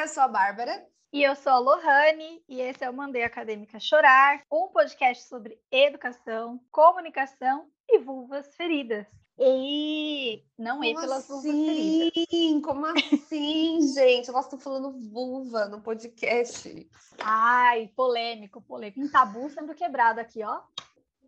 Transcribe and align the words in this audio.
eu 0.00 0.08
sou 0.08 0.22
a 0.22 0.28
Bárbara. 0.28 0.86
E 1.12 1.22
eu 1.22 1.36
sou 1.36 1.52
a 1.52 1.58
Lohane, 1.58 2.42
e 2.48 2.60
esse 2.60 2.82
é 2.82 2.88
o 2.88 2.94
Mandei 2.94 3.22
Acadêmica 3.22 3.78
Chorar, 3.78 4.42
um 4.50 4.68
podcast 4.68 5.28
sobre 5.28 5.60
educação, 5.70 6.58
comunicação 6.70 7.66
e 7.86 7.98
vulvas 7.98 8.54
feridas. 8.54 9.06
E 9.38 10.42
não 10.58 10.82
é 10.82 10.94
pelas 10.94 11.26
Como 11.26 11.42
vulvas 11.42 11.66
feridas. 11.66 12.24
assim? 12.28 12.60
Como 12.62 12.86
assim, 12.86 13.80
gente? 13.94 14.30
Nós 14.30 14.44
estamos 14.44 14.64
falando 14.64 14.92
vulva 15.10 15.66
no 15.66 15.82
podcast. 15.82 16.88
Ai, 17.18 17.90
polêmico, 17.94 18.62
polêmico. 18.62 19.00
Em 19.00 19.08
tabu 19.08 19.50
sendo 19.50 19.74
quebrado 19.74 20.20
aqui, 20.20 20.42
ó. 20.42 20.60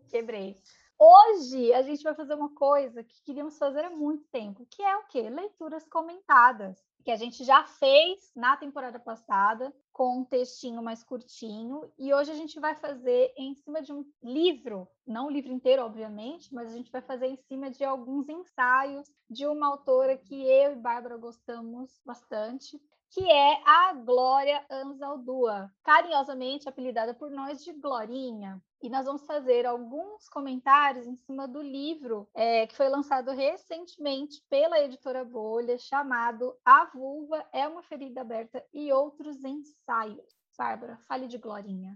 Quebrei. 0.09 0.57
Hoje 0.97 1.73
a 1.73 1.81
gente 1.81 2.03
vai 2.03 2.13
fazer 2.13 2.33
uma 2.35 2.53
coisa 2.53 3.03
que 3.03 3.21
queríamos 3.23 3.57
fazer 3.57 3.83
há 3.83 3.89
muito 3.89 4.23
tempo, 4.31 4.65
que 4.69 4.81
é 4.81 4.95
o 4.95 5.05
quê? 5.07 5.29
Leituras 5.29 5.87
comentadas, 5.87 6.81
que 7.03 7.11
a 7.11 7.15
gente 7.15 7.43
já 7.43 7.65
fez 7.65 8.31
na 8.35 8.55
temporada 8.55 8.99
passada, 8.99 9.73
com 9.91 10.19
um 10.19 10.25
textinho 10.25 10.81
mais 10.81 11.03
curtinho, 11.03 11.91
e 11.99 12.13
hoje 12.13 12.31
a 12.31 12.35
gente 12.35 12.59
vai 12.59 12.75
fazer 12.75 13.33
em 13.37 13.53
cima 13.53 13.81
de 13.81 13.91
um 13.91 14.05
livro, 14.23 14.87
não 15.05 15.27
o 15.27 15.29
livro 15.29 15.51
inteiro, 15.51 15.83
obviamente, 15.83 16.53
mas 16.53 16.71
a 16.71 16.77
gente 16.77 16.91
vai 16.91 17.01
fazer 17.01 17.27
em 17.27 17.35
cima 17.35 17.69
de 17.69 17.83
alguns 17.83 18.29
ensaios 18.29 19.07
de 19.29 19.45
uma 19.45 19.67
autora 19.67 20.17
que 20.17 20.35
eu 20.35 20.71
e 20.71 20.75
Bárbara 20.75 21.17
gostamos 21.17 21.99
bastante, 22.05 22.79
que 23.13 23.29
é 23.29 23.61
a 23.63 23.93
Glória 23.93 24.65
Anzaldúa, 24.71 25.71
carinhosamente 25.83 26.67
apelidada 26.67 27.13
por 27.13 27.29
nós 27.29 27.63
de 27.63 27.71
Glorinha. 27.71 28.59
E 28.81 28.89
nós 28.89 29.05
vamos 29.05 29.23
fazer 29.27 29.67
alguns 29.67 30.27
comentários 30.27 31.05
em 31.05 31.15
cima 31.15 31.47
do 31.47 31.61
livro 31.61 32.27
é, 32.33 32.65
que 32.65 32.75
foi 32.75 32.89
lançado 32.89 33.29
recentemente 33.29 34.43
pela 34.49 34.79
editora 34.79 35.23
Bolha, 35.23 35.77
chamado 35.77 36.57
A 36.65 36.85
Vulva 36.85 37.45
é 37.53 37.67
uma 37.67 37.83
Ferida 37.83 38.21
Aberta 38.21 38.65
e 38.73 38.91
Outros 38.91 39.43
Ensaios. 39.43 40.35
Bárbara, 40.57 40.97
fale 41.07 41.27
de 41.27 41.37
Glorinha. 41.37 41.95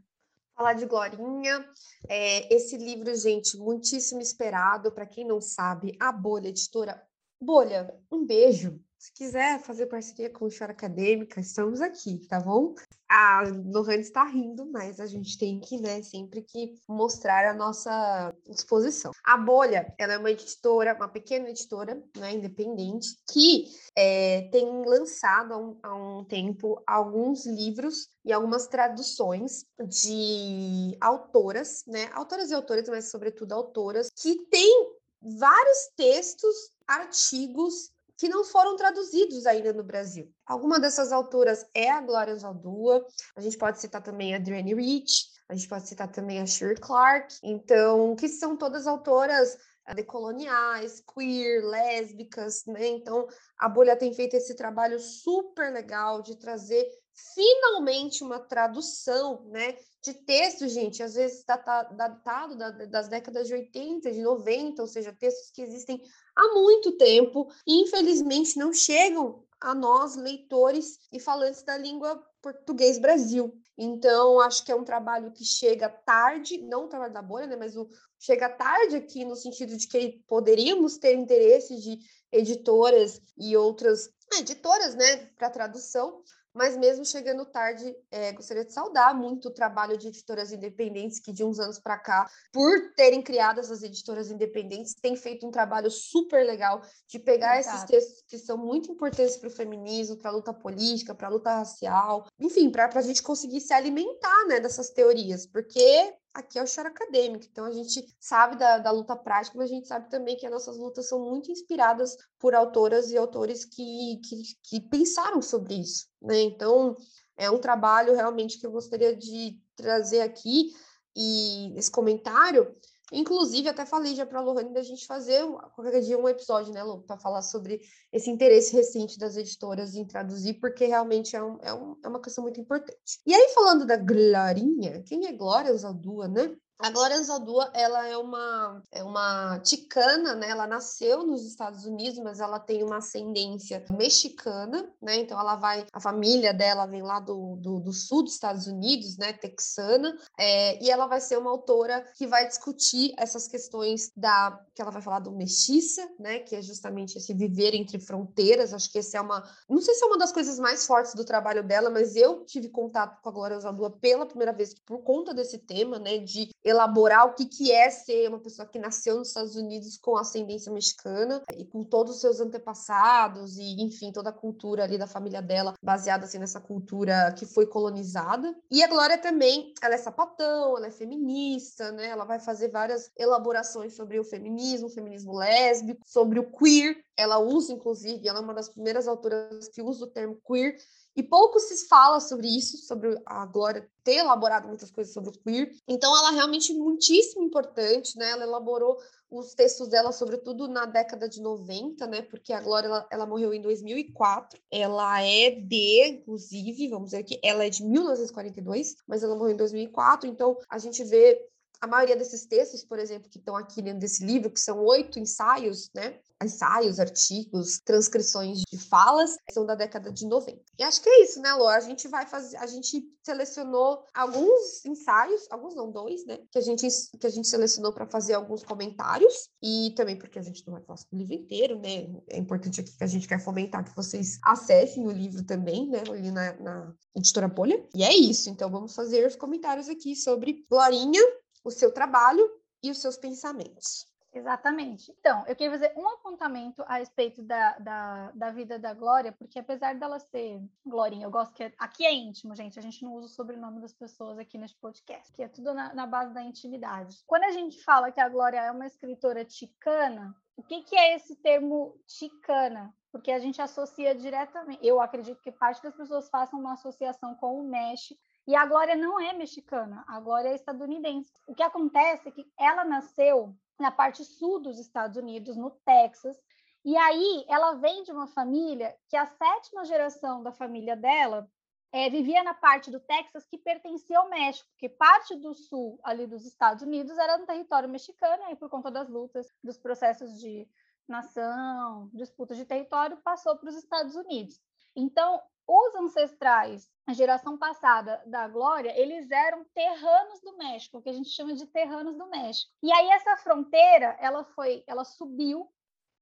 Falar 0.56 0.74
de 0.74 0.86
Glorinha. 0.86 1.68
É, 2.08 2.54
esse 2.54 2.78
livro, 2.78 3.14
gente, 3.16 3.58
muitíssimo 3.58 4.22
esperado. 4.22 4.92
Para 4.92 5.06
quem 5.08 5.26
não 5.26 5.42
sabe, 5.42 5.98
a 6.00 6.12
Bolha 6.12 6.50
Editora. 6.50 7.04
Bolha, 7.42 8.00
um 8.12 8.24
beijo. 8.24 8.80
Se 9.00 9.14
quiser 9.14 9.60
fazer 9.62 9.86
parceria 9.86 10.30
com 10.30 10.46
o 10.46 10.50
Chora 10.50 10.72
Acadêmica, 10.72 11.40
estamos 11.40 11.82
aqui, 11.82 12.18
tá 12.28 12.40
bom? 12.40 12.74
A 13.08 13.44
Lohane 13.44 14.02
está 14.02 14.24
rindo, 14.24 14.66
mas 14.66 15.00
a 15.00 15.06
gente 15.06 15.38
tem 15.38 15.60
que, 15.60 15.80
né, 15.80 16.02
sempre 16.02 16.42
que 16.42 16.74
mostrar 16.88 17.48
a 17.48 17.54
nossa 17.54 18.36
disposição. 18.50 19.12
A 19.24 19.38
Bolha, 19.38 19.94
ela 20.00 20.14
é 20.14 20.18
uma 20.18 20.32
editora, 20.32 20.96
uma 20.96 21.08
pequena 21.08 21.48
editora, 21.50 22.04
né, 22.18 22.34
independente, 22.34 23.10
que 23.32 23.68
é, 23.96 24.50
tem 24.52 24.66
lançado 24.84 25.54
há 25.54 25.58
um, 25.58 25.80
há 25.84 25.96
um 25.96 26.26
tempo 26.26 26.82
alguns 26.86 27.46
livros 27.46 28.10
e 28.26 28.34
algumas 28.34 28.68
traduções 28.68 29.64
de 29.88 30.98
autoras, 31.00 31.84
né, 31.86 32.10
autoras 32.14 32.50
e 32.50 32.56
autores, 32.56 32.90
mas 32.90 33.12
sobretudo 33.12 33.54
autoras, 33.54 34.10
que 34.10 34.44
têm 34.46 34.98
vários 35.22 35.92
textos, 35.96 36.72
artigos 36.88 37.92
que 38.18 38.28
não 38.28 38.44
foram 38.44 38.76
traduzidos 38.76 39.46
ainda 39.46 39.72
no 39.72 39.84
Brasil. 39.84 40.30
Alguma 40.46 40.80
dessas 40.80 41.12
autoras 41.12 41.66
é 41.74 41.90
a 41.90 42.02
Glória 42.02 42.36
Zaldúa, 42.36 43.06
a 43.36 43.42
gente 43.42 43.58
pode 43.58 43.80
citar 43.80 44.02
também 44.02 44.34
a 44.34 44.38
Adrienne 44.38 44.74
Rich, 44.74 45.28
a 45.48 45.54
gente 45.54 45.70
pode 45.70 45.88
citar 45.88 46.12
também 46.12 46.42
a 46.42 46.46
Shirley 46.46 46.78
Clark, 46.78 47.36
então, 47.44 48.16
que 48.16 48.28
são 48.28 48.58
todas 48.58 48.88
autoras 48.88 49.58
decoloniais, 49.96 51.02
queer, 51.14 51.64
lésbicas, 51.64 52.66
né? 52.66 52.88
Então, 52.88 53.26
a 53.58 53.70
Bolha 53.70 53.96
tem 53.96 54.14
feito 54.14 54.36
esse 54.36 54.54
trabalho 54.56 55.00
super 55.00 55.72
legal 55.72 56.22
de 56.22 56.38
trazer 56.38 56.86
finalmente 57.34 58.24
uma 58.24 58.40
tradução, 58.40 59.44
né, 59.50 59.76
de 60.04 60.14
texto, 60.14 60.68
gente, 60.68 61.02
às 61.02 61.16
vezes 61.16 61.44
datado 61.46 62.56
das 62.90 63.08
décadas 63.08 63.48
de 63.48 63.56
80, 63.56 64.12
de 64.12 64.22
90, 64.22 64.82
ou 64.82 64.88
seja, 64.88 65.12
textos 65.12 65.50
que 65.52 65.62
existem 65.62 66.00
há 66.38 66.54
muito 66.54 66.92
tempo 66.94 67.52
e 67.66 67.82
infelizmente 67.82 68.58
não 68.58 68.72
chegam 68.72 69.44
a 69.60 69.74
nós, 69.74 70.16
leitores 70.16 71.00
e 71.12 71.20
falantes 71.20 71.64
da 71.64 71.76
língua 71.76 72.24
português 72.42 73.00
Brasil. 73.00 73.52
Então, 73.76 74.40
acho 74.40 74.64
que 74.64 74.72
é 74.72 74.76
um 74.76 74.84
trabalho 74.84 75.32
que 75.32 75.44
chega 75.44 75.90
tarde, 75.90 76.60
não 76.60 76.86
o 76.86 76.88
trabalho 76.88 77.14
da 77.14 77.22
bolha, 77.22 77.48
né, 77.48 77.56
mas 77.56 77.76
o, 77.76 77.88
chega 78.20 78.50
tarde 78.50 78.96
aqui 78.96 79.26
no 79.26 79.36
sentido 79.36 79.76
de 79.76 79.88
que 79.88 80.24
poderíamos 80.28 80.98
ter 80.98 81.16
interesse 81.16 81.76
de 81.78 82.00
editoras 82.32 83.20
e 83.38 83.58
outras 83.58 84.10
editoras, 84.40 84.96
né, 84.96 85.28
para 85.38 85.50
tradução, 85.50 86.22
mas 86.58 86.76
mesmo 86.76 87.06
chegando 87.06 87.46
tarde, 87.46 87.96
é, 88.10 88.32
gostaria 88.34 88.66
de 88.66 88.74
saudar 88.74 89.14
muito 89.14 89.50
o 89.50 89.54
trabalho 89.54 89.98
de 89.98 90.08
editoras 90.08 90.52
independentes 90.52 91.20
que 91.20 91.32
de 91.32 91.44
uns 91.44 91.60
anos 91.60 91.80
para 91.80 91.98
cá, 91.98 92.30
por 92.52 92.94
terem 92.96 93.22
criado 93.22 93.60
essas 93.60 93.84
editoras 93.84 94.32
independentes, 94.32 94.96
têm 94.96 95.16
feito 95.16 95.48
um 95.48 95.52
trabalho 95.52 95.92
super 95.92 96.44
legal 96.44 96.82
de 97.08 97.20
pegar 97.20 97.60
Exato. 97.60 97.76
esses 97.76 97.90
textos 97.90 98.24
que 98.28 98.38
são 98.38 98.58
muito 98.58 98.92
importantes 98.92 99.38
para 99.38 99.48
o 99.48 99.52
feminismo, 99.52 100.18
para 100.18 100.32
a 100.32 100.34
luta 100.34 100.52
política, 100.52 101.14
para 101.14 101.28
a 101.28 101.32
luta 101.32 101.52
racial, 101.52 102.26
enfim, 102.40 102.72
para 102.72 102.90
a 102.94 103.02
gente 103.02 103.22
conseguir 103.22 103.62
se 103.62 103.74
alimentar 103.74 104.46
né, 104.48 104.60
dessas 104.60 104.90
teorias, 104.90 105.46
porque 105.46 106.14
aqui 106.38 106.60
é 106.60 106.64
o 106.64 106.68
choro 106.68 106.88
acadêmico, 106.88 107.46
então 107.52 107.66
a 107.66 107.72
gente 107.72 108.06
sabe 108.20 108.56
da, 108.58 108.78
da, 108.78 108.92
luta 108.92 109.16
prática, 109.16 109.58
mas 109.58 109.72
a 109.72 109.74
gente 109.74 109.88
sabe 109.88 110.10
também 110.10 110.38
que 110.38 110.46
as 110.46 110.52
nossas 110.52 110.78
lutas 110.78 111.10
são 111.10 111.20
muito 111.20 111.52
inspiradas 111.52 112.16
por 112.38 112.54
autoras 112.54 113.10
e 113.10 113.18
autores 113.18 113.66
que, 113.66 114.22
que, 114.24 114.44
que 114.64 114.82
pensaram 114.82 115.42
sobre 115.42 115.74
isso, 115.76 116.06
né? 116.22 116.40
Então, 116.42 116.96
é 117.36 117.50
um 117.50 117.60
trabalho 117.60 118.14
realmente 118.16 118.60
que 118.60 118.68
eu 118.68 118.72
gostaria 118.72 119.16
de 119.16 119.60
trazer 119.76 120.22
aqui 120.22 120.72
e 121.16 121.74
esse 121.76 121.90
comentário 121.90 122.76
Inclusive, 123.12 123.70
até 123.70 123.86
falei 123.86 124.16
já 124.16 124.26
para 124.26 124.40
a 124.40 124.42
Lohane 124.42 124.74
da 124.74 124.84
gente 124.84 125.08
fazer 125.08 125.42
qualquer 125.74 126.02
dia 126.02 126.18
um 126.18 126.28
episódio, 126.28 126.74
né, 126.74 126.84
Lu, 126.84 127.02
para 127.04 127.18
falar 127.18 127.42
sobre 127.42 127.82
esse 128.12 128.30
interesse 128.30 128.76
recente 128.76 129.18
das 129.18 129.38
editoras 129.38 129.96
em 129.96 130.06
traduzir, 130.06 130.56
porque 130.56 130.86
realmente 130.86 131.36
é, 131.36 131.42
um, 131.42 131.58
é, 131.62 131.74
um, 131.74 131.98
é 132.04 132.08
uma 132.08 132.20
questão 132.20 132.44
muito 132.44 132.60
importante. 132.60 133.22
E 133.26 133.34
aí, 133.34 133.52
falando 133.54 133.86
da 133.86 133.96
Glorinha, 133.96 135.02
quem 135.04 135.26
é 135.26 135.32
Glória 135.32 135.74
Zaldúa, 135.74 136.28
né? 136.28 136.54
A 136.80 136.92
Glória 136.92 137.18
Anzaldúa, 137.18 137.72
ela 137.74 138.08
é 138.08 138.16
uma, 138.16 138.84
é 138.92 139.04
uma 139.04 139.60
ticana, 139.62 140.36
né? 140.36 140.50
Ela 140.50 140.68
nasceu 140.68 141.26
nos 141.26 141.44
Estados 141.44 141.86
Unidos, 141.86 142.20
mas 142.20 142.40
ela 142.40 142.60
tem 142.60 142.84
uma 142.84 142.98
ascendência 142.98 143.84
mexicana, 143.90 144.88
né? 145.02 145.16
Então 145.16 145.40
ela 145.40 145.56
vai, 145.56 145.88
a 145.92 146.00
família 146.00 146.54
dela 146.54 146.86
vem 146.86 147.02
lá 147.02 147.20
do, 147.20 147.56
do, 147.56 147.80
do 147.80 147.92
sul 147.92 148.22
dos 148.22 148.34
Estados 148.34 148.68
Unidos, 148.68 149.18
né? 149.18 149.34
Texana, 149.34 150.16
é, 150.38 150.84
e 150.84 150.92
ela 150.92 151.08
vai 151.08 151.20
ser 151.20 151.40
uma 151.40 151.50
autora 151.50 152.06
que 152.16 152.28
vai 152.28 152.48
discutir 152.48 153.12
essas 153.18 153.48
questões 153.48 154.12
da, 154.16 154.64
que 154.76 154.82
ela 154.82 154.92
vai 154.92 155.02
falar 155.02 155.20
do 155.20 155.32
mestiça, 155.32 156.08
né? 156.20 156.40
Que 156.40 156.58
é 156.58 156.62
justamente 156.62 157.18
esse 157.18 157.34
viver 157.34 157.74
entre 157.74 158.00
fronteiras. 158.00 158.72
Acho 158.72 158.92
que 158.92 159.00
esse 159.00 159.18
é 159.18 159.22
uma, 159.22 159.44
não 159.68 159.82
sei 159.82 159.96
se 159.96 160.04
é 160.04 160.08
uma 160.08 160.18
das 160.18 160.32
coisas 160.32 160.60
mais 160.60 160.86
fortes 160.86 161.16
do 161.16 161.26
trabalho 161.26 161.64
dela, 161.64 161.90
mas 161.90 162.16
eu 162.16 162.46
tive 162.46 162.70
contato 162.70 163.20
com 163.20 163.30
a 163.30 163.32
Glória 163.32 163.58
Anzaldúa 163.58 163.90
pela 163.90 164.28
primeira 164.28 164.54
vez 164.54 164.76
por 164.76 165.00
conta 165.00 165.34
desse 165.34 165.58
tema, 165.58 165.98
né? 165.98 166.20
De 166.20 166.52
elaborar 166.68 167.26
o 167.26 167.34
que, 167.34 167.46
que 167.46 167.72
é 167.72 167.90
ser 167.90 168.28
uma 168.28 168.40
pessoa 168.40 168.68
que 168.68 168.78
nasceu 168.78 169.18
nos 169.18 169.30
Estados 169.30 169.56
Unidos 169.56 169.98
com 169.98 170.18
ascendência 170.18 170.72
mexicana 170.72 171.42
e 171.56 171.64
com 171.66 171.84
todos 171.84 172.16
os 172.16 172.22
seus 172.22 172.42
antepassados 172.42 173.58
e, 173.58 173.82
enfim, 173.82 174.12
toda 174.12 174.30
a 174.30 174.34
cultura 174.34 174.84
ali 174.84 174.98
da 174.98 175.08
família 175.08 175.42
dela 175.42 175.74
baseada 175.82 176.26
assim 176.26 176.38
nessa 176.38 176.60
cultura 176.60 177.34
que 177.38 177.46
foi 177.46 177.66
colonizada. 177.66 178.54
E 178.70 178.84
a 178.84 178.88
Glória 178.88 179.18
também, 179.18 179.74
ela 179.82 179.96
é 179.96 179.98
sapatão, 179.98 180.78
ela 180.78 180.88
é 180.88 180.92
feminista, 180.92 181.92
né? 181.92 182.08
Ela 182.08 182.26
vai 182.26 182.40
fazer 182.40 182.70
várias 182.70 183.10
elaborações 183.18 183.96
sobre 183.96 184.20
o 184.20 184.24
feminismo, 184.24 184.88
o 184.88 184.92
feminismo 184.92 185.34
lésbico, 185.34 186.02
sobre 186.06 186.40
o 186.40 186.52
queer. 186.52 186.98
Ela 187.16 187.40
usa, 187.40 187.72
inclusive, 187.72 188.28
ela 188.28 188.40
é 188.40 188.42
uma 188.42 188.54
das 188.54 188.70
primeiras 188.70 189.08
autoras 189.08 189.70
que 189.70 189.82
usa 189.82 190.04
o 190.06 190.10
termo 190.10 190.40
queer 190.46 190.78
e 191.18 191.24
pouco 191.24 191.60
se 191.60 191.88
fala 191.88 192.20
sobre 192.20 192.48
isso, 192.48 192.78
sobre 192.78 193.20
a 193.26 193.44
Glória 193.48 193.90
ter 194.04 194.18
elaborado 194.18 194.68
muitas 194.68 194.92
coisas 194.92 195.12
sobre 195.12 195.32
o 195.32 195.34
queer. 195.34 195.72
Então, 195.88 196.16
ela 196.16 196.32
é 196.32 196.36
realmente 196.36 196.72
muitíssimo 196.76 197.44
importante, 197.44 198.16
né? 198.16 198.30
Ela 198.30 198.44
elaborou 198.44 198.98
os 199.30 199.56
textos 199.56 199.88
dela, 199.88 200.12
sobretudo 200.12 200.68
na 200.68 200.86
década 200.86 201.28
de 201.28 201.42
90, 201.42 202.06
né? 202.06 202.22
Porque 202.22 202.54
a 202.54 202.62
Glória 202.62 202.88
ela, 202.88 203.08
ela, 203.10 203.26
morreu 203.26 203.52
em 203.52 203.62
2004. 203.64 204.62
Ela 204.70 205.24
é 205.24 205.50
de, 205.50 206.08
inclusive, 206.08 206.88
vamos 206.88 207.10
dizer 207.10 207.24
que 207.24 207.40
ela 207.44 207.66
é 207.66 207.70
de 207.70 207.84
1942, 207.84 208.98
mas 209.08 209.24
ela 209.24 209.36
morreu 209.36 209.56
em 209.56 209.58
2004. 209.58 210.30
Então 210.30 210.56
a 210.70 210.78
gente 210.78 211.04
vê 211.04 211.44
a 211.82 211.88
maioria 211.88 212.16
desses 212.16 212.46
textos, 212.46 212.84
por 212.84 213.00
exemplo, 213.00 213.30
que 213.30 213.38
estão 213.38 213.56
aqui 213.56 213.82
dentro 213.82 214.00
desse 214.00 214.26
livro, 214.26 214.52
que 214.52 214.60
são 214.60 214.84
oito 214.86 215.20
ensaios, 215.20 215.90
né? 215.94 216.20
Ensaios, 216.44 217.00
artigos, 217.00 217.80
transcrições 217.84 218.62
de 218.62 218.78
falas, 218.78 219.36
são 219.52 219.66
da 219.66 219.76
década 219.76 220.12
de 220.12 220.26
90. 220.26 220.62
E 220.78 220.84
acho 220.84 221.02
que 221.02 221.10
é 221.10 221.24
isso, 221.24 221.42
né, 221.42 221.52
Lô? 221.54 221.68
A 221.68 221.80
gente 221.80 222.08
vai 222.08 222.28
fazer, 222.28 222.58
a 222.58 222.68
gente 222.68 223.04
selecionou 223.24 224.04
alguns 224.14 224.86
ensaios, 224.86 225.48
alguns 225.50 225.76
não, 225.76 225.92
dois, 225.92 226.26
né? 226.26 226.40
Que 226.52 226.60
a 226.60 226.62
gente, 226.62 226.88
que 227.20 227.28
a 227.28 227.30
gente 227.30 227.48
selecionou 227.48 227.92
para 227.92 228.08
fazer 228.08 228.34
alguns 228.34 228.64
comentários, 228.64 229.50
e 229.62 229.94
também 229.96 230.18
porque 230.18 230.40
a 230.40 230.44
gente 230.44 230.66
não 230.66 230.74
vai 230.74 230.84
falar 230.84 230.98
sobre 230.98 231.16
o 231.16 231.20
livro 231.20 231.34
inteiro, 231.34 231.80
né? 231.80 232.08
É 232.30 232.38
importante 232.38 232.82
aqui 232.82 232.96
que 232.96 233.04
a 233.04 233.08
gente 233.08 233.28
quer 233.28 233.44
fomentar 233.44 233.84
que 233.84 233.96
vocês 233.96 234.40
acessem 234.44 235.06
o 235.08 235.12
livro 235.12 235.44
também, 235.44 235.90
né? 235.90 236.04
Ali 236.10 236.32
na, 236.32 236.54
na 236.60 236.94
editora 237.16 237.48
Bolha. 237.48 237.84
E 237.96 238.04
é 238.04 238.16
isso, 238.16 238.50
então 238.50 238.70
vamos 238.70 238.96
fazer 238.96 239.26
os 239.28 239.36
comentários 239.36 239.90
aqui 239.90 240.16
sobre 240.16 240.66
Glorinha 240.70 241.22
o 241.68 241.72
seu 241.72 241.92
trabalho 241.92 242.50
e 242.82 242.90
os 242.90 243.02
seus 243.02 243.18
pensamentos. 243.18 244.08
Exatamente. 244.34 245.12
Então, 245.20 245.44
eu 245.48 245.56
queria 245.56 245.72
fazer 245.72 245.94
um 245.98 246.08
apontamento 246.08 246.82
a 246.84 246.98
respeito 246.98 247.42
da, 247.42 247.78
da, 247.80 248.32
da, 248.32 248.52
vida 248.52 248.78
da 248.78 248.94
Glória, 248.94 249.32
porque 249.32 249.60
apesar 249.60 249.96
dela 249.96 250.20
ser 250.20 250.62
Glorinha, 250.86 251.26
eu 251.26 251.32
gosto 251.32 251.54
que 251.54 251.64
é, 251.64 251.74
aqui 251.78 252.06
é 252.06 252.14
íntimo, 252.14 252.56
gente, 252.56 252.78
a 252.78 252.82
gente 252.82 253.04
não 253.04 253.14
usa 253.16 253.26
o 253.26 253.30
sobrenome 253.30 253.82
das 253.82 253.94
pessoas 253.94 254.38
aqui 254.38 254.58
neste 254.58 254.78
podcast, 254.80 255.34
que 255.34 255.42
é 255.42 255.48
tudo 255.48 255.74
na, 255.74 255.94
na 255.94 256.06
base 256.06 256.34
da 256.34 256.44
intimidade. 256.44 257.18
Quando 257.26 257.46
a 257.46 257.52
gente 257.52 257.84
fala 257.84 258.12
que 258.12 258.22
a 258.22 258.30
Glória 258.30 258.60
é 258.60 258.72
uma 258.72 258.86
escritora 258.86 259.44
ticana, 259.44 260.36
o 260.56 260.64
que, 260.64 260.84
que 260.84 260.96
é 260.96 261.16
esse 261.16 261.36
termo 261.38 262.00
ticana? 262.06 262.94
Porque 263.12 263.32
a 263.32 263.40
gente 263.40 263.62
associa 263.62 264.14
diretamente, 264.14 264.86
eu 264.86 265.02
acredito 265.02 265.42
que 265.42 265.52
parte 265.52 265.82
das 265.82 265.96
pessoas 265.96 266.30
façam 266.30 266.60
uma 266.60 266.74
associação 266.74 267.34
com 267.36 267.60
o 267.60 267.68
México, 267.68 268.22
e 268.48 268.56
a 268.56 268.66
Glória 268.66 268.96
não 268.96 269.20
é 269.20 269.34
mexicana, 269.34 270.06
a 270.08 270.20
Glória 270.22 270.50
é 270.50 270.56
estadunidense. 270.56 271.34
O 271.46 271.54
que 271.54 271.62
acontece 271.62 272.30
é 272.30 272.32
que 272.32 272.50
ela 272.58 272.86
nasceu 272.86 273.54
na 273.78 273.92
parte 273.92 274.24
sul 274.24 274.62
dos 274.62 274.80
Estados 274.80 275.18
Unidos, 275.18 275.58
no 275.58 275.72
Texas, 275.86 276.42
e 276.86 276.96
aí 276.96 277.46
ela 277.50 277.74
vem 277.74 278.04
de 278.04 278.12
uma 278.12 278.28
família 278.28 278.96
que 279.10 279.18
a 279.18 279.26
sétima 279.26 279.84
geração 279.84 280.42
da 280.42 280.54
família 280.54 280.96
dela 280.96 281.50
é, 281.92 282.10
vivia 282.10 282.44
na 282.44 282.54
parte 282.54 282.90
do 282.90 283.00
Texas 283.02 283.46
que 283.46 283.58
pertencia 283.58 284.18
ao 284.18 284.30
México, 284.30 284.70
que 284.78 284.88
parte 284.88 285.36
do 285.36 285.54
sul 285.54 286.00
ali 286.02 286.26
dos 286.26 286.46
Estados 286.46 286.84
Unidos 286.84 287.18
era 287.18 287.38
no 287.38 287.46
território 287.46 287.90
mexicano, 287.90 288.44
e 288.50 288.56
por 288.56 288.70
conta 288.70 288.90
das 288.90 289.10
lutas, 289.10 289.48
dos 289.62 289.78
processos 289.78 290.40
de 290.40 290.66
nação, 291.08 292.10
disputas 292.14 292.58
de 292.58 292.66
território, 292.66 293.18
passou 293.18 293.58
para 293.58 293.70
os 293.70 293.76
Estados 293.76 294.16
Unidos. 294.16 294.60
Então, 294.96 295.42
os 295.68 295.96
ancestrais, 295.96 296.90
a 297.06 297.14
geração 297.14 297.58
passada 297.58 298.22
da 298.26 298.48
Glória, 298.48 298.98
eles 298.98 299.30
eram 299.30 299.66
terranos 299.74 300.40
do 300.42 300.58
México, 300.58 301.02
que 301.02 301.10
a 301.10 301.14
gente 301.14 301.30
chama 301.30 301.54
de 301.54 301.66
terranos 301.66 302.18
do 302.18 302.28
México. 302.28 302.72
E 302.82 302.92
aí 302.92 303.10
essa 303.10 303.36
fronteira, 303.38 304.18
ela 304.20 304.44
foi, 304.44 304.84
ela 304.88 305.04
subiu 305.04 305.70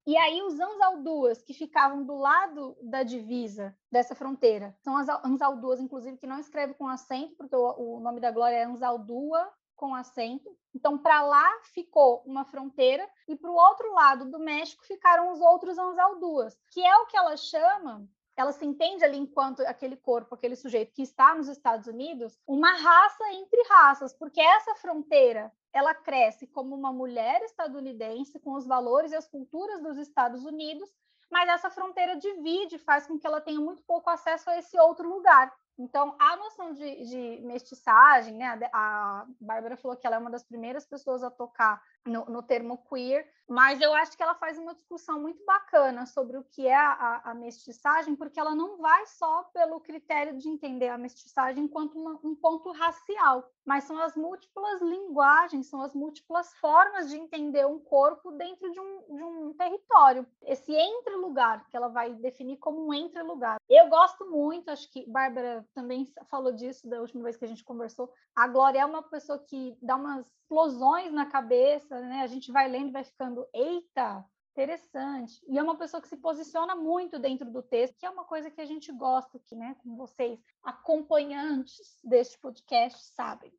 e 0.07 0.15
aí 0.17 0.43
os 0.43 0.59
Anzalduas, 0.59 1.41
que 1.41 1.51
ficavam 1.51 2.03
do 2.03 2.15
lado 2.15 2.77
da 2.79 3.01
divisa 3.01 3.75
dessa 3.91 4.13
fronteira, 4.13 4.75
são 4.83 4.95
as 4.95 5.09
Anzalduas, 5.25 5.79
inclusive, 5.79 6.17
que 6.17 6.27
não 6.27 6.37
escreve 6.37 6.75
com 6.75 6.87
acento, 6.87 7.35
porque 7.35 7.55
o, 7.55 7.97
o 7.97 7.99
nome 7.99 8.19
da 8.19 8.29
Glória 8.29 8.55
é 8.55 8.65
Anzaldua 8.65 9.51
com 9.75 9.95
acento. 9.95 10.55
Então, 10.75 10.95
para 10.95 11.23
lá 11.23 11.59
ficou 11.73 12.21
uma 12.23 12.45
fronteira 12.45 13.09
e 13.27 13.35
para 13.35 13.49
o 13.49 13.55
outro 13.55 13.91
lado 13.93 14.29
do 14.29 14.37
México 14.37 14.85
ficaram 14.85 15.31
os 15.31 15.41
outros 15.41 15.75
Anzalduas, 15.75 16.55
que 16.69 16.85
é 16.85 16.97
o 16.97 17.07
que 17.07 17.17
ela 17.17 17.35
chama 17.35 18.07
ela 18.35 18.51
se 18.51 18.65
entende 18.65 19.03
ali 19.03 19.17
enquanto 19.17 19.61
aquele 19.61 19.95
corpo, 19.95 20.35
aquele 20.35 20.55
sujeito 20.55 20.93
que 20.93 21.01
está 21.01 21.33
nos 21.33 21.47
Estados 21.47 21.87
Unidos, 21.87 22.37
uma 22.45 22.71
raça 22.71 23.23
entre 23.31 23.61
raças, 23.69 24.13
porque 24.13 24.41
essa 24.41 24.75
fronteira 24.75 25.51
ela 25.71 25.93
cresce 25.93 26.47
como 26.47 26.75
uma 26.75 26.91
mulher 26.91 27.41
estadunidense 27.43 28.39
com 28.39 28.53
os 28.53 28.65
valores 28.65 29.11
e 29.11 29.15
as 29.15 29.27
culturas 29.27 29.81
dos 29.81 29.97
Estados 29.97 30.45
Unidos, 30.45 30.89
mas 31.31 31.49
essa 31.49 31.69
fronteira 31.69 32.15
divide, 32.17 32.77
faz 32.77 33.07
com 33.07 33.17
que 33.17 33.25
ela 33.25 33.41
tenha 33.41 33.59
muito 33.59 33.83
pouco 33.83 34.09
acesso 34.09 34.49
a 34.49 34.57
esse 34.57 34.77
outro 34.79 35.09
lugar. 35.09 35.51
Então, 35.77 36.15
a 36.19 36.37
noção 36.37 36.73
de, 36.73 37.03
de 37.03 37.41
mestiçagem, 37.41 38.35
né? 38.35 38.57
A 38.71 39.25
Bárbara 39.41 39.75
falou 39.75 39.97
que 39.97 40.07
ela 40.07 40.15
é 40.15 40.19
uma 40.19 40.31
das 40.31 40.43
primeiras 40.43 40.85
pessoas 40.85 41.23
a 41.23 41.29
tocar 41.29 41.81
no, 42.05 42.25
no, 42.25 42.43
termo 42.43 42.77
queer, 42.89 43.27
mas 43.47 43.81
eu 43.81 43.93
acho 43.93 44.15
que 44.15 44.23
ela 44.23 44.35
faz 44.35 44.57
uma 44.57 44.73
discussão 44.73 45.19
muito 45.19 45.43
bacana 45.45 46.05
sobre 46.05 46.37
o 46.37 46.43
que 46.43 46.67
é 46.67 46.75
a, 46.75 47.21
a 47.25 47.33
mestiçagem, 47.33 48.15
porque 48.15 48.39
ela 48.39 48.55
não 48.55 48.77
vai 48.77 49.05
só 49.07 49.43
pelo 49.53 49.79
critério 49.79 50.37
de 50.37 50.47
entender 50.47 50.89
a 50.89 50.97
mestiçagem 50.97 51.63
enquanto 51.63 51.95
uma, 51.95 52.19
um 52.23 52.35
ponto 52.35 52.71
racial, 52.71 53.49
mas 53.65 53.83
são 53.83 53.99
as 53.99 54.15
múltiplas 54.15 54.81
linguagens, 54.81 55.67
são 55.67 55.81
as 55.81 55.93
múltiplas 55.93 56.53
formas 56.55 57.09
de 57.09 57.17
entender 57.17 57.65
um 57.65 57.79
corpo 57.79 58.31
dentro 58.31 58.71
de 58.71 58.79
um, 58.79 59.15
de 59.15 59.23
um 59.23 59.53
território. 59.53 60.25
Esse 60.43 60.73
entre-lugar, 60.73 61.67
que 61.69 61.77
ela 61.77 61.87
vai 61.87 62.13
definir 62.13 62.57
como 62.57 62.87
um 62.87 62.93
entre-lugar. 62.93 63.57
Eu 63.69 63.89
gosto 63.89 64.29
muito, 64.29 64.69
acho 64.69 64.91
que 64.91 65.09
Bárbara 65.09 65.67
também 65.73 66.11
falou 66.29 66.51
disso 66.51 66.87
da 66.87 67.01
última 67.01 67.23
vez 67.23 67.37
que 67.37 67.45
a 67.45 67.47
gente 67.47 67.63
conversou. 67.63 68.11
A 68.35 68.47
Glória 68.47 68.79
é 68.79 68.85
uma 68.85 69.03
pessoa 69.03 69.39
que 69.39 69.77
dá 69.81 69.95
umas 69.95 70.31
explosões 70.45 71.11
na 71.11 71.25
cabeça, 71.25 71.99
né? 72.01 72.21
A 72.21 72.27
gente 72.27 72.51
vai 72.51 72.69
lendo 72.69 72.89
e 72.89 72.91
vai 72.91 73.03
ficando, 73.03 73.45
eita, 73.53 74.23
interessante. 74.51 75.41
E 75.47 75.57
é 75.57 75.63
uma 75.63 75.77
pessoa 75.77 76.01
que 76.01 76.07
se 76.07 76.17
posiciona 76.17 76.75
muito 76.75 77.19
dentro 77.19 77.51
do 77.51 77.61
texto, 77.61 77.97
que 77.97 78.05
é 78.05 78.09
uma 78.09 78.23
coisa 78.23 78.49
que 78.49 78.61
a 78.61 78.65
gente 78.65 78.91
gosta 78.91 79.37
aqui, 79.37 79.55
né? 79.55 79.75
Como 79.81 79.97
vocês, 79.97 80.39
acompanhantes 80.63 81.97
deste 82.03 82.37
podcast, 82.39 83.03
sabem. 83.13 83.51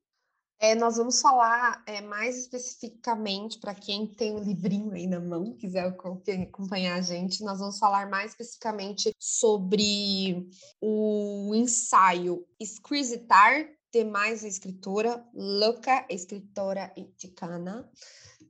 É, 0.59 0.75
nós 0.75 0.97
vamos 0.97 1.21
falar 1.21 1.83
é, 1.87 2.01
mais 2.01 2.39
especificamente 2.39 3.59
para 3.59 3.75
quem 3.75 4.07
tem 4.07 4.35
o 4.35 4.43
livrinho 4.43 4.93
aí 4.93 5.07
na 5.07 5.21
mão, 5.21 5.55
quiser 5.55 5.87
acompanhar 5.87 6.97
a 6.97 7.03
gente, 7.03 7.45
nós 7.45 7.59
vamos 7.59 7.79
falar 7.79 8.09
mais 8.09 8.31
especificamente 8.31 9.15
sobre 9.19 10.49
o 10.81 11.53
ensaio 11.55 12.47
Esquisitar 12.59 13.69
mais 14.05 14.45
a 14.45 14.49
escritora 14.49 15.27
Louca, 15.35 16.07
escritora 16.11 16.93
iticana, 16.97 17.91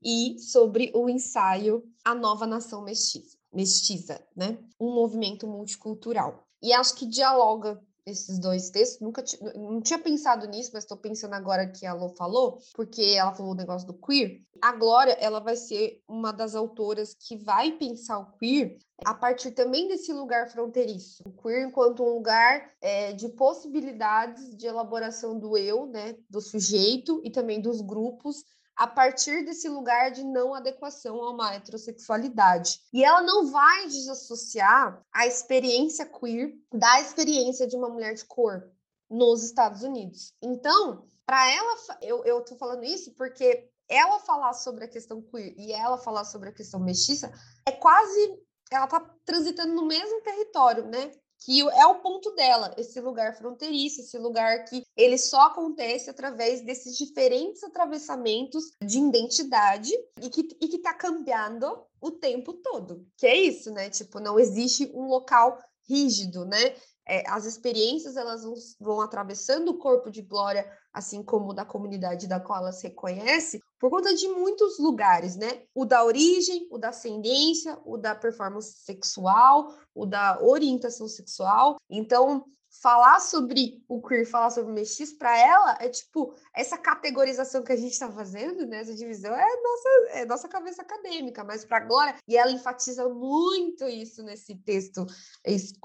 e 0.03 0.39
sobre 0.39 0.91
o 0.95 1.09
ensaio 1.09 1.85
A 2.05 2.15
Nova 2.15 2.47
Nação 2.47 2.83
Mestiça, 2.83 3.37
Mestiça, 3.53 4.27
né? 4.35 4.59
Um 4.79 4.93
movimento 4.93 5.47
multicultural. 5.47 6.47
E 6.63 6.73
acho 6.73 6.95
que 6.95 7.07
dialoga 7.07 7.81
esses 8.07 8.39
dois 8.39 8.71
textos. 8.71 9.01
Nunca 9.01 9.23
não 9.57 9.81
tinha 9.81 9.99
pensado 9.99 10.47
nisso, 10.47 10.71
mas 10.73 10.85
estou 10.85 10.97
pensando 10.97 11.35
agora 11.35 11.67
que 11.67 11.85
a 11.85 11.93
Lô 11.93 12.09
falou, 12.11 12.59
porque 12.75 13.03
ela 13.03 13.35
falou 13.35 13.53
o 13.53 13.57
negócio 13.57 13.87
do 13.87 13.95
queer. 13.95 14.41
A 14.63 14.73
Glória, 14.73 15.13
ela 15.21 15.41
vai 15.41 15.57
ser 15.57 16.01
uma 16.09 16.33
das 16.33 16.55
autoras 16.55 17.15
que 17.15 17.37
vai 17.37 17.73
pensar 17.73 18.19
o 18.19 18.33
queer 18.39 18.79
a 19.05 19.13
partir 19.13 19.51
também 19.51 19.89
desse 19.89 20.13
lugar 20.13 20.51
fronteiriço. 20.51 21.23
O 21.27 21.43
queer 21.43 21.67
enquanto 21.67 22.03
um 22.03 22.15
lugar 22.15 22.71
é, 22.81 23.13
de 23.13 23.29
possibilidades 23.31 24.57
de 24.57 24.67
elaboração 24.67 25.39
do 25.39 25.59
eu, 25.59 25.87
né, 25.87 26.17
do 26.31 26.41
sujeito 26.41 27.21
e 27.25 27.31
também 27.31 27.61
dos 27.61 27.81
grupos 27.81 28.45
a 28.77 28.87
partir 28.87 29.45
desse 29.45 29.69
lugar 29.69 30.11
de 30.11 30.23
não 30.23 30.55
adequação 30.55 31.23
a 31.25 31.31
uma 31.31 31.55
heterossexualidade. 31.55 32.81
E 32.93 33.03
ela 33.03 33.23
não 33.23 33.51
vai 33.51 33.87
desassociar 33.87 35.03
a 35.13 35.27
experiência 35.27 36.05
queer 36.05 36.55
da 36.73 37.01
experiência 37.01 37.67
de 37.67 37.75
uma 37.75 37.89
mulher 37.89 38.15
de 38.15 38.25
cor 38.25 38.71
nos 39.09 39.43
Estados 39.43 39.83
Unidos. 39.83 40.35
Então, 40.43 41.09
para 41.25 41.51
ela, 41.51 41.77
eu, 42.03 42.25
eu 42.25 42.45
tô 42.45 42.57
falando 42.57 42.85
isso 42.85 43.15
porque 43.15 43.69
ela 43.89 44.19
falar 44.21 44.53
sobre 44.53 44.85
a 44.85 44.89
questão 44.89 45.23
queer 45.23 45.55
e 45.57 45.73
ela 45.73 45.97
falar 45.97 46.25
sobre 46.25 46.51
a 46.51 46.53
questão 46.53 46.79
mestiça 46.79 47.33
é 47.67 47.73
quase 47.73 48.39
ela 48.71 48.87
tá 48.87 49.01
transitando 49.25 49.73
no 49.75 49.87
mesmo 49.87 50.21
território, 50.23 50.87
né? 50.87 51.13
Que 51.45 51.61
é 51.61 51.87
o 51.87 52.01
ponto 52.01 52.35
dela, 52.35 52.75
esse 52.77 53.01
lugar 53.01 53.37
fronteiriço, 53.37 54.01
esse 54.01 54.19
lugar 54.19 54.65
que 54.65 54.83
ele 54.97 55.19
só 55.19 55.43
acontece 55.43 56.11
através 56.11 56.61
desses 56.63 56.97
diferentes 56.97 57.63
atravessamentos 57.63 58.73
de 58.83 58.99
identidade 58.99 59.93
e 60.21 60.31
que 60.31 60.41
e 60.61 60.69
que 60.69 60.77
está 60.77 60.95
cambiando 60.95 61.85
o 62.01 62.11
tempo 62.11 62.55
todo. 62.55 63.07
Que 63.17 63.27
é 63.27 63.37
isso, 63.37 63.71
né? 63.71 63.91
Tipo, 63.91 64.21
não 64.21 64.39
existe 64.39 64.91
um 64.95 65.07
local 65.07 65.59
rígido, 65.89 66.45
né? 66.45 66.75
É, 67.09 67.29
as 67.31 67.45
experiências 67.45 68.17
elas 68.17 68.43
vão, 68.43 68.55
vão, 68.81 69.01
atravessando 69.01 69.69
o 69.69 69.79
corpo 69.79 70.11
de 70.11 70.23
Glória, 70.23 70.69
assim 70.93 71.23
como 71.23 71.55
da 71.55 71.65
comunidade 71.65 72.27
da 72.27 72.41
qual 72.41 72.59
ela 72.59 72.73
se 72.73 72.89
reconhece, 72.89 73.63
por 73.79 73.91
conta 73.91 74.15
de 74.15 74.29
muitos 74.29 74.79
lugares, 74.79 75.37
né? 75.37 75.63
O 75.75 75.85
da 75.85 76.05
origem, 76.05 76.67
o 76.71 76.79
da 76.79 76.89
ascendência, 76.89 77.79
o 77.85 77.97
da 77.97 78.15
performance 78.15 78.79
sexual, 78.85 79.75
o 79.95 80.07
da 80.07 80.41
orientação 80.43 81.07
sexual. 81.09 81.77
Então, 81.91 82.45
falar 82.81 83.21
sobre 83.21 83.83
o 83.89 84.01
queer, 84.01 84.29
falar 84.29 84.51
sobre 84.51 84.71
o 84.71 84.75
mestiço, 84.75 85.17
para 85.19 85.37
ela 85.39 85.79
é 85.81 85.89
tipo 85.89 86.35
essa 86.55 86.77
categorização 86.77 87.63
que 87.63 87.73
a 87.73 87.77
gente 87.77 87.93
está 87.93 88.11
fazendo, 88.11 88.67
né? 88.67 88.81
Essa 88.81 88.95
divisão 88.95 89.35
é 89.35 89.63
nossa, 89.63 89.89
é 90.11 90.27
nossa 90.27 90.49
cabeça 90.49 90.83
acadêmica, 90.83 91.45
mas 91.45 91.65
para 91.65 91.81
Glória, 91.81 92.17
e 92.29 92.37
ela 92.37 92.51
enfatiza 92.51 93.09
muito 93.09 93.85
isso 93.85 94.23
nesse 94.23 94.55
texto 94.57 95.07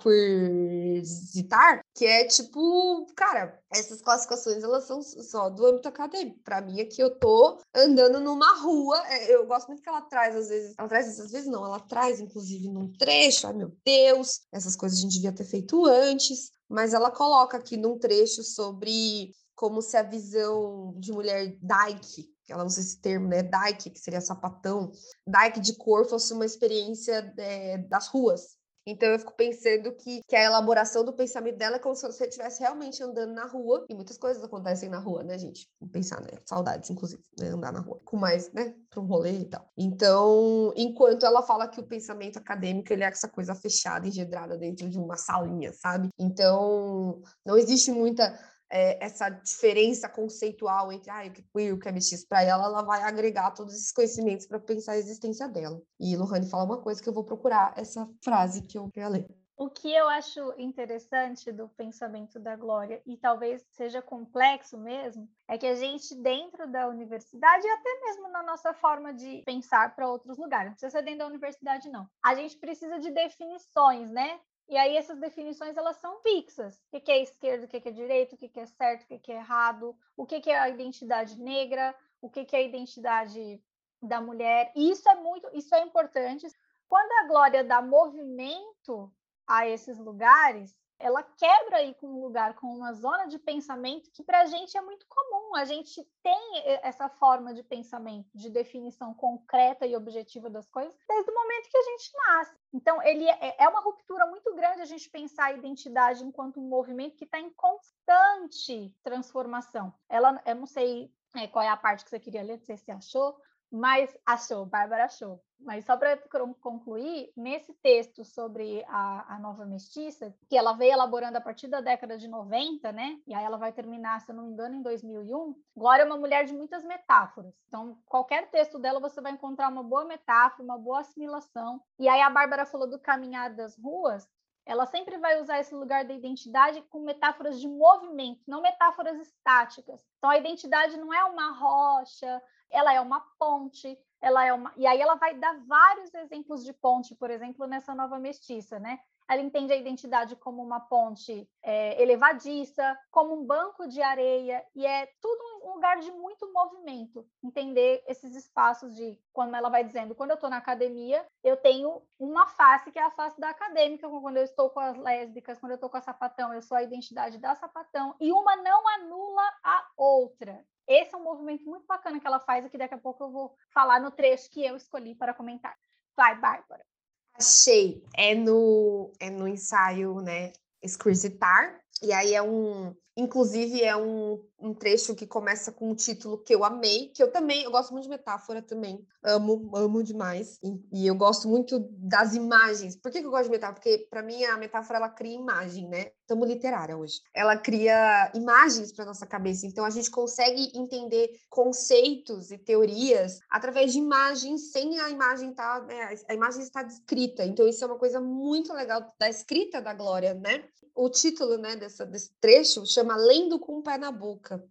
queerzitar, 0.02 1.82
que 1.94 2.06
é 2.06 2.26
tipo, 2.26 3.06
cara, 3.16 3.60
essas 3.72 4.02
classificações 4.02 4.64
elas 4.64 4.86
são 4.86 5.02
só 5.02 5.50
do 5.50 5.66
âmbito 5.66 5.88
acadêmico. 5.88 6.40
Para 6.44 6.62
mim, 6.62 6.80
aqui 6.80 7.02
eu 7.02 7.18
tô 7.20 7.60
andando 7.76 8.20
numa 8.20 8.60
rua, 8.62 8.98
é, 9.08 9.36
eu 9.36 9.46
gosto 9.46 9.68
muito 9.68 9.82
que 9.82 9.90
ela 9.90 10.02
traz 10.02 10.36
às 10.36 10.50
vezes, 10.50 10.74
ela 10.78 10.88
traz 10.88 11.20
às 11.20 11.32
vezes 11.32 11.48
não, 11.48 11.66
ela 11.66 11.80
traz 11.80 12.20
inclusive 12.20 12.70
num 12.70 12.92
trecho, 12.94 13.48
ai 13.48 13.54
meu 13.54 13.72
Deus, 13.86 14.42
essas 14.52 14.76
coisas 14.76 15.00
a 15.00 15.02
gente 15.02 15.14
devia 15.14 15.34
ter 15.34 15.44
feito 15.44 15.86
antes 15.86 16.52
mas 16.72 16.94
ela 16.94 17.12
coloca 17.12 17.58
aqui 17.58 17.76
num 17.76 18.00
trecho 18.00 18.44
sobre 18.44 19.36
como 19.54 19.82
se 19.82 19.98
a 19.98 20.04
visão 20.04 20.96
de 20.98 21.12
mulher 21.12 21.58
dyke, 21.62 22.34
ela 22.50 22.64
usa 22.64 22.80
esse 22.80 23.00
termo, 23.00 23.28
né, 23.28 23.44
dyke, 23.44 23.90
que 23.90 24.00
seria 24.00 24.22
sapatão, 24.22 24.92
dyke 25.28 25.60
de 25.60 25.76
cor 25.76 26.08
fosse 26.08 26.34
uma 26.34 26.46
experiência 26.46 27.34
é, 27.38 27.78
das 27.78 28.08
ruas, 28.08 28.58
então 28.86 29.10
eu 29.10 29.20
fico 29.20 29.34
pensando 29.36 29.92
que, 29.94 30.22
que 30.28 30.36
a 30.36 30.44
elaboração 30.44 31.06
do 31.06 31.14
pensamento 31.14 31.58
dela 31.58 31.76
é 31.76 31.80
como 31.80 31.96
se 31.96 32.06
você 32.06 32.26
estivesse 32.26 32.60
realmente 32.62 33.02
andando 33.04 33.34
na 33.34 33.46
rua, 33.46 33.86
e 33.90 33.94
muitas 33.94 34.18
coisas 34.18 34.44
acontecem 34.44 34.90
na 34.90 35.00
rua, 35.00 35.24
né, 35.24 35.38
gente? 35.38 35.70
Vamos 35.80 35.94
pensar, 35.94 36.22
né? 36.22 36.30
Saudades, 36.46 36.90
inclusive, 36.90 37.24
né? 37.40 37.50
Andar 37.50 37.72
na 37.72 37.80
rua. 37.80 38.00
Com 38.04 38.18
mais, 38.18 38.52
né? 38.52 38.74
Para 38.90 39.02
um 39.02 39.06
rolê 39.06 39.40
e 39.40 39.46
tal. 39.46 39.70
Então, 39.78 40.74
enquanto 40.76 41.26
ela 41.26 41.42
fala 41.42 41.68
que 41.68 41.80
o 41.80 41.88
pensamento 41.88 42.38
acadêmico 42.38 42.92
ele 42.92 43.04
é 43.04 43.08
essa 43.08 43.28
coisa 43.28 43.54
fechada, 43.54 44.08
engedrada 44.08 44.58
dentro 44.58 44.90
de 44.90 44.98
uma 44.98 45.18
salinha, 45.18 45.72
sabe? 45.74 46.10
Então, 46.18 47.22
não 47.46 47.58
existe 47.58 47.92
muita 47.92 48.38
é, 48.72 49.04
essa 49.04 49.30
diferença 49.30 50.08
conceitual 50.08 50.92
entre 50.92 51.12
ah, 51.12 51.26
o 51.28 51.32
que 51.32 51.44
é 51.58 51.74
o 51.74 51.80
que 51.80 51.90
é 51.90 51.92
mestiço, 51.92 52.28
para 52.28 52.42
ela, 52.42 52.66
ela 52.66 52.82
vai 52.82 53.02
agregar 53.04 53.52
todos 53.52 53.74
esses 53.74 53.92
conhecimentos 53.92 54.48
para 54.48 54.60
pensar 54.60 54.94
a 54.94 54.98
existência 54.98 55.48
dela. 55.48 55.82
E 56.00 56.16
Lohane 56.16 56.50
fala 56.50 56.64
uma 56.64 56.82
coisa 56.82 57.02
que 57.02 57.10
eu 57.10 57.14
vou 57.14 57.24
procurar 57.24 57.74
essa 57.78 58.10
frase 58.24 58.64
que 58.64 58.78
eu 58.78 58.90
queria 58.90 59.10
ler. 59.10 59.28
O 59.62 59.70
que 59.70 59.94
eu 59.94 60.08
acho 60.10 60.56
interessante 60.58 61.52
do 61.52 61.70
pensamento 61.70 62.40
da 62.40 62.56
Glória, 62.56 63.00
e 63.06 63.16
talvez 63.16 63.64
seja 63.70 64.02
complexo 64.02 64.76
mesmo, 64.76 65.30
é 65.48 65.56
que 65.56 65.68
a 65.68 65.76
gente, 65.76 66.16
dentro 66.16 66.66
da 66.72 66.88
universidade, 66.88 67.64
e 67.64 67.70
até 67.70 68.02
mesmo 68.02 68.28
na 68.30 68.42
nossa 68.42 68.74
forma 68.74 69.14
de 69.14 69.44
pensar 69.46 69.96
para 69.96 70.10
outros 70.10 70.36
lugares, 70.40 70.70
não 70.70 70.74
precisa 70.74 70.90
ser 70.90 71.04
dentro 71.04 71.20
da 71.20 71.28
universidade, 71.28 71.92
não. 71.92 72.08
A 72.26 72.34
gente 72.34 72.58
precisa 72.58 72.98
de 72.98 73.12
definições, 73.12 74.10
né? 74.10 74.40
E 74.72 74.78
aí 74.78 74.96
essas 74.96 75.20
definições 75.20 75.76
elas 75.76 75.98
são 75.98 76.22
fixas. 76.22 76.82
O 76.94 77.02
que 77.02 77.12
é 77.12 77.22
esquerda, 77.22 77.66
o 77.66 77.68
que 77.68 77.86
é 77.86 77.92
direito, 77.92 78.36
o 78.36 78.38
que 78.38 78.58
é 78.58 78.66
certo, 78.66 79.04
o 79.04 79.20
que 79.20 79.30
é 79.30 79.36
errado, 79.36 79.94
o 80.16 80.26
que 80.26 80.50
é 80.50 80.58
a 80.58 80.70
identidade 80.70 81.38
negra, 81.38 81.94
o 82.22 82.30
que 82.30 82.48
é 82.56 82.60
a 82.60 82.62
identidade 82.62 83.62
da 84.02 84.22
mulher. 84.22 84.72
E 84.74 84.90
isso 84.90 85.10
é 85.10 85.16
muito, 85.16 85.50
isso 85.54 85.76
é 85.76 85.82
importante. 85.82 86.48
Quando 86.88 87.12
a 87.12 87.28
Glória 87.28 87.66
dá 87.66 87.82
movimento 87.82 89.14
a 89.46 89.68
esses 89.68 89.98
lugares, 89.98 90.74
ela 91.02 91.24
quebra 91.24 91.78
aí 91.78 91.94
com 91.96 92.08
um 92.08 92.22
lugar, 92.22 92.56
com 92.56 92.68
uma 92.68 92.94
zona 92.94 93.26
de 93.28 93.40
pensamento 93.40 94.12
que 94.12 94.24
para 94.24 94.42
a 94.42 94.46
gente 94.46 94.78
é 94.78 94.82
muito 94.82 95.06
comum. 95.08 95.56
A 95.56 95.66
gente 95.66 96.04
tem 96.24 96.64
essa 96.84 97.10
forma 97.10 97.54
de 97.54 97.64
pensamento, 97.64 98.30
de 98.34 98.50
definição 98.50 99.14
concreta 99.14 99.86
e 99.86 99.96
objetiva 99.96 100.50
das 100.50 100.68
coisas, 100.68 100.96
desde 101.08 101.30
o 101.30 101.34
momento 101.34 101.70
que 101.70 101.78
a 101.78 101.84
gente 101.84 102.12
nasce. 102.28 102.58
Então, 102.74 103.02
ele 103.04 103.28
é, 103.28 103.56
é 103.60 103.68
uma 103.68 103.82
ruptura 103.82 104.26
muito 104.28 104.54
grande 104.56 104.82
a 104.82 104.86
gente 104.86 105.10
pensar 105.10 105.46
a 105.46 105.54
identidade 105.54 106.24
enquanto 106.24 106.60
um 106.60 106.68
movimento 106.68 107.18
que 107.18 107.26
está 107.26 107.40
em 107.40 107.50
constante 107.52 108.96
transformação. 109.04 109.94
Ela, 110.08 110.42
eu 110.46 110.56
não 110.56 110.66
sei 110.66 111.12
é, 111.36 111.48
qual 111.48 111.64
é 111.64 111.70
a 111.70 111.78
parte 111.78 112.04
que 112.04 112.10
você 112.10 112.20
queria 112.20 112.44
ler, 112.44 112.58
não 112.58 112.66
sei 112.66 112.78
se 112.78 112.86
você 112.86 112.92
achou, 112.92 113.38
mas 113.72 114.16
achou, 114.26 114.66
Bárbara 114.66 115.06
achou. 115.06 115.42
Mas 115.64 115.86
só 115.86 115.96
para 115.96 116.18
concluir, 116.60 117.32
nesse 117.38 117.74
texto 117.76 118.26
sobre 118.26 118.84
a, 118.88 119.36
a, 119.36 119.40
nova 119.40 119.64
mestiça, 119.66 120.36
que 120.50 120.58
ela 120.58 120.74
veio 120.74 120.92
elaborando 120.92 121.38
a 121.38 121.42
partir 121.42 121.68
da 121.68 121.80
década 121.80 122.18
de 122.18 122.28
90, 122.28 122.92
né? 122.92 123.20
E 123.28 123.34
aí 123.34 123.44
ela 123.44 123.58
vai 123.58 123.72
terminar, 123.72 124.20
se 124.20 124.32
eu 124.32 124.36
não 124.36 124.48
me 124.48 124.54
engano, 124.54 124.76
em 124.76 124.82
2001. 124.82 125.56
Glória 125.76 126.02
é 126.02 126.06
uma 126.06 126.18
mulher 126.18 126.46
de 126.46 126.54
muitas 126.54 126.84
metáforas. 126.84 127.54
Então, 127.68 127.98
qualquer 128.08 128.50
texto 128.50 128.80
dela 128.80 129.00
você 129.00 129.22
vai 129.22 129.32
encontrar 129.32 129.70
uma 129.70 129.84
boa 129.84 130.04
metáfora, 130.04 130.64
uma 130.64 130.78
boa 130.78 131.02
assimilação. 131.02 131.82
E 132.00 132.10
aí 132.10 132.22
a 132.22 132.30
Bárbara 132.30 132.66
falou 132.66 132.90
do 132.90 133.00
caminhar 133.00 133.54
das 133.56 133.78
ruas. 133.78 134.28
Ela 134.66 134.86
sempre 134.86 135.18
vai 135.18 135.40
usar 135.40 135.60
esse 135.60 135.74
lugar 135.74 136.06
da 136.06 136.14
identidade 136.14 136.82
com 136.90 137.02
metáforas 137.02 137.60
de 137.60 137.68
movimento, 137.68 138.42
não 138.48 138.62
metáforas 138.62 139.20
estáticas. 139.20 140.04
Então, 140.18 140.30
a 140.30 140.38
identidade 140.38 140.98
não 140.98 141.14
é 141.14 141.24
uma 141.26 141.52
rocha, 141.52 142.42
ela 142.72 142.94
é 142.94 143.02
uma 143.02 143.22
ponte, 143.38 143.98
ela 144.22 144.46
é 144.46 144.54
uma. 144.54 144.72
E 144.78 144.86
aí 144.88 145.00
ela 145.00 145.16
vai 145.16 145.34
dar 145.36 145.58
vários 145.66 146.14
exemplos 146.14 146.64
de 146.64 146.74
ponte, 146.74 147.16
por 147.16 147.30
exemplo, 147.30 147.66
nessa 147.68 147.94
nova 147.94 148.20
mestiça, 148.20 148.80
né? 148.80 149.00
Ela 149.30 149.42
entende 149.42 149.72
a 149.72 149.78
identidade 149.78 150.36
como 150.36 150.62
uma 150.62 150.82
ponte 150.82 151.50
é, 151.64 152.02
elevadiça, 152.02 153.00
como 153.10 153.34
um 153.34 153.46
banco 153.46 153.88
de 153.88 154.02
areia, 154.02 154.62
e 154.76 154.86
é 154.86 155.08
tudo 155.22 155.42
um 155.64 155.76
lugar 155.76 156.00
de 156.00 156.12
muito 156.12 156.52
movimento. 156.52 157.26
Entender 157.42 158.04
esses 158.08 158.36
espaços 158.36 158.94
de, 158.94 159.18
quando 159.32 159.56
ela 159.56 159.70
vai 159.70 159.86
dizendo, 159.86 160.14
quando 160.16 160.32
eu 160.32 160.36
estou 160.36 160.50
na 160.50 160.58
academia, 160.58 161.26
eu 161.44 161.56
tenho 161.56 162.02
uma 162.20 162.46
face 162.48 162.92
que 162.92 163.00
é 163.00 163.04
a 163.04 163.12
face 163.12 163.40
da 163.40 163.50
acadêmica, 163.50 164.10
quando 164.10 164.36
eu 164.36 164.44
estou 164.44 164.70
com 164.70 164.82
as 164.82 164.98
lésbicas, 164.98 165.60
quando 165.60 165.72
eu 165.72 165.76
estou 165.76 165.90
com 165.90 165.98
a 165.98 166.02
sapatão, 166.02 166.54
eu 166.54 166.62
sou 166.62 166.76
a 166.76 166.84
identidade 166.84 167.38
da 167.38 167.56
sapatão, 167.56 168.16
e 168.20 168.34
uma 168.34 168.58
não 168.58 168.88
anula 168.88 169.44
a 169.64 169.88
outra. 169.96 170.66
Esse 170.88 171.14
é 171.16 171.18
um 171.18 171.24
movimento 171.24 171.64
muito 171.66 171.86
bacana 171.86 172.20
que 172.20 172.28
ela 172.28 172.40
faz, 172.40 172.70
que 172.70 172.78
daqui 172.78 172.94
a 172.94 172.98
pouco 172.98 173.24
eu 173.24 173.32
vou 173.32 173.56
falar 173.74 174.00
no 174.00 174.12
trecho 174.12 174.50
que 174.50 174.66
eu 174.66 174.76
escolhi 174.76 175.16
para 175.16 175.34
comentar. 175.34 175.78
Vai, 176.16 176.38
Bárbara. 176.40 176.86
Achei. 177.34 178.04
É 178.16 178.36
no, 178.36 179.12
é 179.20 179.30
no 179.30 179.48
ensaio, 179.48 180.20
né? 180.22 180.52
Escursitar. 180.82 181.81
E 182.02 182.12
aí 182.12 182.34
é 182.34 182.42
um. 182.42 182.96
Inclusive, 183.18 183.84
é 183.84 183.96
um, 183.96 184.42
um 184.58 184.74
trecho 184.74 185.14
que 185.14 185.28
começa 185.28 185.70
com 185.70 185.92
um 185.92 185.96
título 185.96 186.38
que 186.38 186.56
eu 186.56 186.64
amei, 186.64 187.10
que 187.14 187.22
eu 187.22 187.30
também, 187.30 187.64
eu 187.64 187.70
gosto 187.70 187.92
muito 187.92 188.06
de 188.06 188.10
metáfora 188.10 188.62
também, 188.62 189.06
amo, 189.22 189.70
amo 189.76 190.02
demais, 190.02 190.58
e, 190.64 191.04
e 191.04 191.08
eu 191.08 191.14
gosto 191.14 191.50
muito 191.50 191.78
das 191.98 192.34
imagens. 192.34 192.96
Por 192.96 193.12
que, 193.12 193.20
que 193.20 193.28
eu 193.28 193.32
gosto 193.32 193.46
de 193.46 193.52
metáfora? 193.52 193.76
Porque, 193.76 194.08
para 194.10 194.24
mim, 194.24 194.46
a 194.46 194.58
metáfora, 194.58 194.98
ela 194.98 195.10
cria 195.10 195.36
imagem, 195.36 195.90
né? 195.90 196.12
Estamos 196.22 196.48
literária 196.48 196.98
hoje. 196.98 197.20
Ela 197.36 197.58
cria 197.58 198.32
imagens 198.34 198.94
para 198.94 199.04
nossa 199.04 199.28
cabeça, 199.28 199.68
então 199.68 199.84
a 199.84 199.90
gente 199.90 200.10
consegue 200.10 200.72
entender 200.74 201.32
conceitos 201.50 202.50
e 202.50 202.58
teorias 202.58 203.40
através 203.50 203.92
de 203.92 204.00
imagens, 204.00 204.72
sem 204.72 204.98
a 205.02 205.10
imagem 205.10 205.50
estar, 205.50 205.82
tá, 205.82 205.86
né? 205.86 206.16
a 206.30 206.34
imagem 206.34 206.62
está 206.62 206.82
descrita, 206.82 207.44
então 207.44 207.68
isso 207.68 207.84
é 207.84 207.88
uma 207.88 208.00
coisa 208.00 208.22
muito 208.22 208.74
legal 208.74 209.14
da 209.20 209.30
escrita 209.30 209.82
da 209.82 209.94
Glória, 209.94 210.34
né? 210.34 210.64
O 210.94 211.10
título, 211.10 211.58
né, 211.58 211.76
dessa, 211.76 212.06
desse 212.06 212.32
trecho 212.40 212.86
chama 212.86 213.16
Lendo 213.16 213.60
com 213.60 213.80
o 213.80 213.84
Pé 213.84 213.98
na 213.98 214.12
Boca, 214.12 214.64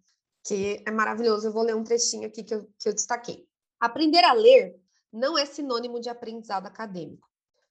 que 0.43 0.81
é 0.85 0.91
maravilhoso. 0.91 1.47
Eu 1.47 1.51
vou 1.51 1.63
ler 1.63 1.75
um 1.75 1.83
trechinho 1.83 2.27
aqui 2.27 2.43
que 2.43 2.53
eu, 2.53 2.69
que 2.77 2.89
eu 2.89 2.93
destaquei. 2.93 3.47
Aprender 3.79 4.23
a 4.23 4.33
ler 4.33 4.79
não 5.11 5.37
é 5.37 5.45
sinônimo 5.45 5.99
de 5.99 6.09
aprendizado 6.09 6.67
acadêmico. 6.67 7.27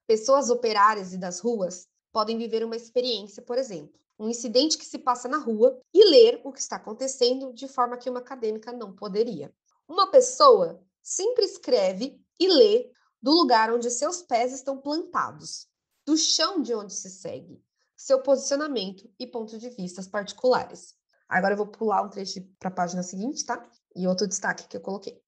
Pessoas 0.06 0.50
operárias 0.50 1.12
e 1.12 1.18
das 1.18 1.40
ruas 1.40 1.88
podem 2.12 2.36
viver 2.36 2.64
uma 2.64 2.76
experiência, 2.76 3.42
por 3.42 3.56
exemplo, 3.56 3.98
um 4.18 4.28
incidente 4.28 4.76
que 4.76 4.84
se 4.84 4.98
passa 4.98 5.28
na 5.28 5.38
rua 5.38 5.80
e 5.94 6.04
ler 6.10 6.40
o 6.44 6.52
que 6.52 6.58
está 6.58 6.76
acontecendo 6.76 7.52
de 7.52 7.68
forma 7.68 7.96
que 7.96 8.10
uma 8.10 8.18
acadêmica 8.18 8.72
não 8.72 8.92
poderia. 8.92 9.54
Uma 9.88 10.10
pessoa 10.10 10.82
sempre 11.02 11.44
escreve 11.44 12.20
e 12.38 12.48
lê 12.48 12.90
do 13.22 13.30
lugar 13.30 13.72
onde 13.72 13.90
seus 13.90 14.22
pés 14.22 14.52
estão 14.52 14.78
plantados, 14.78 15.68
do 16.04 16.16
chão 16.16 16.60
de 16.60 16.74
onde 16.74 16.92
se 16.92 17.08
segue, 17.08 17.62
seu 18.00 18.22
posicionamento 18.22 19.12
e 19.18 19.26
pontos 19.26 19.60
de 19.60 19.68
vistas 19.68 20.08
particulares. 20.08 20.94
Agora 21.28 21.52
eu 21.52 21.58
vou 21.58 21.66
pular 21.66 22.02
um 22.02 22.08
trecho 22.08 22.40
para 22.58 22.70
a 22.70 22.72
página 22.72 23.02
seguinte, 23.02 23.44
tá? 23.44 23.68
E 23.94 24.06
outro 24.08 24.26
destaque 24.26 24.66
que 24.66 24.76
eu 24.76 24.80
coloquei. 24.80 25.20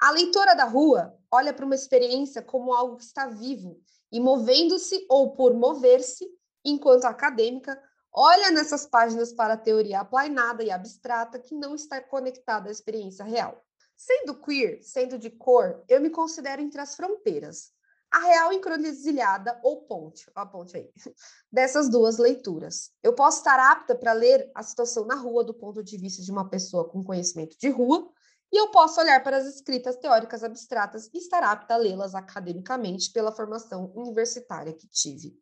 A 0.00 0.12
leitora 0.12 0.54
da 0.54 0.64
rua 0.64 1.18
olha 1.32 1.52
para 1.52 1.66
uma 1.66 1.74
experiência 1.74 2.40
como 2.40 2.72
algo 2.72 2.96
que 2.96 3.02
está 3.02 3.26
vivo 3.26 3.80
e 4.10 4.20
movendo-se 4.20 5.04
ou 5.10 5.32
por 5.34 5.52
mover-se, 5.52 6.24
enquanto 6.64 7.06
a 7.06 7.10
acadêmica 7.10 7.76
olha 8.12 8.52
nessas 8.52 8.86
páginas 8.86 9.32
para 9.32 9.54
a 9.54 9.58
teoria 9.58 10.00
aplainada 10.00 10.62
e 10.62 10.70
abstrata 10.70 11.40
que 11.40 11.56
não 11.56 11.74
está 11.74 12.00
conectada 12.00 12.68
à 12.68 12.72
experiência 12.72 13.24
real. 13.24 13.60
Sendo 13.96 14.40
queer, 14.40 14.80
sendo 14.82 15.18
de 15.18 15.30
cor, 15.30 15.82
eu 15.88 16.00
me 16.00 16.08
considero 16.08 16.62
entre 16.62 16.80
as 16.80 16.94
fronteiras, 16.94 17.72
a 18.12 18.18
real 18.18 18.52
encruzilhada 18.52 19.58
ou 19.62 19.82
ponte, 19.82 20.30
a 20.34 20.44
ponte 20.44 20.76
aí, 20.76 20.90
dessas 21.50 21.88
duas 21.88 22.18
leituras. 22.18 22.90
Eu 23.02 23.14
posso 23.14 23.38
estar 23.38 23.58
apta 23.58 23.94
para 23.94 24.12
ler 24.12 24.50
a 24.54 24.62
situação 24.62 25.06
na 25.06 25.14
rua 25.14 25.42
do 25.42 25.54
ponto 25.54 25.82
de 25.82 25.96
vista 25.96 26.22
de 26.22 26.30
uma 26.30 26.48
pessoa 26.48 26.88
com 26.88 27.02
conhecimento 27.02 27.56
de 27.58 27.70
rua, 27.70 28.10
e 28.52 28.60
eu 28.60 28.70
posso 28.70 29.00
olhar 29.00 29.22
para 29.24 29.38
as 29.38 29.46
escritas 29.46 29.96
teóricas 29.96 30.44
abstratas 30.44 31.08
e 31.14 31.16
estar 31.16 31.42
apta 31.42 31.72
a 31.72 31.78
lê-las 31.78 32.14
academicamente 32.14 33.10
pela 33.10 33.32
formação 33.32 33.90
universitária 33.94 34.74
que 34.74 34.86
tive. 34.86 35.34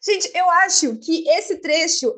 Gente, 0.00 0.30
eu 0.36 0.48
acho 0.48 0.96
que 0.98 1.28
esse 1.28 1.56
trecho 1.56 2.14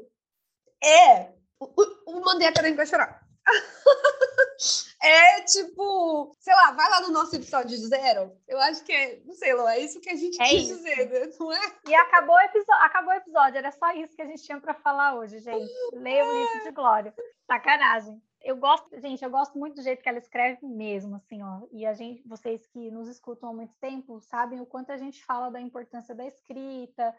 É. 0.83 1.35
O, 1.59 1.65
o, 2.07 2.29
acadêmico 2.29 2.76
vai 2.76 2.87
chorar. 2.87 3.25
é 5.03 5.41
tipo, 5.43 6.35
sei 6.38 6.55
lá, 6.55 6.73
vai 6.73 6.91
lá 6.91 7.00
no 7.03 7.11
nosso 7.11 7.37
episódio 7.37 7.76
zero. 7.76 8.37
Eu 8.47 8.59
acho 8.61 8.85
que 8.85 8.93
é, 8.93 9.21
não 9.25 9.35
sei, 9.35 9.55
Lô, 9.55 9.69
é 9.69 9.79
isso 9.79 10.00
que 10.00 10.11
a 10.11 10.17
gente 10.17 10.41
é 10.41 10.45
quis 10.45 10.65
isso. 10.65 10.76
dizer, 10.76 11.09
né? 11.09 11.33
não 11.38 11.53
é? 11.53 11.73
E 11.88 11.95
acabou 11.95 12.35
o, 12.35 12.41
episódio, 12.41 12.85
acabou 12.85 13.12
o 13.12 13.17
episódio, 13.17 13.59
era 13.59 13.71
só 13.71 13.93
isso 13.93 14.15
que 14.15 14.23
a 14.23 14.26
gente 14.26 14.43
tinha 14.43 14.61
para 14.61 14.75
falar 14.75 15.15
hoje, 15.15 15.38
gente. 15.38 15.73
Leia 15.93 16.25
o 16.25 16.38
livro 16.38 16.65
de 16.65 16.71
Glória. 16.73 17.15
Sacanagem. 17.47 18.21
Eu 18.43 18.57
gosto, 18.57 18.88
gente, 19.00 19.25
eu 19.25 19.31
gosto 19.31 19.59
muito 19.59 19.75
do 19.75 19.83
jeito 19.83 20.03
que 20.03 20.09
ela 20.09 20.19
escreve 20.19 20.65
mesmo, 20.67 21.17
assim, 21.17 21.43
ó. 21.43 21.62
E 21.73 21.85
a 21.85 21.93
gente, 21.93 22.23
vocês 22.26 22.65
que 22.67 22.91
nos 22.91 23.09
escutam 23.09 23.49
há 23.49 23.53
muito 23.53 23.75
tempo, 23.81 24.21
sabem 24.21 24.61
o 24.61 24.67
quanto 24.67 24.93
a 24.93 24.97
gente 24.97 25.25
fala 25.25 25.50
da 25.50 25.61
importância 25.61 26.15
da 26.15 26.25
escrita, 26.25 27.15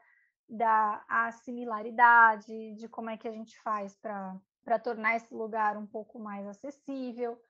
da 0.47 1.03
assimilaridade, 1.07 2.73
de 2.75 2.87
como 2.87 3.09
é 3.09 3.17
que 3.17 3.27
a 3.27 3.31
gente 3.31 3.59
faz 3.59 3.95
para 3.95 4.37
para 4.67 4.77
tornar 4.77 5.15
esse 5.15 5.33
lugar 5.33 5.77
um 5.77 5.87
pouco 5.87 6.19
mais 6.19 6.45
acessível. 6.45 7.41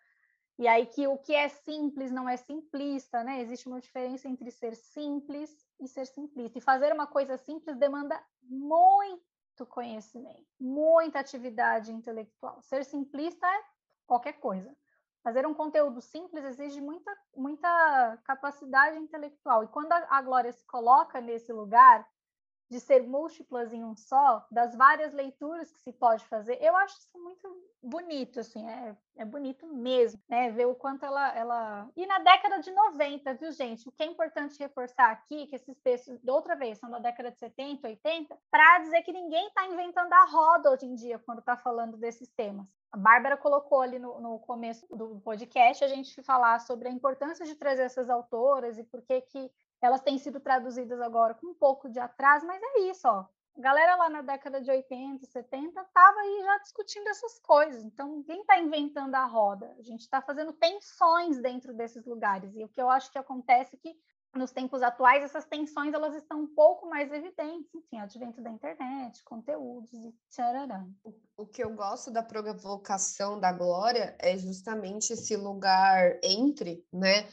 E 0.60 0.68
aí 0.68 0.86
que 0.86 1.08
o 1.08 1.18
que 1.18 1.34
é 1.34 1.48
simples 1.48 2.12
não 2.12 2.30
é 2.30 2.38
simplista, 2.38 3.24
né? 3.24 3.42
Existe 3.42 3.68
uma 3.68 3.82
diferença 3.82 4.28
entre 4.30 4.52
ser 4.52 4.76
simples 4.76 5.50
e 5.80 5.88
ser 5.88 6.06
simplista. 6.06 6.60
E 6.60 6.62
fazer 6.62 6.94
uma 6.94 7.08
coisa 7.08 7.36
simples 7.36 7.76
demanda 7.76 8.24
muito 8.44 9.66
conhecimento, 9.68 10.46
muita 10.60 11.18
atividade 11.18 11.92
intelectual. 11.92 12.62
Ser 12.62 12.86
simplista 12.86 13.48
é 13.48 13.64
qualquer 14.06 14.34
coisa. 14.34 14.72
Fazer 15.24 15.48
um 15.48 15.56
conteúdo 15.56 16.00
simples 16.00 16.46
exige 16.46 16.80
muita, 16.80 17.12
muita 17.36 18.20
capacidade 18.26 18.96
intelectual. 19.00 19.64
E 19.64 19.68
quando 19.70 19.92
a, 19.92 20.22
Glória 20.22 20.52
se 20.52 20.64
coloca 20.68 21.20
nesse 21.20 21.52
lugar, 21.52 22.08
de 22.70 22.80
ser 22.80 23.04
múltiplas 23.04 23.74
em 23.74 23.84
um 23.84 23.96
só, 23.96 24.46
das 24.52 24.76
várias 24.76 25.14
leituras 25.14 25.72
que 25.72 25.80
se 25.80 25.94
pode 25.94 26.26
fazer, 26.26 26.58
eu 26.62 26.76
acho 26.76 26.98
isso 26.98 27.18
muito 27.18 27.48
bonito, 27.82 28.40
assim, 28.40 28.68
é, 28.68 28.96
é 29.18 29.26
bonito 29.26 29.66
mesmo, 29.68 30.22
né? 30.28 30.52
Ver 30.52 30.66
o 30.66 30.76
quanto 30.76 31.06
ela, 31.06 31.36
ela. 31.36 31.90
E 31.96 32.06
na 32.06 32.20
década 32.20 32.60
de 32.60 32.72
90, 32.72 33.34
viu, 33.36 33.52
gente? 33.52 33.88
O 33.88 33.92
que 33.92 34.04
é 34.04 34.06
importante 34.06 34.60
reforçar 34.60 35.12
aqui, 35.12 35.48
que 35.48 35.56
esses 35.56 35.78
textos, 35.80 36.20
outra 36.28 36.56
vez, 36.56 36.78
são 36.80 36.90
da 36.90 37.00
década 37.00 37.32
de 37.32 37.40
70, 37.40 37.88
80, 37.88 38.38
para 38.52 38.80
dizer 38.80 39.02
que 39.04 39.14
ninguém 39.14 39.48
está 39.48 39.66
inventando 39.68 40.12
a 40.12 40.26
roda 40.26 40.72
hoje 40.72 40.86
em 40.86 40.96
dia 40.96 41.20
quando 41.20 41.40
está 41.40 41.56
falando 41.56 41.98
desses 41.98 42.30
temas. 42.30 42.68
A 42.92 42.98
Bárbara 42.98 43.38
colocou 43.38 43.82
ali 43.82 44.00
no, 44.00 44.20
no 44.20 44.40
começo 44.40 44.88
do 44.96 45.20
podcast 45.20 45.84
a 45.84 45.88
gente 45.88 46.22
falar 46.24 46.60
sobre 46.60 46.88
a 46.88 46.92
importância 46.92 47.46
de 47.46 47.56
trazer 47.56 47.84
essas 47.84 48.10
autoras 48.10 48.78
e 48.78 48.84
por 48.84 49.02
que 49.02 49.22
que 49.22 49.52
elas 49.82 50.02
têm 50.02 50.18
sido 50.18 50.40
traduzidas 50.40 51.00
agora 51.02 51.34
com 51.34 51.48
um 51.48 51.54
pouco 51.54 51.90
de 51.90 52.00
atraso, 52.00 52.46
mas 52.46 52.62
é 52.62 52.80
isso, 52.82 53.08
ó. 53.08 53.26
A 53.58 53.60
galera 53.60 53.96
lá 53.96 54.10
na 54.10 54.22
década 54.22 54.62
de 54.62 54.70
80, 54.70 55.26
70 55.26 55.82
estava 55.82 56.20
aí 56.20 56.42
já 56.44 56.58
discutindo 56.60 57.08
essas 57.08 57.40
coisas. 57.40 57.84
Então, 57.84 58.08
ninguém 58.18 58.42
está 58.42 58.60
inventando 58.60 59.16
a 59.16 59.26
roda. 59.26 59.74
A 59.80 59.82
gente 59.82 60.02
está 60.02 60.22
fazendo 60.22 60.54
tensões 60.54 61.42
dentro 61.42 61.74
desses 61.74 62.06
lugares. 62.06 62.56
E 62.56 62.64
o 62.64 62.70
que 62.70 62.80
eu 62.80 62.88
acho 62.88 63.12
que 63.12 63.18
acontece 63.18 63.76
é 63.76 63.80
que 63.80 63.98
nos 64.36 64.52
tempos 64.52 64.84
atuais 64.84 65.24
essas 65.24 65.46
tensões 65.46 65.94
elas 65.94 66.14
estão 66.16 66.42
um 66.42 66.48
pouco 66.48 66.88
mais 66.88 67.12
evidentes, 67.12 67.74
enfim, 67.74 67.98
advento 68.00 68.42
da 68.42 68.52
internet, 68.52 69.24
conteúdos 69.24 69.92
e 69.94 70.14
tchararã. 70.30 70.88
O 71.36 71.46
que 71.46 71.64
eu 71.64 71.74
gosto 71.74 72.12
da 72.12 72.22
provocação 72.22 73.40
da 73.40 73.52
Glória 73.52 74.16
é 74.20 74.38
justamente 74.38 75.14
esse 75.14 75.36
lugar 75.36 76.20
entre, 76.22 76.86
né? 76.94 77.28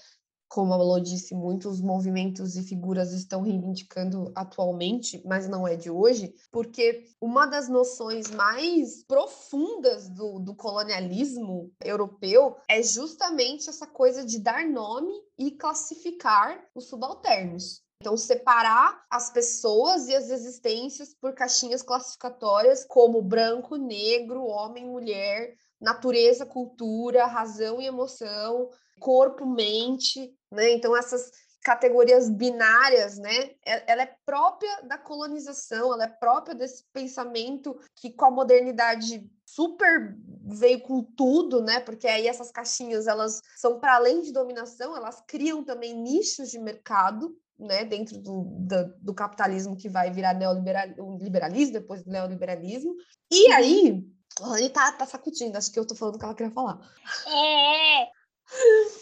Como 0.48 0.72
a 0.72 0.76
Lô 0.76 1.00
disse, 1.00 1.34
muitos 1.34 1.80
movimentos 1.80 2.56
e 2.56 2.62
figuras 2.62 3.12
estão 3.12 3.42
reivindicando 3.42 4.32
atualmente, 4.34 5.22
mas 5.24 5.48
não 5.48 5.66
é 5.66 5.76
de 5.76 5.90
hoje, 5.90 6.34
porque 6.50 7.04
uma 7.20 7.46
das 7.46 7.68
noções 7.68 8.30
mais 8.30 9.04
profundas 9.04 10.08
do, 10.08 10.38
do 10.38 10.54
colonialismo 10.54 11.72
europeu 11.82 12.56
é 12.68 12.82
justamente 12.82 13.68
essa 13.68 13.86
coisa 13.86 14.24
de 14.24 14.38
dar 14.38 14.66
nome 14.66 15.12
e 15.38 15.50
classificar 15.50 16.64
os 16.74 16.88
subalternos. 16.88 17.82
Então, 18.00 18.16
separar 18.16 19.02
as 19.10 19.30
pessoas 19.30 20.08
e 20.08 20.14
as 20.14 20.28
existências 20.28 21.14
por 21.14 21.32
caixinhas 21.32 21.82
classificatórias 21.82 22.84
como 22.84 23.22
branco, 23.22 23.76
negro, 23.76 24.44
homem, 24.44 24.84
mulher, 24.84 25.54
natureza, 25.80 26.44
cultura, 26.44 27.26
razão 27.26 27.80
e 27.80 27.86
emoção, 27.86 28.68
corpo, 28.98 29.46
mente, 29.46 30.32
né? 30.50 30.72
Então 30.72 30.96
essas 30.96 31.30
categorias 31.64 32.28
binárias, 32.28 33.18
né? 33.18 33.52
Ela 33.64 34.02
é 34.02 34.16
própria 34.26 34.82
da 34.82 34.98
colonização, 34.98 35.94
ela 35.94 36.04
é 36.04 36.08
própria 36.08 36.54
desse 36.54 36.84
pensamento 36.92 37.74
que 37.96 38.12
com 38.12 38.26
a 38.26 38.30
modernidade 38.30 39.26
super 39.46 40.14
veio 40.42 40.80
com 40.80 41.02
tudo, 41.02 41.62
né? 41.62 41.80
Porque 41.80 42.06
aí 42.06 42.28
essas 42.28 42.50
caixinhas 42.50 43.06
elas 43.06 43.40
são 43.56 43.80
para 43.80 43.94
além 43.94 44.20
de 44.20 44.30
dominação, 44.30 44.94
elas 44.94 45.22
criam 45.26 45.64
também 45.64 45.94
nichos 45.94 46.50
de 46.50 46.58
mercado, 46.58 47.34
né? 47.58 47.84
Dentro 47.84 48.18
do, 48.18 48.42
do, 48.42 48.94
do 49.00 49.14
capitalismo 49.14 49.74
que 49.74 49.88
vai 49.88 50.10
virar 50.10 50.34
neoliberalismo, 50.34 51.72
depois 51.72 52.02
do 52.02 52.10
neoliberalismo. 52.10 52.94
E 53.30 53.48
uhum. 53.48 53.54
aí 53.54 54.04
a 54.42 54.48
Rani 54.48 54.68
tá, 54.68 54.92
tá 54.92 55.06
sacudindo, 55.06 55.56
acho 55.56 55.72
que 55.72 55.78
eu 55.78 55.86
tô 55.86 55.94
falando 55.94 56.16
o 56.16 56.18
que 56.18 56.24
ela 56.24 56.34
queria 56.34 56.52
falar. 56.52 56.78
É, 57.26 58.10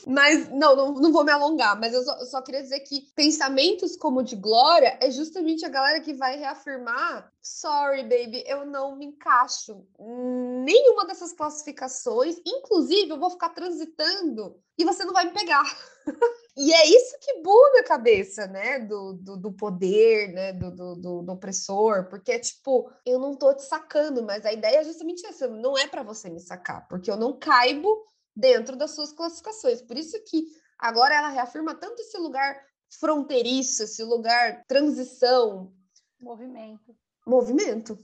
mas 0.07 0.49
não, 0.51 0.77
não, 0.77 0.95
não, 0.95 1.13
vou 1.13 1.25
me 1.25 1.33
alongar, 1.33 1.79
mas 1.79 1.93
eu 1.93 2.03
só, 2.03 2.25
só, 2.25 2.43
queria 2.43 2.63
dizer 2.63 2.81
que 2.81 3.03
pensamentos 3.15 3.97
como 3.97 4.21
o 4.21 4.23
de 4.23 4.37
Glória 4.37 4.99
é 5.01 5.11
justamente 5.11 5.65
a 5.65 5.69
galera 5.69 6.01
que 6.01 6.15
vai 6.15 6.39
reafirmar: 6.39 7.31
sorry, 7.41 8.03
baby, 8.03 8.45
eu 8.47 8.65
não 8.65 8.97
me 8.97 9.07
encaixo 9.07 9.85
em 9.99 10.65
nenhuma 10.65 11.07
dessas 11.07 11.33
classificações. 11.33 12.37
Inclusive, 12.47 13.11
eu 13.11 13.19
vou 13.19 13.31
ficar 13.31 13.51
transitando 13.51 14.61
e 14.79 14.85
você 14.85 15.05
não 15.05 15.13
vai 15.13 15.27
me 15.27 15.33
pegar. 15.33 15.65
e 16.57 16.73
é 16.73 16.87
isso 16.87 17.19
que 17.21 17.43
buga 17.43 17.81
a 17.81 17.85
cabeça, 17.85 18.47
né? 18.47 18.79
Do, 18.81 19.13
do, 19.15 19.37
do 19.37 19.53
poder, 19.53 20.33
né? 20.33 20.53
Do, 20.53 20.71
do, 20.71 20.95
do, 20.95 21.23
do, 21.23 21.33
opressor, 21.33 22.09
porque 22.09 22.33
é 22.33 22.39
tipo, 22.39 22.91
eu 23.05 23.19
não 23.19 23.35
tô 23.35 23.55
te 23.55 23.65
sacando, 23.65 24.23
mas 24.23 24.47
a 24.47 24.53
ideia 24.53 24.79
é 24.79 24.85
justamente 24.85 25.27
essa: 25.27 25.49
não 25.49 25.77
é 25.77 25.87
para 25.87 26.03
você 26.03 26.31
me 26.31 26.41
sacar, 26.41 26.87
porque 26.89 27.11
eu 27.11 27.17
não 27.17 27.39
caibo 27.39 28.11
dentro 28.35 28.77
das 28.77 28.95
suas 28.95 29.13
classificações. 29.13 29.83
Por 29.83 29.97
isso 29.97 30.23
que 30.25 30.47
agora 30.79 31.15
ela 31.15 31.29
reafirma 31.29 31.75
tanto 31.75 32.01
esse 32.01 32.17
lugar 32.19 32.61
fronteiriço, 32.99 33.83
esse 33.83 34.03
lugar 34.03 34.65
transição. 34.67 35.73
Movimento. 36.21 36.97
Movimento. 37.27 37.99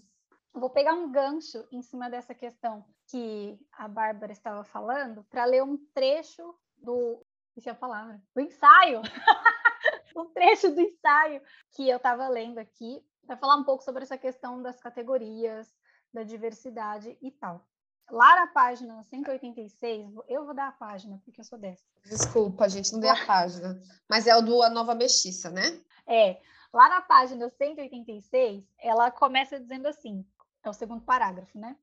Vou 0.52 0.70
pegar 0.70 0.94
um 0.94 1.10
gancho 1.10 1.66
em 1.70 1.82
cima 1.82 2.10
dessa 2.10 2.34
questão 2.34 2.84
que 3.06 3.58
a 3.72 3.86
Bárbara 3.86 4.32
estava 4.32 4.64
falando 4.64 5.24
para 5.24 5.44
ler 5.44 5.62
um 5.62 5.76
trecho 5.94 6.54
do. 6.76 7.24
Deixa 7.54 7.70
eu 7.70 7.74
falar, 7.74 8.20
do 8.34 8.40
ensaio. 8.40 9.02
um 10.16 10.26
trecho 10.26 10.70
do 10.70 10.80
ensaio 10.80 11.42
que 11.72 11.88
eu 11.88 11.96
estava 11.96 12.28
lendo 12.28 12.58
aqui 12.58 13.04
para 13.26 13.36
falar 13.36 13.56
um 13.56 13.64
pouco 13.64 13.84
sobre 13.84 14.02
essa 14.02 14.16
questão 14.16 14.62
das 14.62 14.80
categorias, 14.80 15.68
da 16.12 16.22
diversidade 16.22 17.16
e 17.20 17.30
tal. 17.30 17.66
Lá 18.10 18.36
na 18.36 18.46
página 18.46 19.04
186, 19.04 20.14
eu 20.28 20.46
vou 20.46 20.54
dar 20.54 20.68
a 20.68 20.72
página, 20.72 21.20
porque 21.24 21.40
eu 21.40 21.44
sou 21.44 21.58
dessa. 21.58 21.84
Desculpa, 22.04 22.64
a 22.64 22.68
gente 22.68 22.92
não 22.92 23.00
deu 23.00 23.10
a 23.10 23.26
página. 23.26 23.80
Mas 24.08 24.26
é 24.26 24.34
o 24.34 24.40
do 24.40 24.62
A 24.62 24.70
Nova 24.70 24.94
Mestiça, 24.94 25.50
né? 25.50 25.78
É. 26.06 26.40
Lá 26.72 26.88
na 26.88 27.02
página 27.02 27.50
186, 27.50 28.64
ela 28.78 29.10
começa 29.10 29.60
dizendo 29.60 29.86
assim: 29.86 30.24
é 30.64 30.70
o 30.70 30.72
segundo 30.72 31.02
parágrafo, 31.02 31.58
né? 31.58 31.76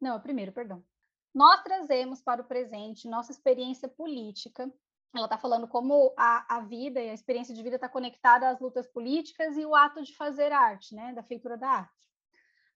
Não, 0.00 0.12
é 0.12 0.16
o 0.16 0.20
primeiro, 0.20 0.50
perdão. 0.50 0.82
Nós 1.34 1.62
trazemos 1.62 2.22
para 2.22 2.40
o 2.40 2.46
presente 2.46 3.08
nossa 3.08 3.30
experiência 3.30 3.86
política. 3.86 4.72
Ela 5.14 5.26
está 5.26 5.36
falando 5.36 5.68
como 5.68 6.14
a, 6.16 6.56
a 6.56 6.60
vida 6.60 7.00
e 7.00 7.10
a 7.10 7.14
experiência 7.14 7.54
de 7.54 7.62
vida 7.62 7.76
está 7.76 7.88
conectada 7.88 8.48
às 8.48 8.58
lutas 8.58 8.86
políticas 8.86 9.56
e 9.56 9.64
o 9.64 9.74
ato 9.74 10.02
de 10.02 10.16
fazer 10.16 10.52
arte, 10.52 10.94
né? 10.94 11.12
Da 11.12 11.22
feitura 11.22 11.58
da 11.58 11.68
arte 11.68 12.05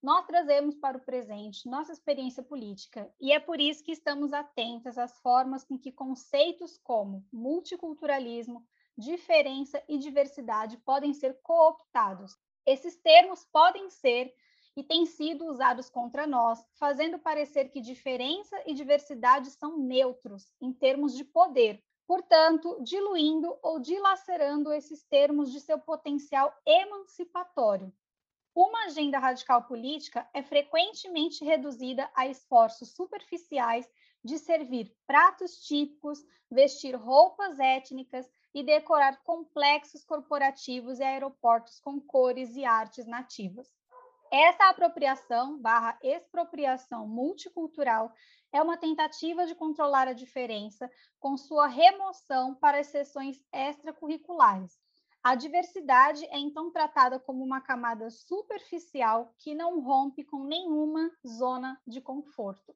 nós 0.03 0.25
trazemos 0.27 0.75
para 0.77 0.97
o 0.97 1.05
presente 1.05 1.69
nossa 1.69 1.93
experiência 1.93 2.43
política 2.43 3.13
e 3.21 3.33
é 3.33 3.39
por 3.39 3.61
isso 3.61 3.85
que 3.85 3.93
estamos 3.93 4.33
atentas 4.33 4.97
às 4.97 5.21
formas 5.21 5.63
com 5.63 5.79
que 5.79 5.93
conceitos 5.93 6.79
como 6.79 7.27
multiculturalismo, 7.31 8.67
diferença 8.97 9.83
e 9.87 9.99
diversidade 9.99 10.79
podem 10.79 11.13
ser 11.13 11.39
cooptados. 11.43 12.33
Esses 12.65 12.97
termos 12.97 13.45
podem 13.53 13.91
ser 13.91 14.35
e 14.75 14.83
têm 14.83 15.05
sido 15.05 15.45
usados 15.47 15.91
contra 15.91 16.27
nós, 16.27 16.65
fazendo 16.79 17.19
parecer 17.19 17.69
que 17.71 17.81
diferença 17.81 18.57
e 18.67 18.73
diversidade 18.73 19.51
são 19.51 19.77
neutros 19.77 20.51
em 20.61 20.73
termos 20.73 21.15
de 21.15 21.25
poder, 21.25 21.83
portanto, 22.07 22.79
diluindo 22.83 23.59
ou 23.63 23.79
dilacerando 23.79 24.73
esses 24.73 25.03
termos 25.05 25.53
de 25.53 25.61
seu 25.61 25.79
potencial 25.79 26.55
emancipatório. 26.65 27.93
Uma 28.55 28.87
agenda 28.87 29.19
radical 29.19 29.63
política 29.63 30.29
é 30.35 30.43
frequentemente 30.43 31.45
reduzida 31.45 32.11
a 32.15 32.27
esforços 32.27 32.93
superficiais 32.93 33.89
de 34.25 34.39
servir 34.39 34.93
pratos 35.07 35.63
típicos, 35.63 36.19
vestir 36.51 36.95
roupas 36.97 37.59
étnicas 37.61 38.29
e 38.53 38.65
decorar 38.65 39.23
complexos 39.23 40.05
corporativos 40.05 40.99
e 40.99 41.05
aeroportos 41.05 41.79
com 41.81 42.01
cores 42.01 42.57
e 42.57 42.65
artes 42.65 43.07
nativas. 43.07 43.73
Essa 44.33 44.69
apropriação 44.69 45.59
barra 45.59 45.99
expropriação 46.03 47.07
multicultural 47.07 48.13
é 48.53 48.61
uma 48.61 48.77
tentativa 48.77 49.47
de 49.47 49.55
controlar 49.55 50.09
a 50.09 50.13
diferença 50.13 50.91
com 51.21 51.37
sua 51.37 51.69
remoção 51.69 52.55
para 52.57 52.81
as 52.81 52.89
sessões 52.89 53.41
extracurriculares. 53.53 54.77
A 55.23 55.35
diversidade 55.35 56.25
é 56.27 56.39
então 56.39 56.71
tratada 56.71 57.21
como 57.21 57.45
uma 57.45 57.61
camada 57.61 58.09
superficial 58.11 59.35
que 59.39 59.55
não 59.55 59.81
rompe 59.81 60.25
com 60.25 60.45
nenhuma 60.45 61.11
zona 61.27 61.79
de 61.87 62.01
conforto. 62.01 62.75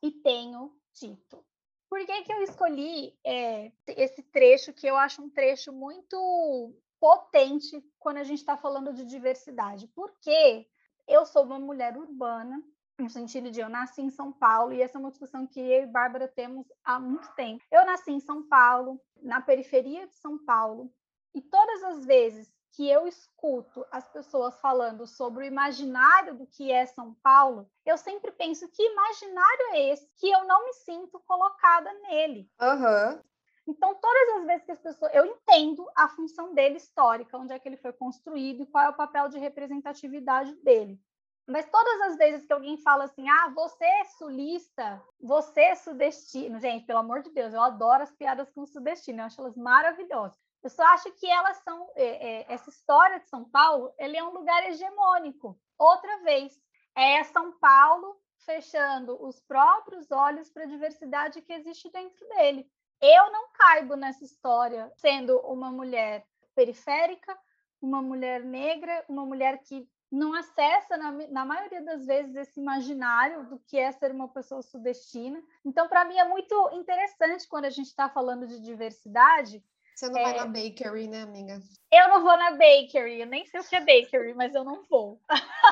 E 0.00 0.12
tenho 0.12 0.72
dito. 0.94 1.44
Por 1.88 2.04
que, 2.04 2.22
que 2.22 2.32
eu 2.32 2.42
escolhi 2.42 3.18
é, 3.24 3.72
esse 3.88 4.22
trecho, 4.22 4.72
que 4.72 4.86
eu 4.86 4.96
acho 4.96 5.22
um 5.22 5.30
trecho 5.30 5.72
muito 5.72 6.74
potente 7.00 7.84
quando 7.98 8.18
a 8.18 8.24
gente 8.24 8.38
está 8.38 8.56
falando 8.56 8.92
de 8.92 9.04
diversidade? 9.04 9.88
Porque 9.88 10.68
eu 11.08 11.26
sou 11.26 11.44
uma 11.44 11.58
mulher 11.58 11.96
urbana, 11.96 12.62
no 12.98 13.10
sentido 13.10 13.50
de 13.50 13.60
eu 13.60 13.68
nasci 13.68 14.02
em 14.02 14.10
São 14.10 14.32
Paulo, 14.32 14.72
e 14.72 14.82
essa 14.82 14.98
é 14.98 15.00
uma 15.00 15.10
discussão 15.10 15.46
que 15.46 15.60
eu 15.60 15.82
e 15.82 15.86
Bárbara 15.86 16.28
temos 16.28 16.66
há 16.84 16.98
muito 16.98 17.28
tempo. 17.34 17.64
Eu 17.70 17.84
nasci 17.84 18.12
em 18.12 18.20
São 18.20 18.46
Paulo, 18.48 19.00
na 19.22 19.40
periferia 19.40 20.06
de 20.06 20.14
São 20.14 20.38
Paulo, 20.38 20.92
e 21.36 21.42
todas 21.42 21.84
as 21.84 22.06
vezes 22.06 22.50
que 22.72 22.88
eu 22.88 23.06
escuto 23.06 23.84
as 23.92 24.08
pessoas 24.08 24.58
falando 24.58 25.06
sobre 25.06 25.44
o 25.44 25.46
imaginário 25.46 26.34
do 26.34 26.46
que 26.46 26.72
é 26.72 26.86
São 26.86 27.12
Paulo, 27.22 27.70
eu 27.84 27.98
sempre 27.98 28.32
penso 28.32 28.66
que 28.68 28.82
imaginário 28.82 29.66
é 29.72 29.90
esse 29.90 30.10
que 30.16 30.30
eu 30.30 30.44
não 30.44 30.64
me 30.64 30.72
sinto 30.72 31.20
colocada 31.20 31.92
nele. 32.08 32.50
Uhum. 32.58 33.20
Então, 33.68 33.94
todas 33.94 34.36
as 34.36 34.46
vezes 34.46 34.64
que 34.64 34.72
as 34.72 34.80
pessoas. 34.80 35.14
Eu 35.14 35.26
entendo 35.26 35.86
a 35.94 36.08
função 36.08 36.54
dele 36.54 36.76
histórica, 36.76 37.36
onde 37.36 37.52
é 37.52 37.58
que 37.58 37.68
ele 37.68 37.76
foi 37.76 37.92
construído 37.92 38.62
e 38.62 38.66
qual 38.66 38.84
é 38.84 38.88
o 38.88 38.96
papel 38.96 39.28
de 39.28 39.38
representatividade 39.38 40.54
dele. 40.62 40.98
Mas 41.46 41.68
todas 41.68 42.00
as 42.02 42.16
vezes 42.16 42.46
que 42.46 42.52
alguém 42.52 42.78
fala 42.78 43.04
assim, 43.04 43.28
ah, 43.28 43.52
você 43.54 43.84
é 43.84 44.04
sulista, 44.04 45.02
você 45.20 45.60
é 45.62 45.74
sudestino. 45.74 46.58
Gente, 46.58 46.86
pelo 46.86 47.00
amor 47.00 47.22
de 47.22 47.30
Deus, 47.30 47.52
eu 47.52 47.60
adoro 47.60 48.02
as 48.02 48.10
piadas 48.10 48.50
com 48.50 48.64
sudestino, 48.64 49.20
eu 49.20 49.26
acho 49.26 49.40
elas 49.40 49.56
maravilhosas. 49.56 50.45
Eu 50.62 50.70
só 50.70 50.82
acho 50.86 51.10
que 51.12 51.28
elas 51.30 51.58
são. 51.58 51.90
É, 51.94 52.04
é, 52.04 52.52
essa 52.52 52.70
história 52.70 53.20
de 53.20 53.28
São 53.28 53.44
Paulo, 53.44 53.92
ele 53.98 54.16
é 54.16 54.24
um 54.24 54.32
lugar 54.32 54.66
hegemônico. 54.68 55.58
Outra 55.78 56.18
vez, 56.22 56.60
é 56.94 57.22
São 57.24 57.52
Paulo 57.58 58.20
fechando 58.44 59.22
os 59.22 59.40
próprios 59.40 60.10
olhos 60.10 60.50
para 60.50 60.64
a 60.64 60.68
diversidade 60.68 61.42
que 61.42 61.52
existe 61.52 61.90
dentro 61.90 62.26
dele. 62.28 62.70
Eu 63.00 63.30
não 63.30 63.48
caibo 63.52 63.94
nessa 63.96 64.24
história 64.24 64.90
sendo 64.96 65.38
uma 65.40 65.70
mulher 65.70 66.26
periférica, 66.54 67.36
uma 67.80 68.00
mulher 68.00 68.42
negra, 68.42 69.04
uma 69.08 69.26
mulher 69.26 69.58
que 69.58 69.86
não 70.10 70.32
acessa, 70.34 70.96
na, 70.96 71.10
na, 71.10 71.44
maioria 71.44 71.82
das 71.82 72.06
vezes, 72.06 72.34
esse 72.36 72.60
imaginário 72.60 73.44
do 73.48 73.58
que 73.58 73.76
é 73.76 73.90
ser 73.92 74.12
uma 74.12 74.28
pessoa 74.28 74.62
sudestina. 74.62 75.42
Então, 75.64 75.88
para 75.88 76.04
mim, 76.04 76.16
é 76.16 76.24
muito 76.26 76.54
interessante 76.72 77.46
quando 77.48 77.64
a 77.64 77.70
gente 77.70 77.88
está 77.88 78.08
falando 78.08 78.46
de 78.46 78.60
diversidade, 78.60 79.62
você 79.96 80.10
não 80.10 80.20
é... 80.20 80.22
vai 80.24 80.34
na 80.34 80.46
bakery, 80.46 81.08
né, 81.08 81.22
amiga? 81.22 81.58
Eu 81.90 82.08
não 82.08 82.22
vou 82.22 82.36
na 82.36 82.50
bakery, 82.50 83.20
eu 83.20 83.26
nem 83.26 83.46
sei 83.46 83.60
o 83.60 83.64
que 83.64 83.74
é 83.74 83.80
bakery, 83.80 84.34
mas 84.34 84.54
eu 84.54 84.62
não 84.62 84.82
vou. 84.84 85.18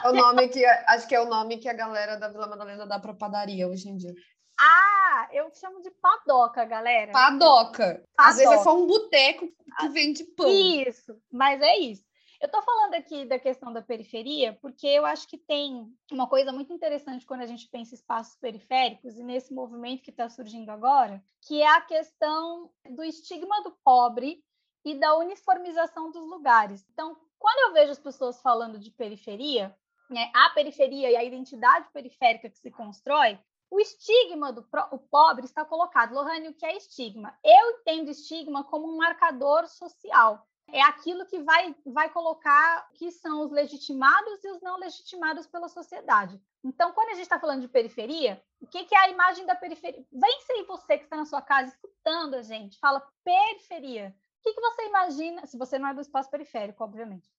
É 0.02 0.08
o 0.08 0.12
nome 0.14 0.48
que 0.48 0.64
acho 0.64 1.06
que 1.06 1.14
é 1.14 1.20
o 1.20 1.28
nome 1.28 1.58
que 1.58 1.68
a 1.68 1.74
galera 1.74 2.16
da 2.16 2.28
Vila 2.28 2.46
Madalena 2.46 2.86
dá 2.86 2.98
para 2.98 3.12
padaria 3.12 3.68
hoje 3.68 3.88
em 3.88 3.96
dia. 3.96 4.14
Ah, 4.58 5.28
eu 5.32 5.50
chamo 5.52 5.82
de 5.82 5.90
padoca, 5.90 6.64
galera. 6.64 7.12
Padoca. 7.12 7.86
padoca. 7.86 8.08
Às 8.16 8.36
vezes 8.36 8.52
é 8.52 8.62
só 8.62 8.74
um 8.74 8.86
boteco 8.86 9.46
que 9.78 9.88
vende 9.88 10.24
pão. 10.36 10.48
Isso, 10.48 11.20
mas 11.30 11.60
é 11.60 11.76
isso. 11.78 12.04
Eu 12.44 12.46
estou 12.46 12.60
falando 12.60 12.92
aqui 12.92 13.24
da 13.24 13.38
questão 13.38 13.72
da 13.72 13.80
periferia 13.80 14.52
porque 14.60 14.86
eu 14.86 15.06
acho 15.06 15.26
que 15.26 15.38
tem 15.38 15.90
uma 16.12 16.28
coisa 16.28 16.52
muito 16.52 16.74
interessante 16.74 17.24
quando 17.24 17.40
a 17.40 17.46
gente 17.46 17.66
pensa 17.70 17.94
em 17.94 17.96
espaços 17.96 18.36
periféricos 18.36 19.16
e 19.16 19.24
nesse 19.24 19.54
movimento 19.54 20.02
que 20.02 20.10
está 20.10 20.28
surgindo 20.28 20.68
agora, 20.68 21.24
que 21.40 21.62
é 21.62 21.66
a 21.66 21.80
questão 21.80 22.70
do 22.90 23.02
estigma 23.02 23.62
do 23.62 23.70
pobre 23.82 24.44
e 24.84 24.94
da 24.94 25.16
uniformização 25.16 26.10
dos 26.10 26.28
lugares. 26.28 26.84
Então, 26.92 27.16
quando 27.38 27.70
eu 27.70 27.72
vejo 27.72 27.92
as 27.92 27.98
pessoas 27.98 28.38
falando 28.42 28.78
de 28.78 28.90
periferia, 28.90 29.74
né, 30.10 30.30
a 30.34 30.50
periferia 30.50 31.12
e 31.12 31.16
a 31.16 31.24
identidade 31.24 31.88
periférica 31.94 32.50
que 32.50 32.58
se 32.58 32.70
constrói, 32.70 33.38
o 33.70 33.80
estigma 33.80 34.52
do 34.52 34.68
o 34.92 34.98
pobre 34.98 35.46
está 35.46 35.64
colocado. 35.64 36.12
Lohane, 36.12 36.48
o 36.48 36.54
que 36.54 36.66
é 36.66 36.76
estigma? 36.76 37.38
Eu 37.42 37.70
entendo 37.70 38.10
estigma 38.10 38.62
como 38.64 38.86
um 38.86 38.98
marcador 38.98 39.66
social 39.66 40.46
é 40.72 40.82
aquilo 40.82 41.26
que 41.26 41.40
vai, 41.40 41.74
vai 41.84 42.10
colocar 42.10 42.88
que 42.94 43.10
são 43.10 43.42
os 43.42 43.50
legitimados 43.50 44.42
e 44.44 44.50
os 44.50 44.62
não 44.62 44.78
legitimados 44.78 45.46
pela 45.46 45.68
sociedade. 45.68 46.40
Então, 46.62 46.92
quando 46.92 47.10
a 47.10 47.14
gente 47.14 47.22
está 47.22 47.38
falando 47.38 47.60
de 47.60 47.68
periferia, 47.68 48.42
o 48.60 48.66
que, 48.66 48.84
que, 48.84 48.94
é 48.94 48.98
a 48.98 49.10
imagem 49.10 49.44
da 49.46 49.54
periferia? 49.54 50.04
Vem 50.10 50.38
aí 50.50 50.64
você 50.64 50.98
que 50.98 51.04
está 51.04 51.16
na 51.16 51.26
sua 51.26 51.42
casa 51.42 51.70
escutando 51.70 52.34
a 52.34 52.42
gente, 52.42 52.78
fala 52.78 53.06
periferia. 53.22 54.14
O 54.38 54.42
que, 54.42 54.54
que 54.54 54.60
você 54.60 54.86
imagina, 54.86 55.46
se 55.46 55.56
você 55.58 55.78
não 55.78 55.88
é 55.88 55.94
do 55.94 56.00
espaço 56.00 56.30
periférico, 56.30 56.82
obviamente. 56.82 57.30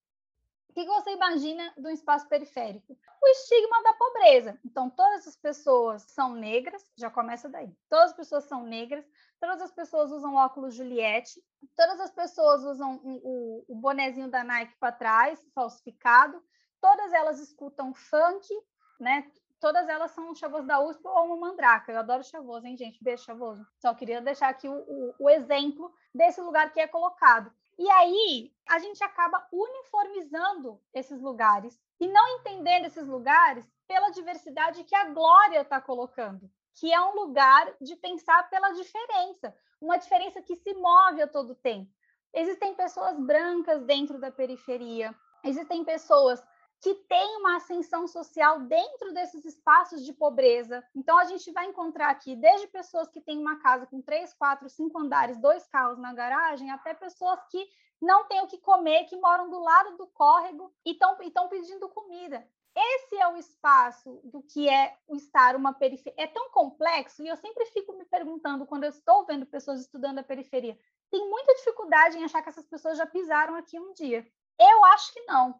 O 0.75 0.81
que, 0.81 0.85
você 0.87 1.11
imagina 1.11 1.73
do 1.77 1.89
espaço 1.89 2.27
periférico? 2.27 2.97
O 3.23 3.27
estigma 3.29 3.81
da 3.81 3.93
pobreza. 3.93 4.59
Então, 4.65 4.89
todas 4.89 5.25
as 5.25 5.37
pessoas 5.37 6.01
são 6.01 6.33
negras, 6.33 6.83
já 6.97 7.09
começa 7.09 7.47
daí. 7.47 7.73
Todas 7.89 8.11
as 8.11 8.17
pessoas 8.17 8.43
são 8.43 8.63
negras, 8.63 9.09
todas 9.39 9.61
as 9.61 9.71
pessoas 9.71 10.11
usam 10.11 10.35
óculos 10.35 10.75
Juliette, 10.75 11.41
todas 11.77 11.97
as 12.01 12.11
pessoas 12.11 12.65
usam 12.65 12.99
o, 13.05 13.63
o 13.69 13.75
bonezinho 13.75 14.29
da 14.29 14.43
Nike 14.43 14.75
para 14.77 14.91
trás, 14.91 15.39
falsificado, 15.55 16.43
todas 16.81 17.13
elas 17.13 17.39
escutam 17.39 17.93
funk, 17.93 18.45
né? 18.99 19.31
Todas 19.61 19.87
elas 19.87 20.11
são 20.11 20.35
chavoso 20.35 20.67
da 20.67 20.81
USP 20.81 21.07
ou 21.07 21.27
uma 21.27 21.37
mandraca. 21.37 21.89
Eu 21.89 21.99
adoro 21.99 22.21
chavoso, 22.21 22.67
hein, 22.67 22.75
gente? 22.75 23.01
Beijo, 23.01 23.23
chavoso. 23.23 23.65
Só 23.79 23.93
queria 23.93 24.21
deixar 24.21 24.49
aqui 24.49 24.67
o, 24.67 24.75
o, 24.75 25.15
o 25.19 25.29
exemplo 25.29 25.89
desse 26.13 26.41
lugar 26.41 26.73
que 26.73 26.81
é 26.81 26.87
colocado. 26.87 27.49
E 27.77 27.89
aí 27.89 28.53
a 28.67 28.79
gente 28.79 29.03
acaba 29.03 29.47
uniformizando 29.51 30.81
esses 30.93 31.21
lugares 31.21 31.79
e 31.99 32.07
não 32.07 32.27
entendendo 32.39 32.85
esses 32.85 33.07
lugares 33.07 33.67
pela 33.87 34.09
diversidade 34.11 34.83
que 34.83 34.95
a 34.95 35.09
Glória 35.09 35.61
está 35.61 35.79
colocando 35.81 36.49
que 36.75 36.91
é 36.91 37.01
um 37.01 37.15
lugar 37.15 37.73
de 37.81 37.95
pensar 37.95 38.49
pela 38.49 38.71
diferença, 38.71 39.55
uma 39.79 39.97
diferença 39.97 40.41
que 40.41 40.55
se 40.55 40.73
move 40.73 41.21
a 41.21 41.27
todo 41.27 41.55
tempo. 41.55 41.89
Existem 42.33 42.75
pessoas 42.75 43.17
brancas 43.17 43.83
dentro 43.83 44.19
da 44.19 44.29
periferia, 44.29 45.15
existem 45.43 45.85
pessoas 45.85 46.43
que 46.81 46.93
têm 46.93 47.37
uma 47.37 47.55
ascensão 47.57 48.07
social 48.07 48.61
dentro 48.61 49.13
desses 49.13 49.43
espaços 49.45 50.05
de 50.05 50.13
pobreza. 50.13 50.83
Então, 50.95 51.17
a 51.17 51.25
gente 51.25 51.51
vai 51.51 51.65
encontrar 51.65 52.09
aqui 52.09 52.35
desde 52.35 52.67
pessoas 52.67 53.07
que 53.07 53.21
têm 53.21 53.39
uma 53.39 53.59
casa 53.59 53.85
com 53.87 54.01
três, 54.01 54.33
quatro, 54.33 54.69
cinco 54.69 54.99
andares, 54.99 55.39
dois 55.39 55.65
carros 55.67 55.97
na 55.97 56.13
garagem, 56.13 56.69
até 56.71 56.93
pessoas 56.93 57.39
que 57.49 57.67
não 58.01 58.27
têm 58.27 58.41
o 58.41 58.47
que 58.47 58.57
comer, 58.57 59.05
que 59.05 59.17
moram 59.17 59.49
do 59.49 59.59
lado 59.59 59.97
do 59.97 60.07
córrego 60.07 60.71
e 60.85 60.91
estão 60.91 61.47
pedindo 61.49 61.89
comida. 61.89 62.47
Esse 62.77 63.15
é 63.17 63.27
o 63.29 63.37
espaço 63.37 64.19
do 64.25 64.43
que 64.43 64.67
é 64.67 64.97
o 65.07 65.15
estar 65.15 65.55
uma 65.55 65.73
periferia. 65.73 66.13
É 66.21 66.27
tão 66.27 66.49
complexo 66.49 67.23
e 67.23 67.27
eu 67.27 67.37
sempre 67.37 67.65
fico 67.67 67.93
me 67.93 68.03
perguntando 68.03 68.65
quando 68.65 68.83
eu 68.83 68.89
estou 68.89 69.25
vendo 69.25 69.45
pessoas 69.45 69.79
estudando 69.79 70.19
a 70.19 70.23
periferia, 70.23 70.77
tem 71.09 71.29
muita 71.29 71.55
dificuldade 71.55 72.17
em 72.17 72.25
achar 72.25 72.41
que 72.41 72.49
essas 72.49 72.65
pessoas 72.65 72.97
já 72.97 73.05
pisaram 73.05 73.55
aqui 73.55 73.79
um 73.79 73.93
dia. 73.93 74.27
Eu 74.59 74.85
acho 74.85 75.13
que 75.13 75.21
não. 75.21 75.57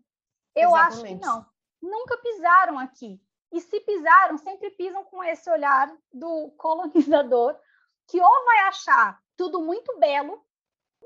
Eu 0.56 0.70
Exatamente. 0.70 0.96
acho 0.96 1.04
que 1.04 1.26
não. 1.26 1.46
Nunca 1.82 2.18
pisaram 2.18 2.80
aqui. 2.80 3.22
E 3.52 3.62
se 3.62 3.80
pisaram, 3.82 4.38
sempre 4.38 4.72
pisam 4.72 5.04
com 5.06 5.24
esse 5.24 5.50
olhar 5.50 5.96
do 6.12 6.52
colonizador, 6.58 7.58
que 8.08 8.20
ou 8.20 8.46
vai 8.46 8.60
achar 8.68 9.22
tudo 9.38 9.62
muito 9.62 9.98
belo, 10.00 10.44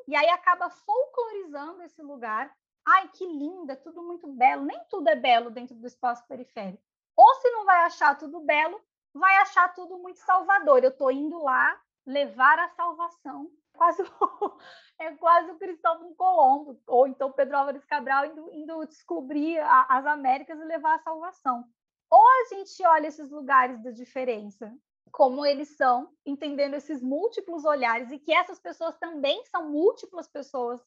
e 0.07 0.15
aí 0.15 0.29
acaba 0.29 0.69
folclorizando 0.69 1.83
esse 1.83 2.01
lugar, 2.01 2.51
ai, 2.85 3.07
que 3.09 3.25
linda, 3.25 3.75
tudo 3.75 4.01
muito 4.01 4.27
belo. 4.27 4.63
Nem 4.63 4.79
tudo 4.89 5.07
é 5.09 5.15
belo 5.15 5.51
dentro 5.51 5.75
do 5.75 5.85
espaço 5.85 6.25
periférico. 6.27 6.83
Ou 7.15 7.35
se 7.35 7.49
não 7.51 7.65
vai 7.65 7.83
achar 7.83 8.17
tudo 8.17 8.39
belo, 8.39 8.81
vai 9.13 9.35
achar 9.37 9.73
tudo 9.73 9.97
muito 9.97 10.19
salvador. 10.19 10.83
Eu 10.83 10.89
estou 10.89 11.11
indo 11.11 11.37
lá 11.43 11.79
levar 12.05 12.57
a 12.59 12.69
salvação. 12.69 13.51
Quase 13.73 14.03
é 14.99 15.15
quase 15.15 15.51
o 15.51 15.57
Cristóvão 15.57 16.13
Colombo, 16.15 16.81
ou 16.87 17.07
então 17.07 17.31
Pedro 17.31 17.57
Álvares 17.57 17.85
Cabral 17.85 18.25
indo, 18.25 18.53
indo 18.53 18.85
descobrir 18.85 19.59
a, 19.59 19.85
as 19.89 20.05
Américas 20.05 20.59
e 20.59 20.65
levar 20.65 20.95
a 20.95 21.03
salvação. 21.03 21.63
Ou 22.09 22.21
a 22.21 22.55
gente 22.55 22.85
olha 22.85 23.07
esses 23.07 23.29
lugares 23.29 23.81
da 23.83 23.91
diferença 23.91 24.73
como 25.11 25.45
eles 25.45 25.75
são, 25.75 26.13
entendendo 26.25 26.75
esses 26.75 27.01
múltiplos 27.01 27.65
olhares 27.65 28.11
e 28.11 28.19
que 28.19 28.31
essas 28.31 28.59
pessoas 28.59 28.95
também 28.97 29.43
são 29.45 29.69
múltiplas 29.69 30.27
pessoas 30.27 30.79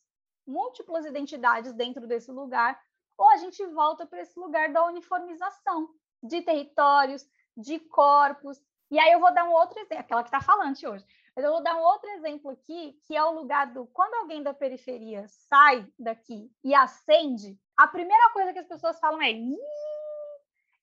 múltiplas 0.47 1.07
identidades 1.07 1.73
dentro 1.73 2.07
desse 2.07 2.31
lugar, 2.31 2.81
ou 3.17 3.29
a 3.31 3.37
gente 3.37 3.65
volta 3.67 4.07
para 4.07 4.23
esse 4.23 4.39
lugar 4.39 4.73
da 4.73 4.85
uniformização 4.87 5.89
de 6.23 6.43
territórios, 6.43 7.25
de 7.57 7.79
corpos. 7.79 8.61
E 8.91 8.99
aí 8.99 9.13
eu 9.13 9.21
vou 9.21 9.33
dar 9.33 9.45
um 9.45 9.53
outro 9.53 9.79
exemplo, 9.79 10.01
aquela 10.01 10.23
que 10.23 10.29
está 10.29 10.41
falante 10.41 10.87
hoje. 10.87 11.05
Mas 11.35 11.45
eu 11.45 11.53
vou 11.53 11.63
dar 11.63 11.77
um 11.77 11.83
outro 11.83 12.09
exemplo 12.11 12.51
aqui, 12.51 12.99
que 13.07 13.17
é 13.17 13.25
o 13.25 13.33
lugar 13.33 13.73
do 13.73 13.87
quando 13.87 14.15
alguém 14.15 14.43
da 14.43 14.53
periferia 14.53 15.25
sai 15.29 15.87
daqui 15.99 16.51
e 16.63 16.75
acende, 16.75 17.59
a 17.77 17.87
primeira 17.87 18.31
coisa 18.33 18.53
que 18.53 18.59
as 18.59 18.69
pessoas 18.69 18.99
falam 19.01 19.23
é: 19.23 19.33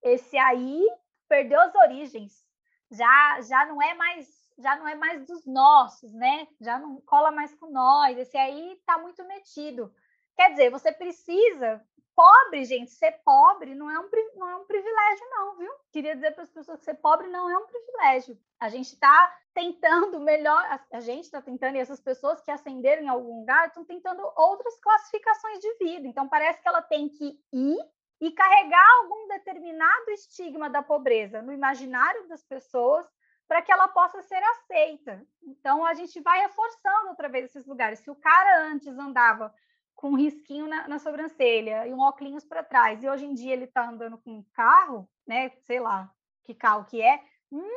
Esse 0.02 0.38
aí 0.38 0.84
perdeu 1.28 1.60
as 1.62 1.76
origens. 1.76 2.44
Já 2.92 3.42
já 3.42 3.66
não 3.66 3.82
é 3.82 3.94
mais 3.94 4.28
já 4.58 4.76
não 4.76 4.88
é 4.88 4.96
mais 4.96 5.26
dos 5.26 5.46
nossos, 5.46 6.14
né? 6.14 6.48
Já 6.60 6.80
não 6.80 7.00
cola 7.02 7.32
mais 7.32 7.54
com 7.56 7.68
nós. 7.72 8.18
Esse 8.18 8.38
aí 8.38 8.74
está 8.74 8.98
muito 8.98 9.24
metido. 9.26 9.94
Quer 10.36 10.52
dizer, 10.52 10.70
você 10.70 10.92
precisa 10.92 11.82
pobre, 12.20 12.66
gente, 12.66 12.92
ser 12.92 13.14
pobre 13.24 13.74
não 13.74 13.90
é 13.90 13.98
um, 13.98 14.10
não 14.36 14.50
é 14.50 14.56
um 14.58 14.66
privilégio, 14.66 15.30
não, 15.30 15.56
viu? 15.56 15.72
Queria 15.90 16.14
dizer 16.16 16.32
para 16.32 16.44
as 16.44 16.50
pessoas 16.50 16.80
que 16.80 16.84
ser 16.84 16.96
pobre 16.96 17.30
não 17.30 17.50
é 17.50 17.58
um 17.58 17.66
privilégio. 17.66 18.38
A 18.60 18.68
gente 18.68 18.88
está 18.88 19.34
tentando 19.54 20.20
melhor, 20.20 20.62
a, 20.92 21.00
gente 21.00 21.24
está 21.24 21.42
tentando, 21.42 21.78
e 21.78 21.80
essas 21.80 22.02
pessoas 22.02 22.42
que 22.42 22.52
ascenderam 22.52 23.04
em 23.04 23.08
algum 23.08 23.40
lugar 23.40 23.68
estão 23.68 23.86
tentando 23.86 24.22
outras 24.36 24.78
classificações 24.82 25.60
de 25.60 25.74
vida. 25.76 26.08
Então, 26.10 26.28
parece 26.28 26.62
que 26.62 26.68
ela 26.68 26.82
tem 26.82 27.08
que 27.08 27.42
ir 27.54 27.78
e 28.20 28.32
carregar 28.32 28.86
algum 29.02 29.30
determinado 29.30 30.12
estigma 30.12 30.70
da 30.70 30.84
pobreza 30.84 31.42
no 31.42 31.54
imaginário 31.54 32.28
das 32.28 32.44
pessoas 32.44 33.10
para 33.48 33.62
que 33.62 33.72
ela 33.72 33.88
possa 33.88 34.22
ser 34.24 34.44
aceita. 34.44 35.26
Então, 35.42 35.86
a 35.86 35.94
gente 35.94 36.20
vai 36.20 36.42
reforçando 36.42 37.12
outra 37.12 37.30
vez 37.30 37.46
esses 37.46 37.66
lugares. 37.66 38.00
Se 38.00 38.12
o 38.12 38.16
cara 38.16 38.66
antes 38.66 38.90
andava 38.98 39.56
com 40.00 40.12
um 40.12 40.16
risquinho 40.16 40.66
na, 40.66 40.88
na 40.88 40.98
sobrancelha 40.98 41.86
e 41.86 41.94
um 41.94 42.00
óculos 42.00 42.46
para 42.46 42.64
trás, 42.64 43.04
e 43.04 43.10
hoje 43.10 43.26
em 43.26 43.34
dia 43.34 43.52
ele 43.52 43.66
está 43.66 43.90
andando 43.90 44.18
com 44.18 44.32
um 44.32 44.44
carro, 44.54 45.10
né? 45.28 45.50
Sei 45.68 45.78
lá 45.82 46.10
que 46.46 46.54
carro 46.54 46.86
que 46.86 47.02
é. 47.02 47.22
Hum, 47.52 47.68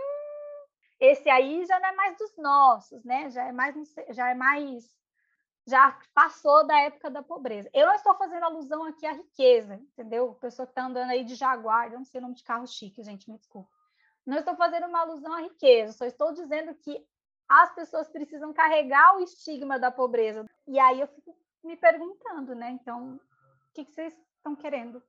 esse 1.01 1.29
aí 1.29 1.67
já 1.67 1.81
não 1.81 1.89
é 1.89 1.93
mais 1.97 2.17
dos 2.17 2.37
nossos, 2.37 3.03
né? 3.03 3.29
Já 3.29 3.49
é 3.49 3.51
mais, 3.51 3.75
já 4.11 4.31
é 4.31 4.35
mais, 4.35 4.85
já 5.67 5.99
passou 6.15 6.65
da 6.65 6.79
época 6.83 7.11
da 7.11 7.25
pobreza. 7.25 7.69
Eu 7.75 7.87
não 7.87 7.95
estou 7.95 8.15
fazendo 8.15 8.45
alusão 8.45 8.85
aqui 8.85 9.05
à 9.05 9.15
riqueza, 9.15 9.75
entendeu? 9.75 10.33
Pessoa 10.35 10.65
que 10.65 10.71
está 10.71 10.85
andando 10.85 11.11
aí 11.11 11.25
de 11.25 11.35
Jaguar, 11.35 11.93
eu 11.93 11.99
não 11.99 12.05
sei 12.05 12.21
o 12.21 12.23
nome 12.23 12.37
de 12.37 12.45
carro 12.45 12.69
chique, 12.69 13.03
gente, 13.03 13.29
me 13.29 13.37
desculpa. 13.37 13.69
Não 14.25 14.39
estou 14.39 14.55
fazendo 14.55 14.87
uma 14.87 15.01
alusão 15.01 15.33
à 15.33 15.41
riqueza, 15.41 15.93
só 15.93 16.05
estou 16.05 16.33
dizendo 16.33 16.73
que 16.73 17.05
as 17.49 17.75
pessoas 17.75 18.09
precisam 18.09 18.53
carregar 18.53 19.17
o 19.17 19.21
estigma 19.21 19.77
da 19.77 19.91
pobreza. 19.91 20.47
E 20.69 20.79
aí 20.79 21.01
eu 21.01 21.09
fico 21.09 21.42
me 21.64 21.77
perguntando, 21.77 22.55
né? 22.55 22.70
Então, 22.70 23.14
o 23.14 23.75
que, 23.75 23.85
que 23.85 23.92
vocês 23.92 24.14
estão 24.37 24.55
querendo? 24.57 25.03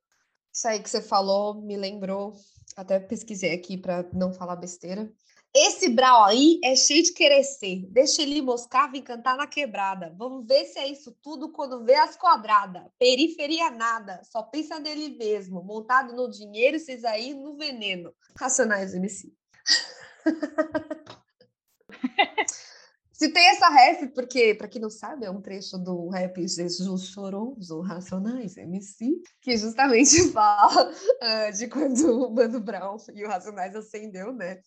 Isso 0.52 0.68
aí 0.68 0.82
que 0.82 0.90
você 0.90 1.02
falou 1.02 1.62
me 1.62 1.76
lembrou, 1.76 2.34
até 2.78 3.00
pesquisei 3.00 3.54
aqui 3.54 3.78
para 3.78 4.04
não 4.14 4.32
falar 4.32 4.56
besteira. 4.56 5.12
Esse 5.56 5.88
Brau 5.90 6.24
aí 6.24 6.60
é 6.64 6.76
cheio 6.76 7.04
de 7.04 7.14
querer 7.14 7.44
ser. 7.44 7.86
Deixa 7.92 8.24
ele 8.24 8.42
moscar, 8.42 8.92
vir 8.92 9.04
cantar 9.04 9.38
na 9.38 9.46
quebrada. 9.46 10.12
Vamos 10.18 10.48
ver 10.48 10.66
se 10.66 10.80
é 10.80 10.88
isso 10.88 11.12
tudo 11.22 11.52
quando 11.52 11.84
vê 11.84 11.94
as 11.94 12.16
quadradas. 12.16 12.84
Periferia 12.98 13.70
nada, 13.70 14.20
só 14.24 14.42
pensa 14.42 14.80
nele 14.80 15.10
mesmo. 15.16 15.64
Montado 15.64 16.16
no 16.16 16.28
dinheiro, 16.28 16.80
vocês 16.80 17.04
aí 17.04 17.36
no 17.36 17.56
veneno. 17.56 18.12
Racionais 18.36 18.96
MC. 18.96 19.32
Citei 23.24 23.46
essa 23.46 23.70
ref 23.70 24.08
porque, 24.14 24.54
para 24.54 24.68
quem 24.68 24.82
não 24.82 24.90
sabe, 24.90 25.26
é 25.26 25.32
um 25.32 25.40
trecho 25.40 25.78
do 25.78 26.10
rap 26.10 26.46
Jesus 26.46 27.08
Choroso, 27.08 27.80
Racionais 27.80 28.58
MC, 28.58 29.14
que 29.42 29.56
justamente 29.56 30.28
fala 30.34 30.92
uh, 30.92 31.58
de 31.58 31.70
quando 31.70 32.28
o 32.28 32.30
Mano 32.30 32.60
Brown 32.60 32.98
e 33.16 33.24
o 33.24 33.30
Racionais 33.30 33.74
acendeu, 33.78 34.34
né? 34.34 34.60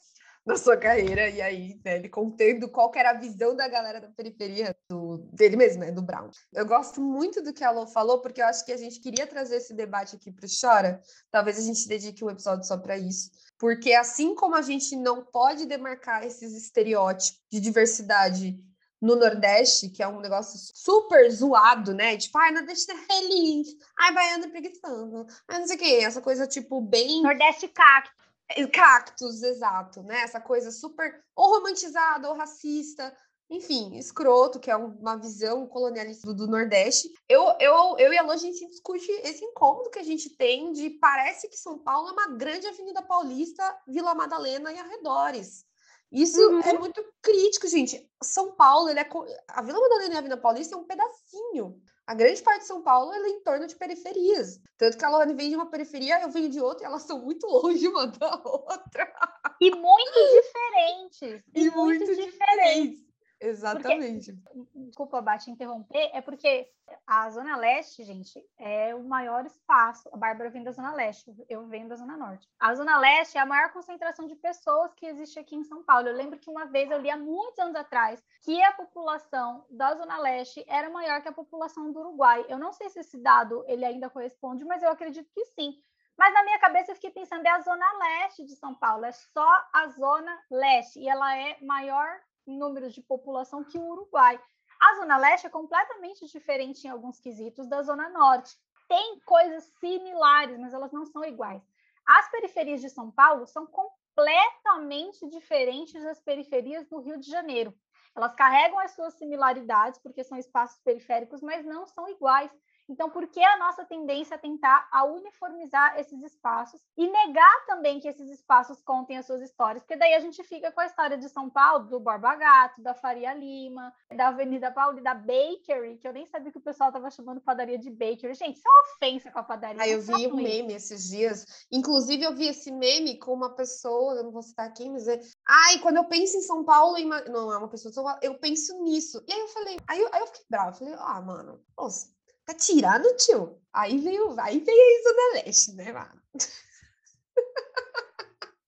Na 0.46 0.56
sua 0.56 0.76
carreira, 0.76 1.28
e 1.28 1.42
aí, 1.42 1.80
né, 1.84 1.96
ele 1.96 2.08
contando 2.08 2.68
qual 2.68 2.92
era 2.94 3.10
a 3.10 3.18
visão 3.18 3.56
da 3.56 3.66
galera 3.66 4.00
da 4.00 4.08
periferia 4.08 4.76
do, 4.88 5.18
dele 5.32 5.56
mesmo, 5.56 5.80
né, 5.80 5.90
do 5.90 6.02
Brown. 6.02 6.30
Eu 6.54 6.64
gosto 6.64 7.00
muito 7.00 7.42
do 7.42 7.52
que 7.52 7.64
a 7.64 7.70
Lô 7.72 7.86
falou, 7.88 8.20
porque 8.20 8.40
eu 8.40 8.46
acho 8.46 8.64
que 8.64 8.70
a 8.70 8.76
gente 8.76 9.00
queria 9.00 9.26
trazer 9.26 9.56
esse 9.56 9.74
debate 9.74 10.14
aqui 10.14 10.30
para 10.30 10.46
o 10.46 10.48
Chora. 10.48 11.00
Talvez 11.32 11.58
a 11.58 11.62
gente 11.62 11.88
dedique 11.88 12.24
um 12.24 12.30
episódio 12.30 12.64
só 12.64 12.78
para 12.78 12.96
isso 12.96 13.30
porque 13.58 13.92
assim 13.94 14.34
como 14.34 14.54
a 14.54 14.62
gente 14.62 14.96
não 14.96 15.24
pode 15.24 15.66
demarcar 15.66 16.24
esses 16.24 16.54
estereótipos 16.54 17.40
de 17.50 17.60
diversidade 17.60 18.56
no 19.00 19.14
Nordeste, 19.14 19.90
que 19.90 20.02
é 20.02 20.08
um 20.08 20.20
negócio 20.20 20.58
super 20.74 21.30
zoado, 21.30 21.92
né? 21.92 22.16
Tipo, 22.16 22.38
ai, 22.38 22.50
Nordeste 22.50 22.90
é 22.90 22.96
feliz, 22.96 23.68
ai, 23.98 24.12
baiano 24.12 24.44
é 24.46 24.48
preguiçoso, 24.48 25.26
ai, 25.48 25.58
não 25.58 25.66
sei 25.66 25.76
o 25.76 25.78
quê, 25.78 25.98
essa 26.02 26.20
coisa, 26.20 26.46
tipo, 26.46 26.80
bem... 26.80 27.22
Nordeste 27.22 27.68
cacto. 27.68 28.25
É, 28.48 28.66
cactus, 28.66 29.42
exato, 29.42 30.02
né? 30.02 30.20
Essa 30.20 30.40
coisa 30.40 30.70
super 30.70 31.22
ou 31.34 31.56
romantizada 31.56 32.28
ou 32.28 32.36
racista, 32.36 33.14
enfim, 33.48 33.96
escroto, 33.96 34.58
que 34.58 34.70
é 34.70 34.76
uma 34.76 35.16
visão 35.16 35.66
colonialista 35.66 36.32
do 36.34 36.46
Nordeste. 36.46 37.08
Eu, 37.28 37.44
eu, 37.60 37.96
eu 37.98 38.12
e 38.12 38.18
a 38.18 38.22
Lô, 38.22 38.32
a 38.32 38.36
gente 38.36 38.66
discute 38.66 39.10
esse 39.22 39.44
incômodo 39.44 39.90
que 39.90 39.98
a 39.98 40.04
gente 40.04 40.30
tem 40.30 40.72
de 40.72 40.90
parece 40.90 41.48
que 41.48 41.56
São 41.56 41.78
Paulo 41.78 42.08
é 42.08 42.12
uma 42.12 42.36
grande 42.36 42.66
avenida 42.66 43.02
paulista, 43.02 43.62
Vila 43.86 44.14
Madalena 44.14 44.72
e 44.72 44.78
arredores. 44.78 45.64
Isso 46.10 46.40
uhum. 46.40 46.60
é 46.60 46.78
muito 46.78 47.04
crítico, 47.22 47.68
gente. 47.68 48.08
São 48.22 48.52
Paulo, 48.52 48.88
ele 48.88 49.00
é 49.00 49.08
a 49.48 49.62
Vila 49.62 49.80
Madalena 49.80 50.14
e 50.14 50.16
a 50.16 50.18
Avenida 50.18 50.40
Paulista 50.40 50.74
é 50.74 50.78
um 50.78 50.84
pedacinho. 50.84 51.80
A 52.06 52.14
grande 52.14 52.40
parte 52.42 52.60
de 52.60 52.68
São 52.68 52.82
Paulo 52.82 53.12
é 53.12 53.28
em 53.28 53.40
torno 53.40 53.66
de 53.66 53.74
periferias. 53.74 54.60
Tanto 54.78 54.96
que 54.96 55.04
a 55.04 55.10
Lohane 55.10 55.34
vem 55.34 55.50
de 55.50 55.56
uma 55.56 55.68
periferia, 55.68 56.22
eu 56.22 56.30
venho 56.30 56.48
de 56.48 56.60
outra, 56.60 56.84
e 56.84 56.86
elas 56.86 57.02
são 57.02 57.20
muito 57.20 57.46
longe 57.48 57.88
uma 57.88 58.06
da 58.06 58.40
outra. 58.44 59.12
E 59.60 59.70
muito 59.70 60.12
diferentes. 60.42 61.44
E, 61.54 61.62
e 61.64 61.70
muito, 61.70 62.06
muito 62.06 62.14
diferentes. 62.14 62.32
diferentes. 62.32 63.05
Exatamente. 63.40 64.32
Porque, 64.32 64.66
desculpa, 64.74 65.20
Bate, 65.20 65.50
interromper, 65.50 66.10
é 66.12 66.20
porque 66.20 66.68
a 67.06 67.28
Zona 67.30 67.56
Leste, 67.56 68.04
gente, 68.04 68.42
é 68.58 68.94
o 68.94 69.02
maior 69.02 69.44
espaço. 69.44 70.08
A 70.12 70.16
Bárbara 70.16 70.50
vem 70.50 70.62
da 70.62 70.72
Zona 70.72 70.94
Leste, 70.94 71.34
eu 71.48 71.66
venho 71.66 71.88
da 71.88 71.96
Zona 71.96 72.16
Norte. 72.16 72.48
A 72.58 72.74
Zona 72.74 72.98
Leste 72.98 73.36
é 73.36 73.40
a 73.40 73.46
maior 73.46 73.72
concentração 73.72 74.26
de 74.26 74.36
pessoas 74.36 74.94
que 74.94 75.06
existe 75.06 75.38
aqui 75.38 75.54
em 75.54 75.64
São 75.64 75.82
Paulo. 75.82 76.08
Eu 76.08 76.14
lembro 76.14 76.38
que 76.38 76.50
uma 76.50 76.66
vez 76.66 76.90
eu 76.90 76.98
li 76.98 77.10
há 77.10 77.16
muitos 77.16 77.58
anos 77.58 77.76
atrás 77.76 78.24
que 78.42 78.62
a 78.62 78.72
população 78.72 79.66
da 79.70 79.94
Zona 79.94 80.18
Leste 80.18 80.64
era 80.66 80.88
maior 80.88 81.20
que 81.20 81.28
a 81.28 81.32
população 81.32 81.92
do 81.92 82.00
Uruguai. 82.00 82.44
Eu 82.48 82.58
não 82.58 82.72
sei 82.72 82.88
se 82.88 83.00
esse 83.00 83.18
dado 83.18 83.64
ele 83.66 83.84
ainda 83.84 84.08
corresponde, 84.08 84.64
mas 84.64 84.82
eu 84.82 84.90
acredito 84.90 85.30
que 85.34 85.44
sim. 85.46 85.74
Mas 86.16 86.32
na 86.32 86.44
minha 86.44 86.58
cabeça 86.58 86.92
eu 86.92 86.94
fiquei 86.94 87.10
pensando, 87.10 87.44
é 87.44 87.50
a 87.50 87.60
zona 87.60 87.86
leste 87.98 88.44
de 88.44 88.56
São 88.56 88.74
Paulo, 88.74 89.04
é 89.04 89.12
só 89.12 89.68
a 89.72 89.88
zona 89.88 90.34
leste, 90.50 90.98
e 90.98 91.06
ela 91.06 91.36
é 91.36 91.58
maior 91.60 92.08
números 92.46 92.94
de 92.94 93.02
população 93.02 93.64
que 93.64 93.78
o 93.78 93.86
Uruguai. 93.86 94.40
A 94.80 94.96
Zona 94.96 95.16
Leste 95.16 95.46
é 95.46 95.50
completamente 95.50 96.26
diferente 96.26 96.86
em 96.86 96.90
alguns 96.90 97.18
quesitos 97.18 97.68
da 97.68 97.82
Zona 97.82 98.08
Norte. 98.10 98.56
Tem 98.88 99.18
coisas 99.20 99.64
similares, 99.80 100.58
mas 100.58 100.74
elas 100.74 100.92
não 100.92 101.06
são 101.06 101.24
iguais. 101.24 101.62
As 102.06 102.30
periferias 102.30 102.80
de 102.80 102.90
São 102.90 103.10
Paulo 103.10 103.46
são 103.46 103.66
completamente 103.66 105.28
diferentes 105.28 106.02
das 106.02 106.20
periferias 106.20 106.86
do 106.88 107.00
Rio 107.00 107.18
de 107.18 107.28
Janeiro. 107.28 107.74
Elas 108.14 108.34
carregam 108.34 108.78
as 108.78 108.92
suas 108.92 109.14
similaridades, 109.14 109.98
porque 110.00 110.24
são 110.24 110.38
espaços 110.38 110.80
periféricos, 110.82 111.42
mas 111.42 111.64
não 111.66 111.84
são 111.86 112.08
iguais. 112.08 112.50
Então, 112.88 113.10
por 113.10 113.26
que 113.26 113.42
a 113.42 113.58
nossa 113.58 113.84
tendência 113.84 114.36
é 114.36 114.38
tentar 114.38 114.88
a 114.92 115.04
uniformizar 115.04 115.98
esses 115.98 116.22
espaços 116.22 116.80
e 116.96 117.08
negar 117.08 117.66
também 117.66 117.98
que 117.98 118.08
esses 118.08 118.30
espaços 118.30 118.80
contem 118.82 119.18
as 119.18 119.26
suas 119.26 119.40
histórias? 119.42 119.82
Porque 119.82 119.96
daí 119.96 120.14
a 120.14 120.20
gente 120.20 120.42
fica 120.44 120.70
com 120.70 120.80
a 120.80 120.86
história 120.86 121.18
de 121.18 121.28
São 121.28 121.50
Paulo, 121.50 121.86
do 121.86 122.00
Borba 122.00 122.34
Gato, 122.36 122.82
da 122.82 122.94
Faria 122.94 123.34
Lima, 123.34 123.92
da 124.14 124.28
Avenida 124.28 124.70
Pauli, 124.70 125.02
da 125.02 125.14
Bakery, 125.14 125.98
que 125.98 126.06
eu 126.06 126.12
nem 126.12 126.26
sabia 126.26 126.52
que 126.52 126.58
o 126.58 126.62
pessoal 126.62 126.90
estava 126.90 127.10
chamando 127.10 127.40
padaria 127.40 127.78
de 127.78 127.90
Bakery. 127.90 128.34
Gente, 128.34 128.56
isso 128.56 128.68
é 128.68 128.70
uma 128.70 128.94
ofensa 128.94 129.30
com 129.30 129.38
a 129.38 129.44
padaria. 129.44 129.82
Ah, 129.82 129.88
eu 129.88 130.00
vi 130.00 130.26
um 130.26 130.36
meme 130.36 130.74
esses 130.74 131.08
dias. 131.08 131.66
Inclusive, 131.70 132.22
eu 132.22 132.34
vi 132.34 132.48
esse 132.48 132.70
meme 132.70 133.18
com 133.18 133.32
uma 133.32 133.54
pessoa, 133.54 134.14
eu 134.14 134.24
não 134.24 134.30
vou 134.30 134.42
citar 134.42 134.72
quem, 134.72 134.92
mas 134.92 135.08
é. 135.08 135.20
Ai, 135.46 135.78
quando 135.80 135.96
eu 135.96 136.04
penso 136.04 136.36
em 136.36 136.42
São 136.42 136.64
Paulo, 136.64 136.96
não 137.28 137.52
é 137.52 137.58
uma 137.58 137.68
pessoa 137.68 137.90
de 137.90 137.94
São 137.94 138.04
Paulo, 138.04 138.20
eu 138.22 138.38
penso 138.38 138.80
nisso. 138.82 139.22
E 139.26 139.32
aí 139.32 139.40
eu 139.40 139.48
falei, 139.48 139.76
aí 139.88 140.00
eu, 140.00 140.08
aí 140.12 140.20
eu 140.20 140.26
fiquei 140.26 140.44
brava. 140.48 140.70
Eu 140.70 140.74
falei, 140.74 140.94
ah, 140.98 141.20
mano, 141.20 141.60
nossa 141.76 142.15
Tá 142.46 142.54
tirando, 142.54 143.14
tio. 143.16 143.60
Aí 143.72 143.98
veio, 143.98 144.34
aí 144.40 144.60
veio 144.60 144.78
a 144.78 145.02
Zona 145.02 145.44
Leste, 145.44 145.72
né, 145.74 145.92
mano? 145.92 146.22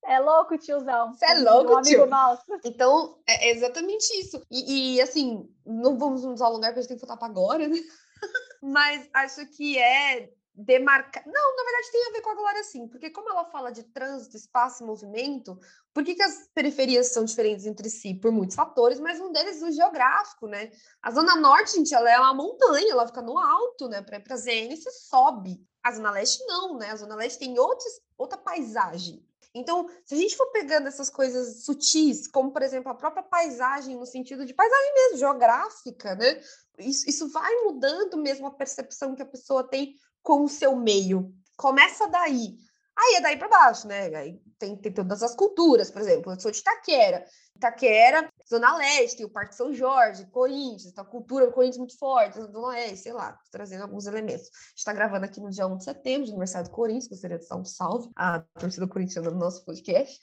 É 0.05 0.19
louco, 0.19 0.57
tiozão. 0.57 1.13
Você 1.13 1.27
é 1.27 1.35
louco, 1.35 1.83
tio. 1.83 2.07
Nosso. 2.07 2.43
Então, 2.65 3.21
é 3.27 3.51
exatamente 3.51 4.05
isso. 4.19 4.43
E, 4.51 4.97
e, 4.97 5.01
assim, 5.03 5.47
não 5.67 5.99
vamos 5.99 6.25
nos 6.25 6.41
alongar, 6.41 6.71
porque 6.71 6.81
a 6.81 6.83
gente 6.83 6.89
tem 6.89 6.97
que 6.97 7.07
voltar 7.07 7.19
para 7.19 7.29
agora, 7.29 7.69
né? 7.69 7.77
Mas 8.63 9.09
acho 9.13 9.47
que 9.49 9.79
é 9.79 10.31
demarcar. 10.59 11.23
Não, 11.25 11.57
na 11.57 11.63
verdade 11.63 11.93
tem 11.93 12.07
a 12.09 12.13
ver 12.13 12.21
com 12.21 12.31
a 12.31 12.35
Glória 12.35 12.65
sim, 12.65 12.89
porque 12.89 13.11
como 13.11 13.31
ela 13.31 13.45
fala 13.45 13.71
de 13.71 13.85
trânsito, 13.85 14.37
espaço 14.37 14.83
e 14.83 14.87
movimento, 14.87 15.57
por 15.95 16.03
que, 16.03 16.17
que 16.17 16.23
as 16.23 16.49
periferias 16.53 17.13
são 17.13 17.25
diferentes 17.25 17.65
entre 17.65 17.89
si? 17.89 18.15
Por 18.15 18.33
muitos 18.33 18.57
fatores, 18.57 18.99
mas 18.99 19.21
um 19.21 19.31
deles 19.31 19.63
é 19.63 19.67
o 19.67 19.73
geográfico, 19.73 20.49
né? 20.49 20.71
A 21.01 21.13
Zona 21.13 21.37
Norte, 21.37 21.77
gente, 21.77 21.95
ela 21.95 22.11
é 22.11 22.19
uma 22.19 22.35
montanha, 22.35 22.91
ela 22.91 23.07
fica 23.07 23.23
no 23.23 23.39
alto, 23.39 23.89
né? 23.89 24.03
Para 24.03 24.17
ir 24.17 24.23
para 24.25 24.37
ZN 24.37 24.75
você 24.75 24.91
sobe. 24.91 25.65
A 25.83 25.93
Zona 25.93 26.11
Leste 26.11 26.45
não, 26.47 26.77
né? 26.77 26.91
A 26.91 26.97
Zona 26.97 27.15
Leste 27.15 27.39
tem 27.39 27.57
outros, 27.59 28.01
outra 28.17 28.37
paisagem. 28.37 29.25
Então, 29.55 29.89
se 30.05 30.15
a 30.15 30.19
gente 30.19 30.37
for 30.37 30.47
pegando 30.53 30.89
essas 30.89 31.09
coisas 31.09 31.65
sutis, 31.65 32.29
como 32.29 32.53
por 32.53 32.63
exemplo 32.63 32.91
a 32.91 32.95
própria 32.95 33.23
paisagem, 33.23 33.97
no 33.97 34.07
sentido 34.07 34.45
de 34.45 34.55
paisagem 34.55 34.95
mesmo, 34.95 35.19
geográfica, 35.19 36.15
né? 36.15 36.41
Isso, 36.79 37.09
isso 37.09 37.29
vai 37.31 37.55
mudando 37.65 38.17
mesmo 38.17 38.47
a 38.47 38.51
percepção 38.51 39.15
que 39.15 39.23
a 39.23 39.27
pessoa 39.27 39.65
tem 39.65 39.95
com 40.23 40.45
o 40.45 40.49
seu 40.49 40.77
meio. 40.77 41.33
Começa 41.57 42.07
daí. 42.09 42.57
Aí 42.97 43.17
é 43.17 43.21
daí 43.21 43.37
para 43.37 43.49
baixo, 43.49 43.87
né? 43.87 44.15
Aí 44.15 44.41
tem, 44.59 44.77
tem 44.77 44.93
todas 44.93 45.23
as 45.23 45.35
culturas, 45.35 45.91
por 45.91 46.03
exemplo, 46.03 46.33
eu 46.33 46.41
sou 46.41 46.51
de 46.51 46.59
Itaquera. 46.59 47.25
Itaquera, 47.59 48.33
Zona 48.49 48.77
Leste, 48.77 49.25
o 49.25 49.29
Parque 49.29 49.55
São 49.55 49.73
Jorge, 49.75 50.27
Corinthians, 50.27 50.87
então 50.87 51.05
a 51.05 51.07
cultura 51.07 51.47
do 51.47 51.53
Corinthians 51.53 51.79
muito 51.79 51.99
forte, 51.99 52.41
Zona 52.41 52.69
Leste, 52.69 52.99
sei 52.99 53.13
lá, 53.13 53.39
trazendo 53.51 53.83
alguns 53.83 54.07
elementos. 54.07 54.47
A 54.47 54.69
gente 54.71 54.79
está 54.79 54.93
gravando 54.93 55.25
aqui 55.25 55.41
no 55.41 55.51
dia 55.51 55.67
1 55.67 55.77
de 55.77 55.85
setembro, 55.85 56.25
de 56.25 56.31
aniversário 56.31 56.69
do 56.69 56.75
Corinthians, 56.75 57.09
gostaria 57.09 57.39
de 57.39 57.47
dar 57.47 57.57
um 57.57 57.65
salve 57.65 58.09
à 58.17 58.41
torcida 58.59 58.87
corintiana 58.87 59.31
no 59.31 59.39
nosso 59.39 59.65
podcast. 59.65 60.19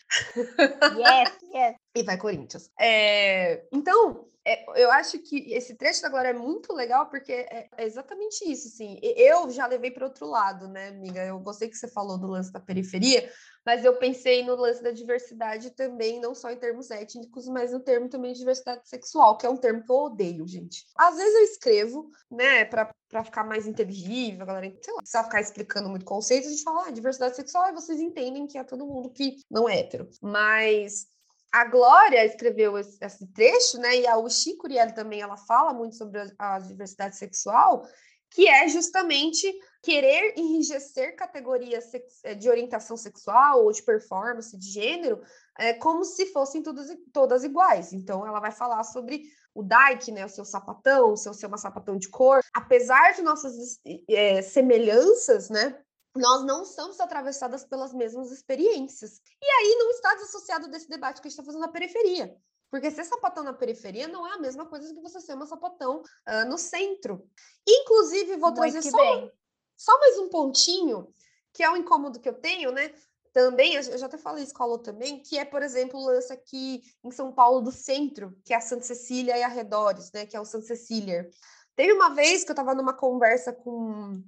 Yes, 0.96 1.32
yes. 1.54 1.76
E 1.94 2.04
vai 2.04 2.18
Corinthians. 2.18 2.70
É, 2.80 3.66
então, 3.72 4.26
é, 4.48 4.64
eu 4.80 4.92
acho 4.92 5.18
que 5.20 5.52
esse 5.52 5.74
trecho 5.74 6.04
da 6.04 6.10
Glória 6.10 6.30
é 6.30 6.34
muito 6.34 6.72
legal, 6.72 7.10
porque 7.10 7.32
é, 7.32 7.68
é 7.76 7.84
exatamente 7.84 8.46
isso, 8.46 8.68
assim. 8.68 9.00
Eu 9.02 9.50
já 9.50 9.66
levei 9.66 9.90
para 9.90 10.06
outro 10.06 10.28
lado, 10.28 10.68
né, 10.68 10.90
amiga? 10.90 11.26
Eu 11.26 11.40
gostei 11.40 11.68
que 11.68 11.76
você 11.76 11.88
falou 11.88 12.16
do 12.16 12.28
lance 12.28 12.52
da 12.52 12.60
periferia, 12.60 13.28
mas 13.66 13.84
eu 13.84 13.98
pensei 13.98 14.44
no 14.44 14.56
lance 14.56 14.84
da 14.84 14.92
diversidade 14.92 15.72
também, 15.72 16.22
não 16.22 16.36
só 16.36 16.52
em 16.52 16.58
termos 16.58 16.92
étnicos, 16.92 17.25
mas 17.52 17.72
no 17.72 17.80
termo 17.80 18.10
também 18.10 18.34
de 18.34 18.40
diversidade 18.40 18.88
sexual, 18.88 19.38
que 19.38 19.46
é 19.46 19.50
um 19.50 19.58
termo 19.58 19.84
que 19.84 19.92
eu 19.92 19.96
odeio, 19.96 20.48
gente. 20.48 20.86
Às 20.96 21.16
vezes 21.16 21.34
eu 21.34 21.44
escrevo, 21.44 22.10
né, 22.30 22.66
para 22.66 23.24
ficar 23.24 23.44
mais 23.44 23.68
inteligível, 23.68 24.44
a 24.44 24.46
galera, 24.46 24.78
sei 24.82 24.94
lá, 24.94 25.00
precisa 25.00 25.24
ficar 25.24 25.42
explicando 25.42 25.90
muito 25.90 26.06
conceito, 26.06 26.48
a 26.48 26.50
gente 26.52 26.64
fala, 26.64 26.88
ah, 26.88 26.92
diversidade 26.92 27.36
sexual, 27.36 27.70
e 27.70 27.74
vocês 27.74 28.00
entendem 28.00 28.48
que 28.48 28.58
é 28.58 28.64
todo 28.64 28.86
mundo 28.86 29.10
que 29.10 29.38
não 29.50 29.68
é 29.68 29.80
hétero. 29.80 30.10
Mas 30.22 31.08
a 31.52 31.66
Glória 31.66 32.26
escreveu 32.26 32.78
esse, 32.78 33.28
trecho, 33.34 33.78
né, 33.80 34.02
e 34.02 34.08
a 34.08 34.18
Uchi 34.18 34.58
Curiel 34.58 34.94
também, 34.94 35.22
ela 35.22 35.38
fala 35.38 35.74
muito 35.74 35.96
sobre 35.96 36.20
a, 36.38 36.56
a 36.56 36.60
diversidade 36.60 37.16
sexual, 37.16 37.88
que 38.36 38.48
é 38.50 38.68
justamente 38.68 39.50
querer 39.82 40.34
enrijecer 40.36 41.16
categorias 41.16 41.86
eh, 42.24 42.36
de 42.36 42.50
orientação 42.50 42.98
sexual 42.98 43.64
ou 43.64 43.72
de 43.72 43.82
performance, 43.82 44.58
de 44.58 44.68
gênero, 44.68 45.22
é, 45.58 45.74
como 45.74 46.04
se 46.04 46.28
fossem 46.28 46.62
todas, 46.62 46.88
todas 47.14 47.44
iguais. 47.44 47.94
Então, 47.94 48.26
ela 48.26 48.40
vai 48.40 48.52
falar 48.52 48.84
sobre 48.84 49.24
o 49.54 49.64
Dyke, 49.64 50.12
né, 50.12 50.26
o 50.26 50.30
seu 50.30 50.44
sapatão, 50.44 51.14
o 51.14 51.18
seu 51.18 51.34
ser 51.34 51.48
uma 51.48 51.58
sapatão 51.58 51.98
de 51.98 52.10
cor. 52.10 52.42
Apesar 52.54 53.14
de 53.14 53.22
nossas 53.22 53.80
é, 54.10 54.42
semelhanças, 54.42 55.50
né, 55.50 55.80
nós 56.16 56.44
não 56.46 56.64
estamos 56.64 57.00
atravessadas 57.00 57.64
pelas 57.66 57.94
mesmas 57.94 58.32
experiências. 58.32 59.22
E 59.42 59.46
aí 59.46 59.76
não 59.78 59.92
está 59.92 60.14
desassociado 60.16 60.68
desse 60.70 60.90
debate 60.90 61.22
que 61.22 61.28
a 61.28 61.30
gente 61.30 61.40
está 61.40 61.44
fazendo 61.44 61.62
na 61.62 61.68
periferia. 61.68 62.36
Porque 62.70 62.90
ser 62.92 63.04
sapatão 63.04 63.44
na 63.44 63.54
periferia 63.54 64.08
não 64.08 64.26
é 64.26 64.34
a 64.34 64.40
mesma 64.40 64.66
coisa 64.66 64.94
que 64.94 65.02
você 65.02 65.22
ser 65.22 65.34
uma 65.34 65.46
sapatão 65.46 66.02
uh, 66.02 66.50
no 66.50 66.58
centro. 66.58 67.26
Inclusive, 67.68 68.38
vou 68.38 68.54
trazer 68.54 68.82
só, 68.82 69.32
só 69.78 70.00
mais 70.00 70.18
um 70.20 70.30
pontinho, 70.30 71.14
que 71.54 71.64
é 71.64 71.70
um 71.70 71.78
incômodo 71.78 72.20
que 72.20 72.28
eu 72.28 72.34
tenho, 72.34 72.72
né? 72.72 72.94
Também, 73.36 73.76
eu 73.76 73.98
já 73.98 74.06
até 74.06 74.18
falei 74.18 74.46
isso 74.46 74.54
com 74.54 74.64
a 74.64 74.66
Lô 74.66 74.78
também, 74.78 75.20
que 75.20 75.38
é, 75.38 75.44
por 75.44 75.62
exemplo, 75.62 76.00
o 76.00 76.06
lance 76.06 76.32
aqui 76.32 76.82
em 77.04 77.12
São 77.12 77.34
Paulo 77.34 77.60
do 77.60 77.70
centro, 77.70 78.34
que 78.46 78.54
é 78.54 78.56
a 78.56 78.62
Santa 78.62 78.86
Cecília 78.86 79.38
e 79.38 79.44
arredores, 79.44 80.10
né? 80.14 80.26
Que 80.26 80.38
é 80.38 80.40
o 80.40 80.46
Santa 80.46 80.68
Cecília. 80.68 81.30
Teve 81.76 81.92
uma 81.92 82.16
vez 82.16 82.46
que 82.46 82.52
eu 82.52 82.54
estava 82.54 82.74
numa 82.74 82.94
conversa 82.94 83.52
com 83.52 84.24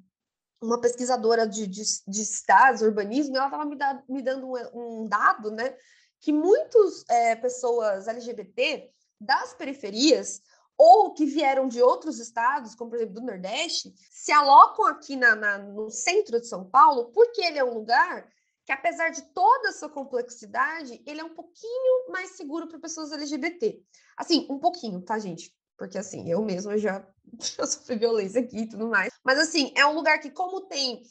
uma 0.61 0.81
pesquisadora 0.81 1.47
de, 1.47 1.67
de, 1.67 1.83
de 2.05 2.21
estados, 2.21 2.81
urbanismo, 2.81 3.33
e 3.33 3.37
ela 3.37 3.45
estava 3.45 3.63
me, 3.63 3.77
da, 3.77 4.03
me, 4.09 4.21
dando 4.21 4.45
um, 4.45 5.03
um 5.03 5.07
dado, 5.07 5.51
né? 5.51 5.73
que 6.19 6.33
muitas 6.33 7.05
é, 7.09 7.33
pessoas 7.37 8.09
LGBT 8.09 8.91
das 9.21 9.53
periferias 9.53 10.41
ou 10.77 11.13
que 11.13 11.25
vieram 11.25 11.65
de 11.69 11.81
outros 11.81 12.19
estados, 12.19 12.75
como 12.75 12.89
por 12.89 12.97
exemplo 12.97 13.15
do 13.15 13.25
Nordeste, 13.25 13.93
se 14.11 14.33
alocam 14.33 14.85
aqui 14.85 15.15
na, 15.15 15.33
na, 15.33 15.57
no 15.59 15.89
centro 15.89 16.41
de 16.41 16.47
São 16.47 16.69
Paulo, 16.69 17.05
porque 17.13 17.41
ele 17.41 17.57
é 17.57 17.63
um 17.63 17.73
lugar 17.73 18.27
que, 18.67 18.73
apesar 18.73 19.11
de 19.11 19.21
toda 19.33 19.69
a 19.69 19.71
sua 19.71 19.87
complexidade, 19.87 21.01
ele 21.05 21.21
é 21.21 21.23
um 21.23 21.33
pouquinho 21.33 22.11
mais 22.11 22.31
seguro 22.31 22.67
para 22.67 22.77
pessoas 22.77 23.13
LGBT. 23.13 23.81
Assim, 24.17 24.45
um 24.49 24.59
pouquinho, 24.59 25.01
tá, 25.01 25.17
gente? 25.17 25.55
Porque 25.77 25.97
assim, 25.97 26.29
eu 26.29 26.43
mesma 26.43 26.77
já, 26.77 27.07
já 27.39 27.65
sofri 27.65 27.95
violência 27.95 28.41
aqui 28.41 28.63
e 28.63 28.69
tudo 28.69 28.89
mais. 28.89 29.13
Mas 29.23 29.39
assim, 29.39 29.71
é 29.73 29.85
um 29.85 29.93
lugar 29.93 30.19
que, 30.19 30.29
como 30.29 30.67
tem 30.67 31.01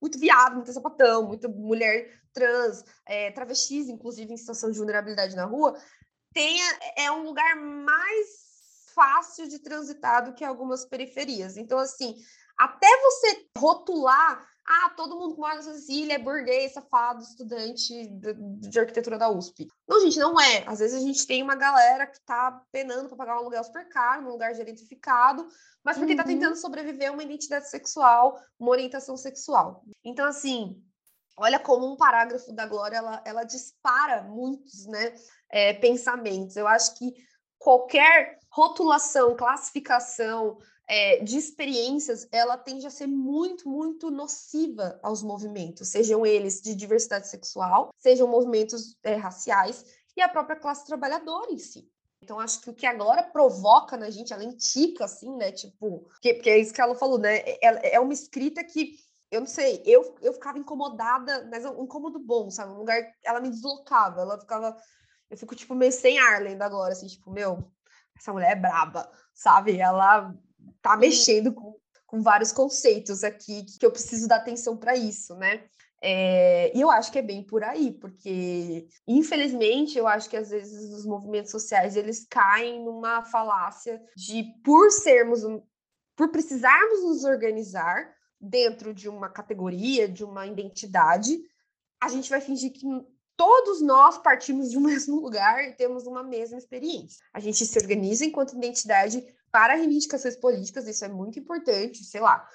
muito 0.00 0.18
viado, 0.18 0.56
muito 0.56 0.72
sapatão, 0.72 1.28
muita 1.28 1.46
mulher 1.46 2.20
trans, 2.32 2.84
é, 3.06 3.30
travestis, 3.30 3.88
inclusive 3.88 4.32
em 4.32 4.36
situação 4.36 4.68
de 4.68 4.78
vulnerabilidade 4.78 5.36
na 5.36 5.44
rua, 5.44 5.80
é 6.96 7.12
um 7.12 7.22
lugar 7.22 7.54
mais 7.54 8.26
fácil 8.92 9.46
de 9.46 9.60
transitar 9.60 10.24
do 10.24 10.34
que 10.34 10.44
algumas 10.44 10.84
periferias. 10.84 11.56
Então, 11.56 11.78
assim, 11.78 12.16
até 12.58 12.88
você 13.02 13.46
rotular, 13.56 14.51
ah, 14.64 14.90
todo 14.96 15.18
mundo 15.18 15.34
que 15.34 15.40
mora 15.40 15.56
nessa 15.56 15.92
ilha 15.92 16.14
é 16.14 16.18
burguês, 16.18 16.72
safado, 16.72 17.22
estudante 17.22 18.06
de, 18.06 18.34
de, 18.68 18.78
arquitetura 18.78 19.18
da 19.18 19.28
USP. 19.28 19.66
Não, 19.88 20.00
gente, 20.00 20.18
não 20.18 20.40
é. 20.40 20.64
Às 20.66 20.78
vezes 20.78 20.96
a 20.96 21.04
gente 21.04 21.26
tem 21.26 21.42
uma 21.42 21.56
galera 21.56 22.06
que 22.06 22.20
tá 22.24 22.62
penando 22.70 23.08
para 23.08 23.18
pagar 23.18 23.36
um 23.36 23.40
aluguel 23.40 23.64
super 23.64 23.88
caro, 23.88 24.22
num 24.22 24.30
lugar 24.30 24.54
gentrificado, 24.54 25.46
mas 25.82 25.98
porque 25.98 26.12
uhum. 26.12 26.18
tá 26.18 26.24
tentando 26.24 26.54
sobreviver 26.56 27.10
a 27.10 27.12
uma 27.12 27.24
identidade 27.24 27.68
sexual, 27.68 28.40
uma 28.58 28.70
orientação 28.70 29.16
sexual. 29.16 29.84
Então, 30.04 30.26
assim, 30.26 30.80
olha 31.36 31.58
como 31.58 31.92
um 31.92 31.96
parágrafo 31.96 32.52
da 32.52 32.64
Glória, 32.64 32.96
ela, 32.96 33.22
ela 33.24 33.44
dispara 33.44 34.22
muitos, 34.22 34.86
né, 34.86 35.12
é, 35.50 35.72
pensamentos. 35.74 36.56
Eu 36.56 36.68
acho 36.68 36.96
que 36.96 37.12
qualquer 37.58 38.38
rotulação, 38.48 39.34
classificação 39.34 40.58
é, 40.88 41.22
de 41.22 41.36
experiências, 41.38 42.26
ela 42.30 42.56
tende 42.56 42.86
a 42.86 42.90
ser 42.90 43.06
muito, 43.06 43.68
muito 43.68 44.10
nociva 44.10 44.98
aos 45.02 45.22
movimentos, 45.22 45.88
sejam 45.88 46.26
eles 46.26 46.60
de 46.60 46.74
diversidade 46.74 47.28
sexual, 47.28 47.90
sejam 47.98 48.28
movimentos 48.28 48.96
é, 49.02 49.14
raciais 49.14 49.84
e 50.16 50.20
a 50.20 50.28
própria 50.28 50.56
classe 50.56 50.86
trabalhadora 50.86 51.50
em 51.50 51.58
si. 51.58 51.90
Então, 52.22 52.38
acho 52.38 52.60
que 52.60 52.70
o 52.70 52.74
que 52.74 52.86
agora 52.86 53.22
provoca 53.22 53.96
na 53.96 54.08
gente, 54.08 54.32
além 54.32 54.56
tica, 54.56 55.06
assim, 55.06 55.34
né? 55.36 55.50
Tipo, 55.50 56.04
porque, 56.08 56.34
porque 56.34 56.50
é 56.50 56.58
isso 56.58 56.72
que 56.72 56.80
ela 56.80 56.94
falou, 56.94 57.18
né? 57.18 57.38
É, 57.38 57.96
é 57.96 58.00
uma 58.00 58.12
escrita 58.12 58.62
que 58.62 58.96
eu 59.32 59.40
não 59.40 59.46
sei, 59.46 59.82
eu, 59.86 60.14
eu 60.20 60.34
ficava 60.34 60.58
incomodada, 60.58 61.48
mas 61.50 61.64
é 61.64 61.70
um 61.70 61.84
incômodo 61.84 62.18
bom, 62.18 62.50
sabe? 62.50 62.72
Um 62.72 62.78
lugar, 62.78 63.02
ela 63.24 63.40
me 63.40 63.48
deslocava, 63.48 64.20
ela 64.20 64.38
ficava, 64.38 64.76
eu 65.30 65.38
fico, 65.38 65.56
tipo, 65.56 65.74
meio 65.74 65.90
sem 65.90 66.18
ar 66.18 66.42
lendo 66.42 66.60
agora, 66.60 66.92
assim, 66.92 67.06
tipo, 67.06 67.30
meu, 67.30 67.64
essa 68.14 68.30
mulher 68.30 68.52
é 68.52 68.60
braba, 68.60 69.10
sabe? 69.32 69.78
Ela 69.78 70.34
tá 70.82 70.96
mexendo 70.96 71.52
com, 71.52 71.76
com 72.06 72.20
vários 72.20 72.52
conceitos 72.52 73.24
aqui 73.24 73.64
que 73.78 73.86
eu 73.86 73.90
preciso 73.90 74.28
dar 74.28 74.36
atenção 74.36 74.76
para 74.76 74.96
isso, 74.96 75.34
né? 75.36 75.64
É, 76.04 76.76
e 76.76 76.80
eu 76.80 76.90
acho 76.90 77.12
que 77.12 77.18
é 77.18 77.22
bem 77.22 77.44
por 77.44 77.62
aí, 77.62 77.92
porque 77.92 78.88
infelizmente 79.06 79.96
eu 79.96 80.08
acho 80.08 80.28
que 80.28 80.36
às 80.36 80.50
vezes 80.50 80.92
os 80.92 81.06
movimentos 81.06 81.52
sociais 81.52 81.96
eles 81.96 82.26
caem 82.28 82.84
numa 82.84 83.22
falácia 83.22 84.02
de 84.16 84.42
por 84.64 84.90
sermos 84.90 85.42
por 86.16 86.28
precisarmos 86.30 87.04
nos 87.04 87.24
organizar, 87.24 88.12
dentro 88.42 88.92
de 88.92 89.08
uma 89.08 89.28
categoria, 89.28 90.08
de 90.08 90.24
uma 90.24 90.46
identidade, 90.46 91.40
a 92.02 92.08
gente 92.08 92.28
vai 92.28 92.40
fingir 92.40 92.72
que 92.72 92.84
todos 93.36 93.80
nós 93.80 94.18
partimos 94.18 94.70
de 94.70 94.76
um 94.76 94.80
mesmo 94.82 95.20
lugar 95.20 95.64
e 95.64 95.74
temos 95.74 96.06
uma 96.06 96.24
mesma 96.24 96.58
experiência. 96.58 97.24
A 97.32 97.38
gente 97.38 97.64
se 97.64 97.78
organiza 97.78 98.24
enquanto 98.24 98.56
identidade 98.56 99.24
para 99.52 99.74
reivindicações 99.74 100.34
políticas, 100.34 100.88
isso 100.88 101.04
é 101.04 101.08
muito 101.08 101.38
importante, 101.38 102.02
sei 102.02 102.20
lá. 102.20 102.48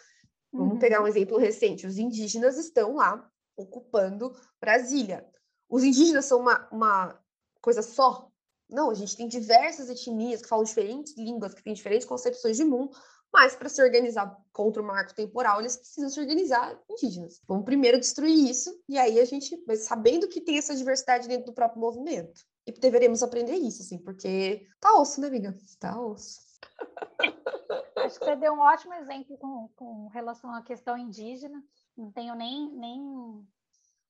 Vamos 0.52 0.74
uhum. 0.74 0.80
pegar 0.80 1.02
um 1.02 1.08
exemplo 1.08 1.38
recente: 1.38 1.86
os 1.86 1.98
indígenas 1.98 2.58
estão 2.58 2.96
lá 2.96 3.30
ocupando 3.56 4.36
Brasília. 4.60 5.26
Os 5.70 5.84
indígenas 5.84 6.26
são 6.26 6.40
uma, 6.40 6.68
uma 6.72 7.20
coisa 7.62 7.82
só? 7.82 8.30
Não, 8.70 8.90
a 8.90 8.94
gente 8.94 9.16
tem 9.16 9.28
diversas 9.28 9.90
etnias 9.90 10.42
que 10.42 10.48
falam 10.48 10.66
diferentes 10.66 11.16
línguas, 11.16 11.54
que 11.54 11.64
têm 11.64 11.74
diferentes 11.74 12.08
concepções 12.08 12.58
de 12.58 12.66
mundo, 12.66 12.92
mas 13.32 13.56
para 13.56 13.70
se 13.70 13.82
organizar 13.82 14.38
contra 14.52 14.82
o 14.82 14.86
marco 14.86 15.14
temporal, 15.14 15.60
eles 15.60 15.78
precisam 15.78 16.10
se 16.10 16.20
organizar 16.20 16.78
indígenas. 16.90 17.42
Vamos 17.48 17.66
primeiro 17.66 18.00
destruir 18.00 18.50
isso, 18.50 18.74
e 18.90 18.98
aí 18.98 19.20
a 19.20 19.26
gente, 19.26 19.64
mas 19.68 19.82
sabendo 19.82 20.28
que 20.28 20.42
tem 20.42 20.58
essa 20.58 20.76
diversidade 20.76 21.28
dentro 21.28 21.46
do 21.46 21.54
próprio 21.54 21.80
movimento. 21.80 22.42
E 22.66 22.72
deveremos 22.72 23.24
aprender 23.24 23.56
isso, 23.56 23.82
assim, 23.82 23.98
porque 23.98 24.66
tá 24.80 25.00
osso, 25.00 25.22
né, 25.22 25.28
amiga? 25.28 25.58
Tá 25.80 26.02
osso. 26.02 26.47
Acho 27.98 28.20
que 28.20 28.26
você 28.26 28.36
deu 28.36 28.54
um 28.54 28.60
ótimo 28.60 28.94
exemplo 28.94 29.38
com, 29.38 29.68
com 29.76 30.08
relação 30.08 30.54
à 30.54 30.62
questão 30.62 30.98
indígena. 30.98 31.64
Não 31.98 32.12
tenho 32.12 32.36
nem, 32.36 32.72
nem 32.72 33.48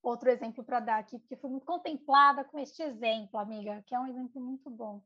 outro 0.04 0.30
exemplo 0.30 0.64
para 0.64 0.80
dar 0.80 1.00
aqui, 1.00 1.18
porque 1.20 1.36
fui 1.36 1.50
muito 1.50 1.66
contemplada 1.66 2.44
com 2.44 2.60
este 2.60 2.82
exemplo, 2.82 3.40
amiga, 3.40 3.84
que 3.86 3.96
é 3.96 4.00
um 4.00 4.08
exemplo 4.08 4.42
muito 4.42 4.70
bom. 4.70 5.02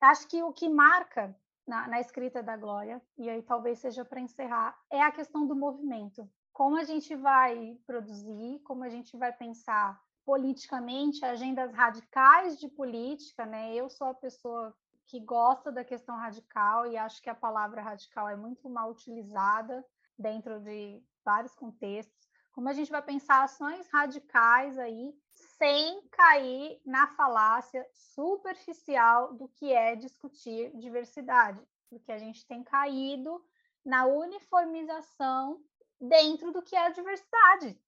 Acho 0.00 0.26
que 0.28 0.42
o 0.42 0.52
que 0.52 0.68
marca 0.68 1.36
na, 1.66 1.86
na 1.88 2.00
escrita 2.00 2.42
da 2.42 2.56
Glória, 2.56 3.00
e 3.16 3.30
aí 3.30 3.42
talvez 3.42 3.78
seja 3.78 4.04
para 4.04 4.20
encerrar, 4.20 4.76
é 4.90 5.00
a 5.02 5.12
questão 5.12 5.46
do 5.46 5.54
movimento. 5.54 6.28
Como 6.52 6.76
a 6.76 6.84
gente 6.84 7.14
vai 7.14 7.78
produzir, 7.86 8.60
como 8.64 8.84
a 8.84 8.88
gente 8.88 9.16
vai 9.16 9.32
pensar 9.32 10.00
politicamente, 10.24 11.24
agendas 11.24 11.72
radicais 11.72 12.58
de 12.58 12.68
política, 12.68 13.44
né? 13.46 13.74
Eu 13.74 13.88
sou 13.88 14.08
a 14.08 14.14
pessoa 14.14 14.74
que 15.12 15.20
gosta 15.20 15.70
da 15.70 15.84
questão 15.84 16.16
radical 16.16 16.86
e 16.86 16.96
acho 16.96 17.20
que 17.20 17.28
a 17.28 17.34
palavra 17.34 17.82
radical 17.82 18.30
é 18.30 18.34
muito 18.34 18.66
mal 18.70 18.90
utilizada 18.90 19.84
dentro 20.18 20.58
de 20.58 21.04
vários 21.22 21.54
contextos, 21.54 22.30
como 22.50 22.70
a 22.70 22.72
gente 22.72 22.90
vai 22.90 23.02
pensar 23.02 23.42
ações 23.42 23.86
radicais 23.88 24.78
aí, 24.78 25.14
sem 25.58 26.00
cair 26.08 26.80
na 26.86 27.08
falácia 27.08 27.86
superficial 27.92 29.34
do 29.34 29.48
que 29.48 29.70
é 29.70 29.94
discutir 29.94 30.74
diversidade, 30.78 31.62
porque 31.90 32.10
a 32.10 32.16
gente 32.16 32.46
tem 32.46 32.64
caído 32.64 33.44
na 33.84 34.06
uniformização 34.06 35.60
dentro 36.00 36.50
do 36.52 36.62
que 36.62 36.74
é 36.74 36.86
a 36.86 36.90
diversidade. 36.90 37.78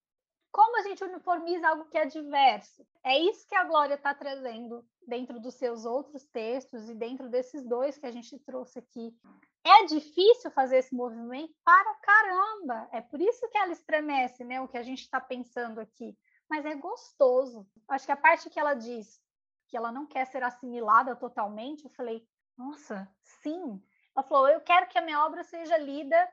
Como 0.55 0.79
a 0.79 0.83
gente 0.83 1.03
uniformiza 1.03 1.67
algo 1.67 1.87
que 1.87 1.99
é 1.99 2.07
diverso? 2.07 2.87
É 3.03 3.19
isso 3.19 3.45
que 3.49 3.57
a 3.57 3.65
Glória 3.65 3.95
está 3.95 4.15
trazendo 4.15 4.87
dentro 5.05 5.41
dos 5.41 5.55
seus 5.55 5.85
outros 5.85 6.25
textos 6.27 6.89
e 6.89 6.95
dentro 6.95 7.29
desses 7.29 7.67
dois 7.67 7.99
que 7.99 8.07
a 8.07 8.13
gente 8.13 8.39
trouxe 8.39 8.79
aqui. 8.79 9.13
É 9.65 9.87
difícil 9.87 10.53
fazer 10.53 10.77
esse 10.77 10.95
movimento 10.95 11.53
para 11.65 11.95
caramba. 11.97 12.89
É 12.93 13.01
por 13.01 13.21
isso 13.21 13.49
que 13.49 13.59
ela 13.59 13.73
estremece, 13.73 14.45
né? 14.45 14.61
O 14.61 14.69
que 14.69 14.79
a 14.79 14.85
gente 14.85 15.01
está 15.01 15.21
pensando 15.21 15.81
aqui. 15.81 16.17
Mas 16.49 16.65
é 16.65 16.77
gostoso. 16.77 17.67
Acho 17.89 18.07
que 18.07 18.13
a 18.13 18.17
parte 18.17 18.49
que 18.49 18.61
ela 18.61 18.75
diz 18.75 19.21
que 19.67 19.77
ela 19.77 19.91
não 19.91 20.07
quer 20.07 20.25
ser 20.25 20.45
assimilada 20.45 21.17
totalmente, 21.17 21.83
eu 21.83 21.91
falei, 21.91 22.25
nossa, 22.57 23.13
sim. 23.43 23.83
Ela 24.17 24.25
falou, 24.25 24.49
eu 24.49 24.61
quero 24.61 24.87
que 24.87 24.99
a 24.99 25.03
minha 25.03 25.27
obra 25.27 25.43
seja 25.43 25.77
lida 25.77 26.33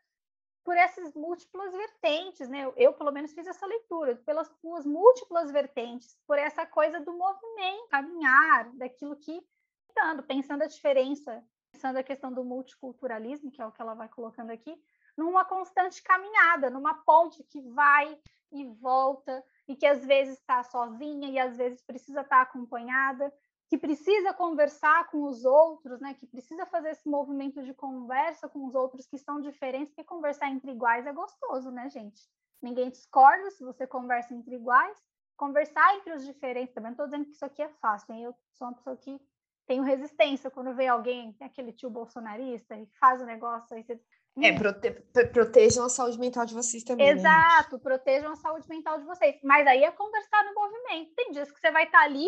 por 0.64 0.78
essas 0.78 1.14
múltiplas 1.14 1.72
vertentes, 1.72 2.47
né? 2.47 2.66
Eu, 2.66 2.74
eu, 2.78 2.93
pelo 2.93 3.12
menos, 3.12 3.34
fiz 3.34 3.47
essa 3.47 3.66
leitura, 3.66 4.16
pelas 4.26 4.47
suas 4.59 4.86
múltiplas 4.86 5.51
vertentes, 5.51 6.18
por 6.28 6.38
essa 6.38 6.66
coisa 6.66 6.99
do 6.99 7.14
movimento, 7.14 7.88
caminhar, 7.89 8.72
daquilo 8.74 9.16
que 9.16 9.41
pensando, 9.88 10.24
pensando 10.24 10.64
a 10.64 10.68
diferença, 10.68 11.43
pensando 11.72 11.97
a 11.97 12.03
questão 12.03 12.32
do 12.32 12.43
multiculturalismo, 12.43 13.51
que 13.51 13.62
é 13.62 13.66
o 13.66 13.72
que 13.72 13.82
ela 13.82 13.93
vai 13.93 14.07
colocando 14.07 14.51
aqui, 14.51 14.76
numa 15.18 15.43
constante 15.43 16.01
caminhada, 16.01 16.70
numa 16.70 16.93
ponte 17.03 17.43
que 17.43 17.62
vai 17.62 18.18
e 18.51 18.66
volta, 18.66 19.43
e 19.68 19.76
que 19.76 19.86
às 19.86 20.05
vezes 20.05 20.38
está 20.38 20.64
sozinha 20.64 21.30
e 21.30 21.39
às 21.39 21.57
vezes 21.57 21.82
precisa 21.84 22.22
estar 22.22 22.38
tá 22.38 22.41
acompanhada, 22.41 23.34
que 23.72 23.78
precisa 23.78 24.34
conversar 24.34 25.09
com 25.09 25.24
os 25.24 25.45
outros, 25.45 26.01
né? 26.01 26.13
Que 26.13 26.28
precisa 26.28 26.65
fazer 26.65 26.89
esse 26.89 27.07
movimento 27.07 27.63
de 27.63 27.74
conversa 27.74 28.49
com 28.49 28.65
os 28.65 28.76
outros 28.76 29.07
que 29.07 29.17
são 29.17 29.39
diferentes, 29.39 29.93
porque 29.93 30.03
conversar 30.03 30.49
entre 30.49 30.72
iguais 30.72 31.07
é 31.07 31.13
gostoso, 31.13 31.72
né, 31.72 31.89
gente? 31.89 32.22
Ninguém 32.61 32.89
discorda 32.89 33.49
se 33.49 33.63
você 33.63 33.88
conversa 33.88 34.34
entre 34.34 34.55
iguais. 34.55 34.97
Conversar 35.38 35.95
entre 35.95 36.13
os 36.13 36.26
diferentes, 36.26 36.74
também 36.74 36.89
não 36.89 36.95
estou 36.95 37.05
dizendo 37.05 37.24
que 37.24 37.32
isso 37.32 37.45
aqui 37.45 37.61
é 37.61 37.69
fácil, 37.82 38.13
hein? 38.13 38.24
Eu 38.26 38.36
sou 38.55 38.67
uma 38.67 38.74
pessoa 38.74 38.97
que 38.97 39.17
tenho 39.65 39.84
resistência 39.84 40.51
quando 40.51 40.76
vê 40.76 40.88
alguém, 40.88 41.34
aquele 41.39 41.72
tio 41.72 41.89
bolsonarista, 41.89 42.76
e 42.76 42.86
faz 42.99 43.22
o 43.22 43.26
negócio, 43.26 43.74
aí 43.74 43.84
você 43.86 43.97
é, 44.41 44.51
hum. 44.51 44.55
prote 44.55 44.91
protejam 45.32 45.86
a 45.86 45.89
saúde 45.89 46.19
mental 46.19 46.45
de 46.45 46.53
vocês 46.53 46.84
também. 46.84 47.05
Né, 47.05 47.13
Exato, 47.13 47.78
né? 47.78 47.82
protejam 47.82 48.34
a 48.34 48.36
saúde 48.36 48.67
mental 48.67 48.99
de 48.99 49.05
vocês. 49.05 49.39
Mas 49.43 49.65
aí 49.65 49.84
é 49.84 49.91
conversar 49.91 50.43
no 50.43 50.53
movimento. 50.53 51.13
Tem 51.15 51.32
dias 51.32 51.49
que 51.51 51.59
você 51.59 51.72
vai 51.72 51.86
estar 51.86 51.99
tá 51.99 52.05
ali 52.05 52.28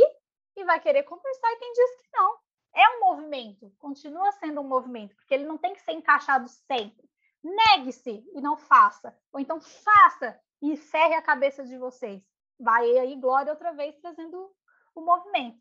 e 0.56 0.64
vai 0.64 0.80
querer 0.80 1.04
conversar, 1.04 1.52
e 1.52 1.60
tem 1.60 1.74
dias 1.74 1.92
que 2.02 2.10
não. 2.14 2.38
É 2.76 2.90
um 2.98 3.00
movimento, 3.02 3.72
continua 3.78 4.32
sendo 4.34 4.62
um 4.62 4.68
movimento, 4.68 5.16
porque 5.16 5.34
ele 5.34 5.46
não 5.46 5.58
tem 5.58 5.74
que 5.74 5.82
ser 5.82 5.92
encaixado 5.92 6.48
sempre. 6.48 7.08
Negue-se 7.44 8.24
e 8.34 8.42
não 8.42 8.58
faça. 8.58 9.16
Ou 9.32 9.40
então 9.40 9.60
faça 9.60 10.40
e 10.62 10.76
ferre 10.78 11.14
a 11.14 11.22
cabeça 11.22 11.64
de 11.66 11.78
vocês. 11.78 12.24
Vai 12.60 12.98
aí, 12.98 13.16
Glória, 13.20 13.52
outra 13.52 13.74
vez 13.74 13.96
trazendo 13.98 14.50
o 14.96 15.02
movimento. 15.02 15.60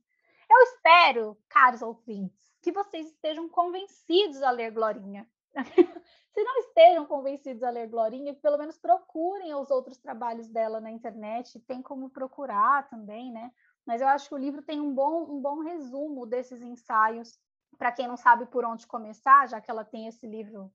Eu 0.49 0.59
espero, 0.63 1.39
caros 1.49 1.83
ouvintes, 1.83 2.55
que 2.63 2.71
vocês 2.71 3.07
estejam 3.07 3.49
convencidos 3.49 4.43
a 4.43 4.51
ler 4.51 4.71
Glorinha. 4.71 5.29
Se 6.33 6.43
não 6.43 6.59
estejam 6.59 7.05
convencidos 7.05 7.63
a 7.63 7.71
ler 7.71 7.89
Glorinha, 7.89 8.35
pelo 8.35 8.57
menos 8.57 8.79
procurem 8.79 9.55
os 9.55 9.71
outros 9.71 9.99
trabalhos 9.99 10.49
dela 10.49 10.81
na 10.81 10.91
internet. 10.91 11.61
Tem 11.61 11.83
como 11.83 12.09
procurar 12.09 12.89
também, 12.89 13.31
né? 13.31 13.53
Mas 13.87 14.01
eu 14.01 14.09
acho 14.09 14.29
que 14.29 14.35
o 14.35 14.39
livro 14.39 14.63
tem 14.63 14.81
um 14.81 14.95
bom, 14.95 15.25
um 15.31 15.41
bom 15.41 15.61
resumo 15.61 16.27
desses 16.27 16.63
ensaios, 16.63 17.39
para 17.77 17.93
quem 17.93 18.07
não 18.07 18.17
sabe 18.17 18.47
por 18.47 18.65
onde 18.65 18.87
começar, 18.87 19.49
já 19.49 19.61
que 19.61 19.71
ela 19.71 19.85
tem 19.85 20.07
esse 20.07 20.27
livro 20.27 20.73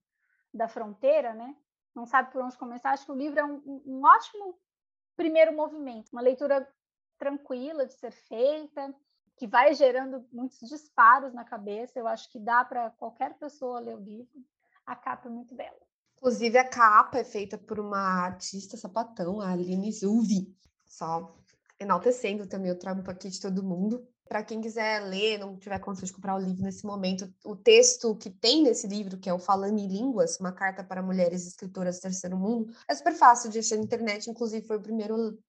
da 0.54 0.68
fronteira, 0.68 1.34
né? 1.34 1.56
Não 1.96 2.06
sabe 2.06 2.32
por 2.32 2.42
onde 2.42 2.58
começar, 2.58 2.92
acho 2.92 3.06
que 3.06 3.12
o 3.12 3.16
livro 3.16 3.40
é 3.40 3.46
um, 3.46 3.82
um 3.86 4.02
ótimo 4.06 4.60
primeiro 5.16 5.56
movimento, 5.56 6.10
uma 6.12 6.22
leitura 6.22 6.68
tranquila 7.18 7.86
de 7.86 7.94
ser 7.94 8.12
feita, 8.12 8.94
que 9.36 9.48
vai 9.48 9.74
gerando 9.74 10.26
muitos 10.32 10.60
disparos 10.68 11.34
na 11.34 11.44
cabeça. 11.44 12.00
Eu 12.00 12.08
acho 12.08 12.30
que 12.32 12.40
dá 12.40 12.66
para 12.66 12.90
qualquer 12.92 13.38
pessoa 13.38 13.80
ler 13.80 13.96
o 13.96 14.00
livro. 14.00 14.44
A 14.86 14.96
capa 14.96 15.28
é 15.28 15.32
muito 15.32 15.56
bela. 15.56 15.80
Inclusive, 16.18 16.58
a 16.58 16.68
capa 16.68 17.20
é 17.20 17.24
feita 17.24 17.58
por 17.58 17.80
uma 17.80 18.00
artista 18.00 18.76
sapatão, 18.76 19.40
a 19.40 19.52
Aline 19.52 19.92
Zuvi. 19.92 20.56
Só 20.86 21.36
enaltecendo 21.80 22.48
também 22.48 22.72
o 22.72 22.78
trampo 22.78 23.10
aqui 23.10 23.30
de 23.30 23.40
todo 23.40 23.64
mundo. 23.64 24.08
Para 24.28 24.44
quem 24.44 24.60
quiser 24.60 25.04
ler, 25.06 25.38
não 25.38 25.58
tiver 25.58 25.80
condições 25.80 26.10
de 26.10 26.16
comprar 26.16 26.36
o 26.36 26.40
livro 26.40 26.62
nesse 26.64 26.86
momento, 26.86 27.34
o 27.46 27.56
texto 27.56 28.16
que 28.16 28.30
tem 28.30 28.62
nesse 28.62 28.86
livro, 28.86 29.18
que 29.18 29.30
é 29.30 29.34
o 29.34 29.40
Falando 29.40 29.80
em 29.80 29.88
Línguas, 29.88 30.38
uma 30.40 30.52
carta 30.52 30.84
para 30.84 31.02
mulheres 31.02 31.48
escritoras 31.48 31.98
do 31.98 32.02
terceiro 32.02 32.38
mundo, 32.38 32.74
é 32.90 32.96
super 32.96 33.14
fácil 33.14 33.50
de 33.50 33.60
achar 33.60 33.78
na 33.78 33.84
internet, 33.84 34.30
inclusive 34.30 34.68
foi 34.68 34.78
o 34.78 34.82
primeiro 34.82 35.40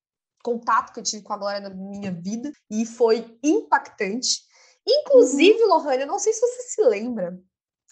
contato 0.45 0.93
que 0.93 1.01
eu 1.01 1.05
tive 1.05 1.23
com 1.25 1.33
a 1.33 1.39
Glória 1.39 1.61
na 1.61 1.71
minha 1.71 2.13
vida 2.13 2.53
e 2.71 2.87
foi 2.87 3.39
impactante. 3.43 4.43
Inclusive, 4.87 5.61
uhum. 5.65 5.69
Lohane, 5.69 6.03
eu 6.03 6.07
não 6.07 6.19
sei 6.19 6.33
se 6.33 6.41
você 6.41 6.63
se 6.63 6.83
lembra, 6.83 7.37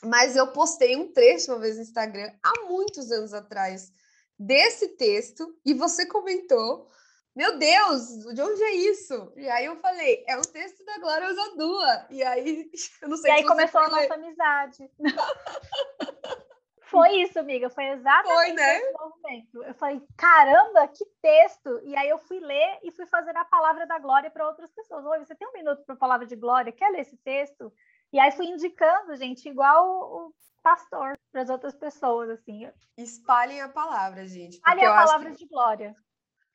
mas 0.04 0.36
eu 0.36 0.46
postei 0.52 0.96
um 0.96 1.12
trecho 1.12 1.52
uma 1.52 1.60
vez 1.60 1.76
no 1.76 1.82
Instagram 1.82 2.30
há 2.42 2.64
muitos 2.68 3.10
anos 3.10 3.34
atrás 3.34 3.92
desse 4.38 4.88
texto 4.96 5.54
e 5.64 5.74
você 5.74 6.06
comentou 6.06 6.88
meu 7.36 7.58
Deus, 7.58 8.24
de 8.34 8.40
onde 8.40 8.62
é 8.62 8.74
isso? 8.76 9.30
E 9.36 9.46
aí 9.46 9.66
eu 9.66 9.76
falei, 9.76 10.24
é 10.26 10.38
o 10.38 10.42
texto 10.42 10.82
da 10.86 10.98
Glória 10.98 11.28
Osadua. 11.28 12.06
E 12.08 12.22
aí, 12.22 12.70
eu 13.02 13.08
não 13.10 13.16
sei 13.18 13.30
E 13.30 13.34
aí 13.34 13.44
começou 13.44 13.82
a 13.82 13.90
nossa 13.90 14.14
amizade. 14.14 14.90
foi 16.80 17.10
isso, 17.20 17.38
amiga, 17.38 17.68
foi 17.68 17.84
exatamente 17.88 18.34
foi, 18.34 18.52
né? 18.54 18.78
esse 18.78 18.92
momento. 18.94 19.62
Eu 19.64 19.74
falei, 19.74 20.02
caramba, 20.16 20.88
que 20.88 21.04
texto! 21.20 21.78
E 21.84 21.94
aí 21.94 22.08
eu 22.08 22.18
fui 22.20 22.40
ler 22.40 22.78
e 22.82 22.90
fui 22.90 23.04
fazer 23.04 23.36
a 23.36 23.44
palavra 23.44 23.86
da 23.86 23.98
Glória 23.98 24.30
para 24.30 24.48
outras 24.48 24.72
pessoas. 24.72 25.04
Oi, 25.04 25.18
você 25.18 25.34
tem 25.34 25.46
um 25.46 25.52
minuto 25.52 25.84
para 25.84 25.94
a 25.94 25.98
palavra 25.98 26.26
de 26.26 26.36
Glória? 26.36 26.72
Quer 26.72 26.88
ler 26.88 27.00
esse 27.00 27.18
texto? 27.18 27.70
E 28.14 28.18
aí 28.18 28.32
fui 28.32 28.46
indicando, 28.46 29.14
gente, 29.14 29.46
igual 29.46 29.86
o, 29.86 30.34
pastor 30.62 31.16
para 31.30 31.42
as 31.42 31.50
outras 31.50 31.76
pessoas, 31.76 32.30
assim. 32.30 32.68
Espalhem 32.96 33.60
a 33.60 33.68
palavra, 33.68 34.26
gente. 34.26 34.54
Espalhem 34.54 34.86
a 34.86 34.94
palavra 34.94 35.30
de 35.32 35.46
Glória 35.46 35.94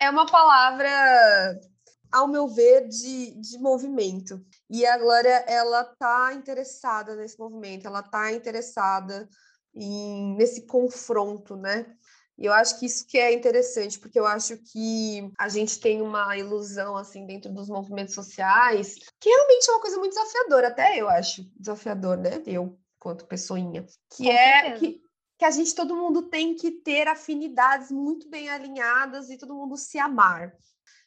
é 0.01 0.09
uma 0.09 0.25
palavra, 0.25 0.89
ao 2.11 2.27
meu 2.27 2.47
ver, 2.47 2.87
de, 2.87 3.39
de 3.39 3.59
movimento. 3.59 4.43
E 4.67 4.83
a 4.83 4.97
Glória, 4.97 5.45
ela 5.47 5.83
tá 5.83 6.33
interessada 6.33 7.15
nesse 7.15 7.37
movimento, 7.37 7.85
ela 7.85 8.01
tá 8.01 8.31
interessada 8.31 9.29
em, 9.75 10.35
nesse 10.35 10.65
confronto, 10.65 11.55
né? 11.55 11.85
E 12.35 12.45
eu 12.45 12.53
acho 12.53 12.79
que 12.79 12.87
isso 12.87 13.05
que 13.05 13.19
é 13.19 13.31
interessante, 13.31 13.99
porque 13.99 14.19
eu 14.19 14.25
acho 14.25 14.57
que 14.57 15.31
a 15.37 15.47
gente 15.47 15.79
tem 15.79 16.01
uma 16.01 16.35
ilusão, 16.35 16.97
assim, 16.97 17.27
dentro 17.27 17.53
dos 17.53 17.69
movimentos 17.69 18.15
sociais, 18.15 18.95
que 19.19 19.29
realmente 19.29 19.69
é 19.69 19.73
uma 19.73 19.81
coisa 19.81 19.97
muito 19.99 20.15
desafiadora, 20.15 20.69
até 20.69 20.97
eu 20.97 21.07
acho 21.07 21.43
desafiador, 21.55 22.17
né? 22.17 22.41
Eu, 22.47 22.75
quanto 22.97 23.27
pessoinha. 23.27 23.85
Que 24.15 24.23
Com 24.23 24.31
é 24.31 24.61
certeza. 24.61 24.79
que 24.79 25.10
que 25.41 25.45
a 25.45 25.49
gente, 25.49 25.73
todo 25.73 25.95
mundo 25.95 26.21
tem 26.29 26.53
que 26.53 26.69
ter 26.69 27.07
afinidades 27.07 27.89
muito 27.89 28.29
bem 28.29 28.47
alinhadas 28.47 29.27
e 29.31 29.39
todo 29.39 29.55
mundo 29.55 29.75
se 29.75 29.97
amar. 29.97 30.55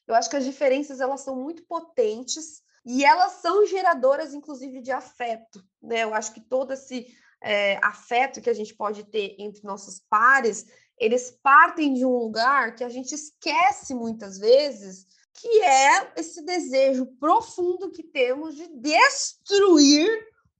Eu 0.09 0.15
acho 0.17 0.29
que 0.29 0.35
as 0.35 0.45
diferenças 0.45 0.99
elas 0.99 1.21
são 1.21 1.37
muito 1.37 1.65
potentes 1.67 2.61
e 2.85 3.05
elas 3.05 3.35
são 3.35 3.65
geradoras, 3.65 4.35
inclusive, 4.35 4.81
de 4.81 4.91
afeto. 4.91 5.65
Né? 5.81 6.03
Eu 6.03 6.13
acho 6.13 6.35
que 6.35 6.41
todo 6.41 6.73
esse 6.73 7.07
é, 7.41 7.79
afeto 7.81 8.41
que 8.41 8.51
a 8.51 8.53
gente 8.53 8.75
pode 8.75 9.05
ter 9.05 9.37
entre 9.39 9.63
nossos 9.63 10.01
pares, 10.11 10.67
eles 10.99 11.39
partem 11.41 11.95
de 11.95 12.05
um 12.05 12.19
lugar 12.19 12.75
que 12.75 12.83
a 12.83 12.89
gente 12.89 13.15
esquece 13.15 13.95
muitas 13.95 14.37
vezes, 14.37 15.07
que 15.33 15.63
é 15.63 16.13
esse 16.17 16.45
desejo 16.45 17.07
profundo 17.21 17.93
que 17.93 18.03
temos 18.03 18.57
de 18.57 18.67
destruir 18.67 20.11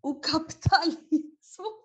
o 0.01 0.15
capitalismo 0.15 1.34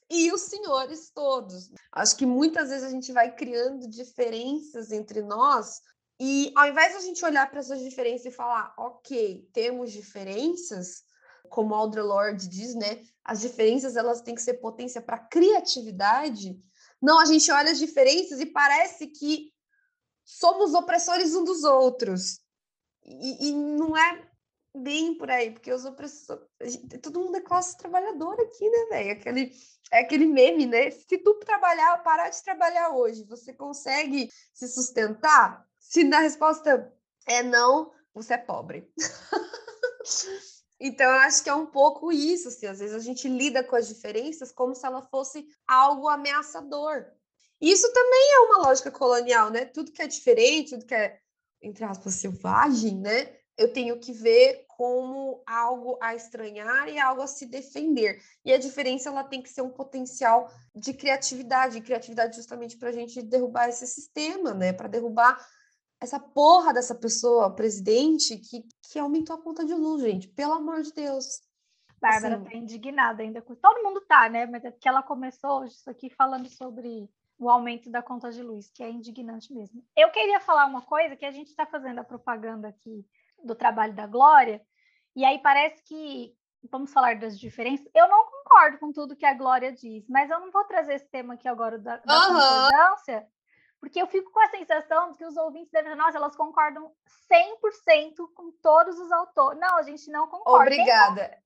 e 0.09 0.31
os 0.31 0.41
senhores 0.41 1.11
todos. 1.11 1.69
Acho 1.91 2.15
que 2.15 2.25
muitas 2.25 2.69
vezes 2.69 2.83
a 2.83 2.89
gente 2.89 3.11
vai 3.11 3.35
criando 3.35 3.87
diferenças 3.87 4.91
entre 4.91 5.21
nós 5.21 5.81
e 6.19 6.51
ao 6.55 6.67
invés 6.67 6.91
de 6.91 6.97
a 6.97 7.01
gente 7.01 7.23
olhar 7.23 7.49
para 7.49 7.59
essas 7.59 7.79
diferenças 7.79 8.25
e 8.25 8.35
falar, 8.35 8.73
ok, 8.77 9.47
temos 9.53 9.91
diferenças, 9.91 11.03
como 11.49 11.73
Audre 11.73 12.01
Lorde 12.01 12.49
diz, 12.49 12.75
né? 12.75 13.03
As 13.23 13.39
diferenças 13.39 13.95
elas 13.95 14.21
têm 14.21 14.35
que 14.35 14.41
ser 14.41 14.55
potência 14.55 15.01
para 15.01 15.17
criatividade. 15.17 16.59
Não, 17.01 17.19
a 17.19 17.25
gente 17.25 17.49
olha 17.51 17.71
as 17.71 17.79
diferenças 17.79 18.39
e 18.39 18.45
parece 18.45 19.07
que 19.07 19.53
somos 20.25 20.73
opressores 20.73 21.33
um 21.35 21.43
dos 21.43 21.63
outros. 21.63 22.41
E, 23.05 23.49
e 23.49 23.53
não 23.53 23.95
é 23.95 24.28
bem 24.81 25.17
por 25.17 25.29
aí, 25.29 25.51
porque 25.51 25.71
os 25.71 25.85
opressores. 25.85 26.45
Todo 27.01 27.19
mundo 27.19 27.37
é 27.37 27.41
classe 27.41 27.77
trabalhadora 27.77 28.43
aqui, 28.43 28.69
né, 28.69 28.85
velho? 28.89 29.11
Aquele, 29.11 29.51
é 29.91 29.99
aquele 29.99 30.25
meme, 30.25 30.65
né? 30.65 30.91
Se 30.91 31.17
tu 31.17 31.35
trabalhar, 31.35 32.01
parar 32.03 32.29
de 32.29 32.43
trabalhar 32.43 32.89
hoje, 32.89 33.23
você 33.23 33.53
consegue 33.53 34.29
se 34.53 34.67
sustentar? 34.67 35.65
Se 35.79 36.01
a 36.13 36.19
resposta 36.19 36.93
é 37.27 37.43
não, 37.43 37.91
você 38.13 38.33
é 38.33 38.37
pobre. 38.37 38.91
Então, 40.81 41.05
eu 41.07 41.19
acho 41.19 41.43
que 41.43 41.49
é 41.49 41.53
um 41.53 41.65
pouco 41.65 42.09
isso, 42.09 42.47
assim, 42.47 42.65
às 42.65 42.79
vezes 42.79 42.95
a 42.95 42.99
gente 42.99 43.27
lida 43.27 43.61
com 43.61 43.75
as 43.75 43.85
diferenças 43.85 44.49
como 44.49 44.73
se 44.73 44.85
ela 44.85 45.01
fosse 45.01 45.45
algo 45.67 46.07
ameaçador. 46.07 47.05
Isso 47.59 47.91
também 47.91 48.33
é 48.35 48.39
uma 48.39 48.57
lógica 48.59 48.89
colonial, 48.89 49.49
né? 49.49 49.65
Tudo 49.65 49.91
que 49.91 50.01
é 50.01 50.07
diferente, 50.07 50.69
tudo 50.69 50.85
que 50.85 50.95
é, 50.95 51.19
entre 51.61 51.83
aspas, 51.83 52.13
selvagem, 52.13 52.97
né? 52.97 53.38
Eu 53.59 53.73
tenho 53.73 53.99
que 53.99 54.13
ver 54.13 54.65
como 54.69 55.43
algo 55.45 55.97
a 56.01 56.15
estranhar 56.15 56.87
e 56.87 56.97
algo 56.97 57.21
a 57.21 57.27
se 57.27 57.45
defender. 57.45 58.21
E 58.45 58.53
a 58.53 58.57
diferença 58.57 59.09
ela 59.09 59.21
tem 59.21 59.41
que 59.41 59.49
ser 59.49 59.61
um 59.61 59.69
potencial 59.69 60.49
de 60.73 60.93
criatividade, 60.93 61.81
criatividade 61.81 62.37
justamente 62.37 62.77
para 62.77 62.87
a 62.87 62.93
gente 62.93 63.21
derrubar 63.21 63.67
esse 63.67 63.85
sistema, 63.85 64.53
né? 64.53 64.71
Para 64.71 64.87
derrubar 64.87 65.37
essa 65.99 66.17
porra 66.17 66.73
dessa 66.73 66.95
pessoa, 66.95 67.53
presidente, 67.53 68.37
que, 68.37 68.63
que 68.89 68.97
aumentou 68.97 69.35
a 69.35 69.41
conta 69.41 69.65
de 69.65 69.73
luz, 69.73 70.01
gente. 70.01 70.29
Pelo 70.29 70.53
amor 70.53 70.81
de 70.81 70.93
Deus. 70.93 71.41
Bárbara 71.99 72.35
assim, 72.35 72.45
tá 72.45 72.55
indignada 72.55 73.21
ainda 73.21 73.41
com 73.41 73.55
todo 73.55 73.83
mundo 73.83 73.99
tá, 74.07 74.29
né? 74.29 74.45
Mas 74.45 74.63
é 74.63 74.71
porque 74.71 74.87
ela 74.87 75.03
começou 75.03 75.65
isso 75.65 75.89
aqui 75.89 76.09
falando 76.09 76.47
sobre 76.47 77.09
o 77.37 77.49
aumento 77.49 77.89
da 77.89 78.01
conta 78.01 78.31
de 78.31 78.41
luz, 78.41 78.71
que 78.71 78.81
é 78.81 78.89
indignante 78.89 79.53
mesmo. 79.53 79.83
Eu 79.97 80.09
queria 80.11 80.39
falar 80.39 80.65
uma 80.65 80.81
coisa 80.81 81.17
que 81.17 81.25
a 81.25 81.31
gente 81.31 81.47
está 81.47 81.65
fazendo 81.65 81.99
a 81.99 82.03
propaganda 82.05 82.69
aqui 82.69 83.05
do 83.43 83.55
trabalho 83.55 83.93
da 83.93 84.07
Glória, 84.07 84.61
e 85.15 85.25
aí 85.25 85.39
parece 85.39 85.83
que 85.83 86.33
vamos 86.69 86.91
falar 86.91 87.17
das 87.17 87.39
diferenças. 87.39 87.87
Eu 87.93 88.07
não 88.07 88.25
concordo 88.25 88.77
com 88.79 88.91
tudo 88.91 89.15
que 89.15 89.25
a 89.25 89.33
Glória 89.33 89.71
diz, 89.71 90.07
mas 90.09 90.29
eu 90.29 90.39
não 90.39 90.51
vou 90.51 90.63
trazer 90.65 90.95
esse 90.95 91.09
tema 91.09 91.35
aqui 91.35 91.47
agora 91.47 91.77
da, 91.77 91.97
da 91.97 92.13
uhum. 92.13 92.33
concordância, 92.33 93.27
porque 93.79 94.01
eu 94.01 94.07
fico 94.07 94.31
com 94.31 94.39
a 94.41 94.49
sensação 94.49 95.11
de 95.11 95.17
que 95.17 95.25
os 95.25 95.37
ouvintes 95.37 95.71
devem, 95.71 95.95
nossa, 95.95 96.17
elas 96.17 96.35
concordam 96.35 96.91
100% 97.31 98.15
com 98.33 98.51
todos 98.61 98.99
os 98.99 99.11
autores. 99.11 99.59
Não, 99.59 99.77
a 99.77 99.83
gente 99.83 100.11
não 100.11 100.27
concorda. 100.27 100.65
Obrigada. 100.65 101.37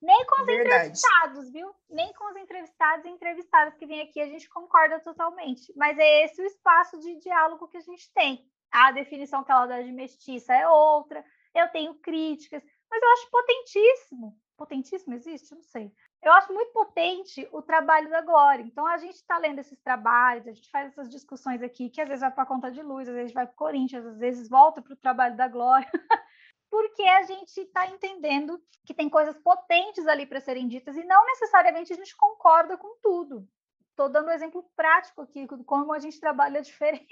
Nem 0.00 0.26
com, 0.26 0.26
nem 0.26 0.26
com 0.26 0.40
os 0.40 0.46
Verdade. 0.46 0.74
entrevistados, 0.74 1.52
viu? 1.52 1.74
Nem 1.88 2.12
com 2.12 2.30
os 2.30 2.36
entrevistados 2.36 3.04
e 3.04 3.08
entrevistadas 3.08 3.74
que 3.74 3.86
vêm 3.86 4.02
aqui 4.02 4.20
a 4.20 4.26
gente 4.26 4.48
concorda 4.48 5.00
totalmente. 5.00 5.72
Mas 5.76 5.98
é 5.98 6.24
esse 6.24 6.42
o 6.42 6.46
espaço 6.46 6.98
de 6.98 7.18
diálogo 7.18 7.68
que 7.68 7.76
a 7.76 7.82
gente 7.82 8.12
tem. 8.12 8.44
A 8.72 8.90
definição 8.90 9.44
que 9.44 9.52
ela 9.52 9.66
dá 9.66 9.82
de 9.82 9.92
mestiça 9.92 10.54
é 10.54 10.66
outra. 10.66 11.24
Eu 11.54 11.68
tenho 11.68 11.94
críticas, 11.96 12.62
mas 12.90 13.02
eu 13.02 13.12
acho 13.12 13.30
potentíssimo. 13.30 14.36
Potentíssimo 14.56 15.14
existe? 15.14 15.54
Não 15.54 15.62
sei 15.62 15.92
eu 16.22 16.32
acho 16.32 16.52
muito 16.52 16.72
potente 16.72 17.46
o 17.50 17.60
trabalho 17.60 18.08
da 18.08 18.20
Glória. 18.20 18.62
Então, 18.62 18.86
a 18.86 18.96
gente 18.96 19.16
está 19.16 19.36
lendo 19.38 19.58
esses 19.58 19.78
trabalhos, 19.80 20.46
a 20.46 20.52
gente 20.52 20.70
faz 20.70 20.86
essas 20.86 21.10
discussões 21.10 21.60
aqui, 21.62 21.90
que 21.90 22.00
às 22.00 22.08
vezes 22.08 22.20
vai 22.20 22.30
para 22.30 22.44
a 22.44 22.46
conta 22.46 22.70
de 22.70 22.80
luz, 22.80 23.08
às 23.08 23.14
vezes 23.14 23.32
vai 23.32 23.44
para 23.44 23.52
o 23.52 23.56
Corinthians, 23.56 24.06
às 24.06 24.18
vezes 24.18 24.48
volta 24.48 24.80
para 24.80 24.92
o 24.92 24.96
trabalho 24.96 25.36
da 25.36 25.48
Glória, 25.48 25.90
porque 26.70 27.02
a 27.02 27.22
gente 27.22 27.60
está 27.60 27.88
entendendo 27.88 28.62
que 28.86 28.94
tem 28.94 29.08
coisas 29.08 29.36
potentes 29.38 30.06
ali 30.06 30.24
para 30.24 30.40
serem 30.40 30.68
ditas 30.68 30.96
e 30.96 31.04
não 31.04 31.26
necessariamente 31.26 31.92
a 31.92 31.96
gente 31.96 32.16
concorda 32.16 32.78
com 32.78 32.96
tudo. 33.02 33.46
Estou 33.90 34.08
dando 34.08 34.28
um 34.28 34.32
exemplo 34.32 34.64
prático 34.76 35.22
aqui, 35.22 35.46
como 35.66 35.92
a 35.92 35.98
gente 35.98 36.20
trabalha 36.20 36.62
diferente. 36.62 37.06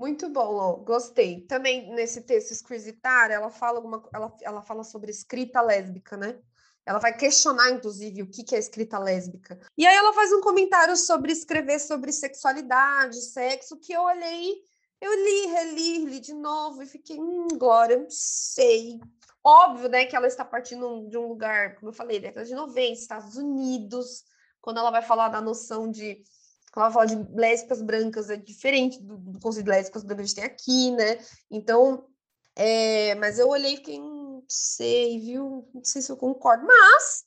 Muito 0.00 0.30
bom, 0.30 0.50
Lô. 0.50 0.76
gostei. 0.78 1.42
Também 1.42 1.92
nesse 1.92 2.22
texto 2.22 2.52
esquisitar, 2.52 3.30
ela 3.30 3.50
fala 3.50 3.76
alguma, 3.76 4.02
ela, 4.14 4.34
ela 4.40 4.62
fala 4.62 4.82
sobre 4.82 5.10
escrita 5.10 5.60
lésbica, 5.60 6.16
né? 6.16 6.40
Ela 6.86 6.98
vai 6.98 7.14
questionar, 7.14 7.70
inclusive, 7.70 8.22
o 8.22 8.26
que 8.26 8.54
é 8.54 8.58
escrita 8.58 8.98
lésbica. 8.98 9.60
E 9.76 9.86
aí 9.86 9.94
ela 9.94 10.14
faz 10.14 10.32
um 10.32 10.40
comentário 10.40 10.96
sobre 10.96 11.32
escrever 11.32 11.78
sobre 11.78 12.12
sexualidade, 12.12 13.20
sexo, 13.20 13.76
que 13.76 13.92
eu 13.92 14.00
olhei, 14.00 14.54
eu 15.02 15.12
li, 15.12 15.46
reli, 15.48 16.04
li 16.06 16.20
de 16.20 16.32
novo 16.32 16.82
e 16.82 16.86
fiquei, 16.86 17.20
hum, 17.20 17.48
Glória, 17.58 17.98
não 17.98 18.08
sei. 18.08 18.98
Óbvio, 19.44 19.90
né, 19.90 20.06
que 20.06 20.16
ela 20.16 20.26
está 20.26 20.46
partindo 20.46 21.06
de 21.10 21.18
um 21.18 21.28
lugar, 21.28 21.74
como 21.74 21.90
eu 21.90 21.94
falei, 21.94 22.18
década 22.18 22.46
de 22.46 22.54
90, 22.54 22.92
Estados 22.92 23.36
Unidos, 23.36 24.24
quando 24.62 24.78
ela 24.78 24.90
vai 24.90 25.02
falar 25.02 25.28
da 25.28 25.42
noção 25.42 25.90
de 25.90 26.22
quando 26.70 26.84
ela 26.84 26.92
fala 26.92 27.06
de 27.06 27.16
lésbicas 27.34 27.82
brancas, 27.82 28.30
é 28.30 28.36
diferente 28.36 29.02
do, 29.02 29.16
do 29.16 29.40
conceito 29.40 29.64
de 29.64 29.70
lésbicas 29.70 30.04
brancas 30.04 30.32
que 30.32 30.40
a 30.40 30.44
gente 30.44 30.68
tem 30.68 30.84
aqui, 30.84 30.90
né? 30.92 31.18
Então, 31.50 32.06
é, 32.54 33.14
mas 33.16 33.38
eu 33.38 33.48
olhei 33.48 33.74
e 33.74 33.76
fiquei, 33.76 34.00
hum, 34.00 34.44
sei, 34.48 35.18
viu? 35.20 35.68
Não 35.74 35.84
sei 35.84 36.02
se 36.02 36.10
eu 36.10 36.16
concordo. 36.16 36.66
Mas, 36.66 37.24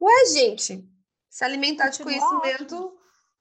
ué, 0.00 0.26
gente, 0.32 0.88
se 1.28 1.44
alimentar 1.44 1.88
de 1.88 2.02
conhecimento 2.02 2.96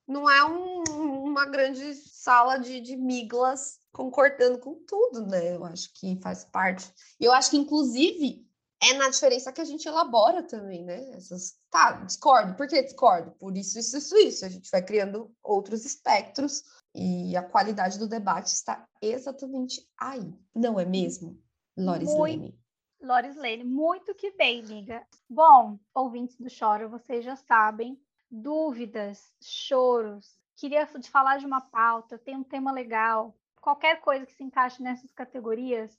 não 0.08 0.30
é 0.30 0.46
um, 0.46 0.84
uma 1.24 1.46
grande 1.46 1.96
sala 1.96 2.58
de, 2.58 2.80
de 2.80 2.96
miglas 2.96 3.80
concordando 3.92 4.60
com 4.60 4.76
tudo, 4.86 5.26
né? 5.26 5.56
Eu 5.56 5.64
acho 5.66 5.92
que 5.94 6.20
faz 6.22 6.44
parte. 6.44 6.92
E 7.20 7.26
eu 7.26 7.32
acho 7.32 7.50
que, 7.50 7.58
inclusive, 7.58 8.46
é 8.82 8.94
na 8.94 9.10
diferença 9.10 9.52
que 9.52 9.62
a 9.62 9.66
gente 9.66 9.88
elabora 9.88 10.44
também, 10.44 10.84
né? 10.84 11.10
Essas. 11.12 11.58
Tá, 11.70 11.94
discordo. 12.04 12.56
Por 12.56 12.68
que 12.68 12.82
discordo? 12.82 13.32
Por 13.32 13.56
isso, 13.58 13.80
isso, 13.80 13.98
isso, 13.98 14.16
isso. 14.18 14.46
A 14.46 14.50
gente 14.50 14.70
vai 14.70 14.82
criando 14.82 15.34
outros 15.44 15.86
espectros 15.86 16.64
e 16.94 17.36
a 17.36 17.44
qualidade 17.44 17.98
do 18.00 18.08
debate 18.08 18.48
está 18.48 18.88
exatamente 19.02 19.86
aí. 19.98 20.34
Não 20.54 20.80
é 20.80 20.86
mesmo, 20.86 21.42
Loris 21.78 22.14
Leme? 22.14 22.58
Loris 23.02 23.36
Lane, 23.36 23.64
muito 23.64 24.16
que 24.16 24.32
bem, 24.32 24.62
amiga. 24.62 25.06
Bom, 25.30 25.78
ouvintes 25.94 26.38
do 26.38 26.50
Choro, 26.50 26.90
vocês 26.90 27.24
já 27.24 27.36
sabem, 27.36 28.00
dúvidas, 28.32 29.32
choros, 29.42 30.40
queria 30.56 30.88
falar 30.88 31.38
de 31.38 31.46
uma 31.46 31.62
pauta, 31.62 32.18
tem 32.18 32.36
um 32.36 32.44
tema 32.44 32.72
legal, 32.72 33.36
qualquer 33.62 34.02
coisa 34.02 34.26
que 34.26 34.34
se 34.34 34.44
encaixe 34.44 34.82
nessas 34.82 35.12
categorias, 35.12 35.96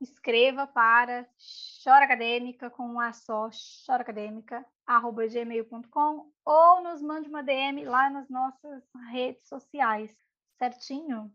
escreva 0.00 0.66
para 0.66 1.26
choraacadêmica 1.38 2.70
com 2.70 2.86
um 2.86 3.00
A 3.00 3.12
só, 3.12 3.50
choraacadêmica, 3.50 4.64
arroba 4.86 5.26
gmail.com 5.26 6.30
ou 6.44 6.82
nos 6.82 7.02
mande 7.02 7.28
uma 7.28 7.42
DM 7.42 7.84
lá 7.84 8.10
nas 8.10 8.28
nossas 8.28 8.82
redes 9.10 9.48
sociais, 9.48 10.14
certinho? 10.58 11.32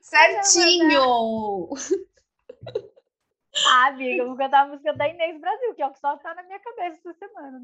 Certinho! 0.00 1.70
Ah, 3.64 3.86
amiga, 3.86 4.22
eu 4.22 4.26
vou 4.26 4.36
cantar 4.36 4.64
a 4.64 4.68
música 4.68 4.92
da 4.92 5.08
Inês 5.08 5.40
Brasil, 5.40 5.74
que 5.74 5.80
é 5.80 5.86
o 5.86 5.90
que 5.90 5.98
só 5.98 6.14
tá 6.18 6.34
na 6.34 6.42
minha 6.42 6.58
cabeça 6.58 6.98
essa 6.98 7.14
semana. 7.14 7.58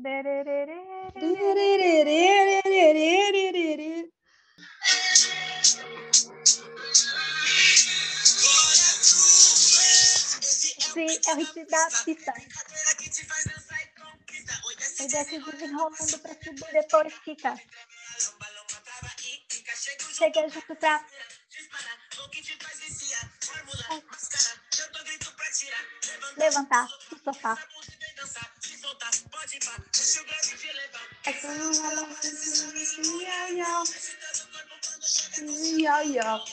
Sim, 10.93 11.21
é 11.27 11.33
o 11.33 11.37
hit 11.37 11.65
da 11.67 11.91
pista. 12.05 12.33
Aí 15.01 15.09
desce 15.09 15.39
desenrolando 15.39 16.19
pra 16.19 16.35
subir, 16.35 16.73
depois 16.73 17.13
fica. 17.25 17.61
Chega 20.17 20.49
junto 20.49 20.77
pra 20.77 21.05
Levantar 26.37 26.89
do 27.11 27.19
sofá. 27.23 27.59
Yo, 35.39 36.03
yo. 36.03 36.45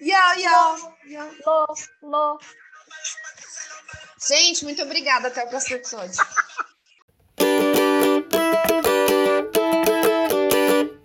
Yo, 0.00 0.34
yo. 0.38 1.30
Lo, 1.46 1.66
lo. 2.02 2.38
Gente, 4.18 4.64
muito 4.64 4.82
obrigada. 4.82 5.28
Até 5.28 5.44
o 5.44 5.48
próximo 5.48 5.76
episódio. 5.76 6.22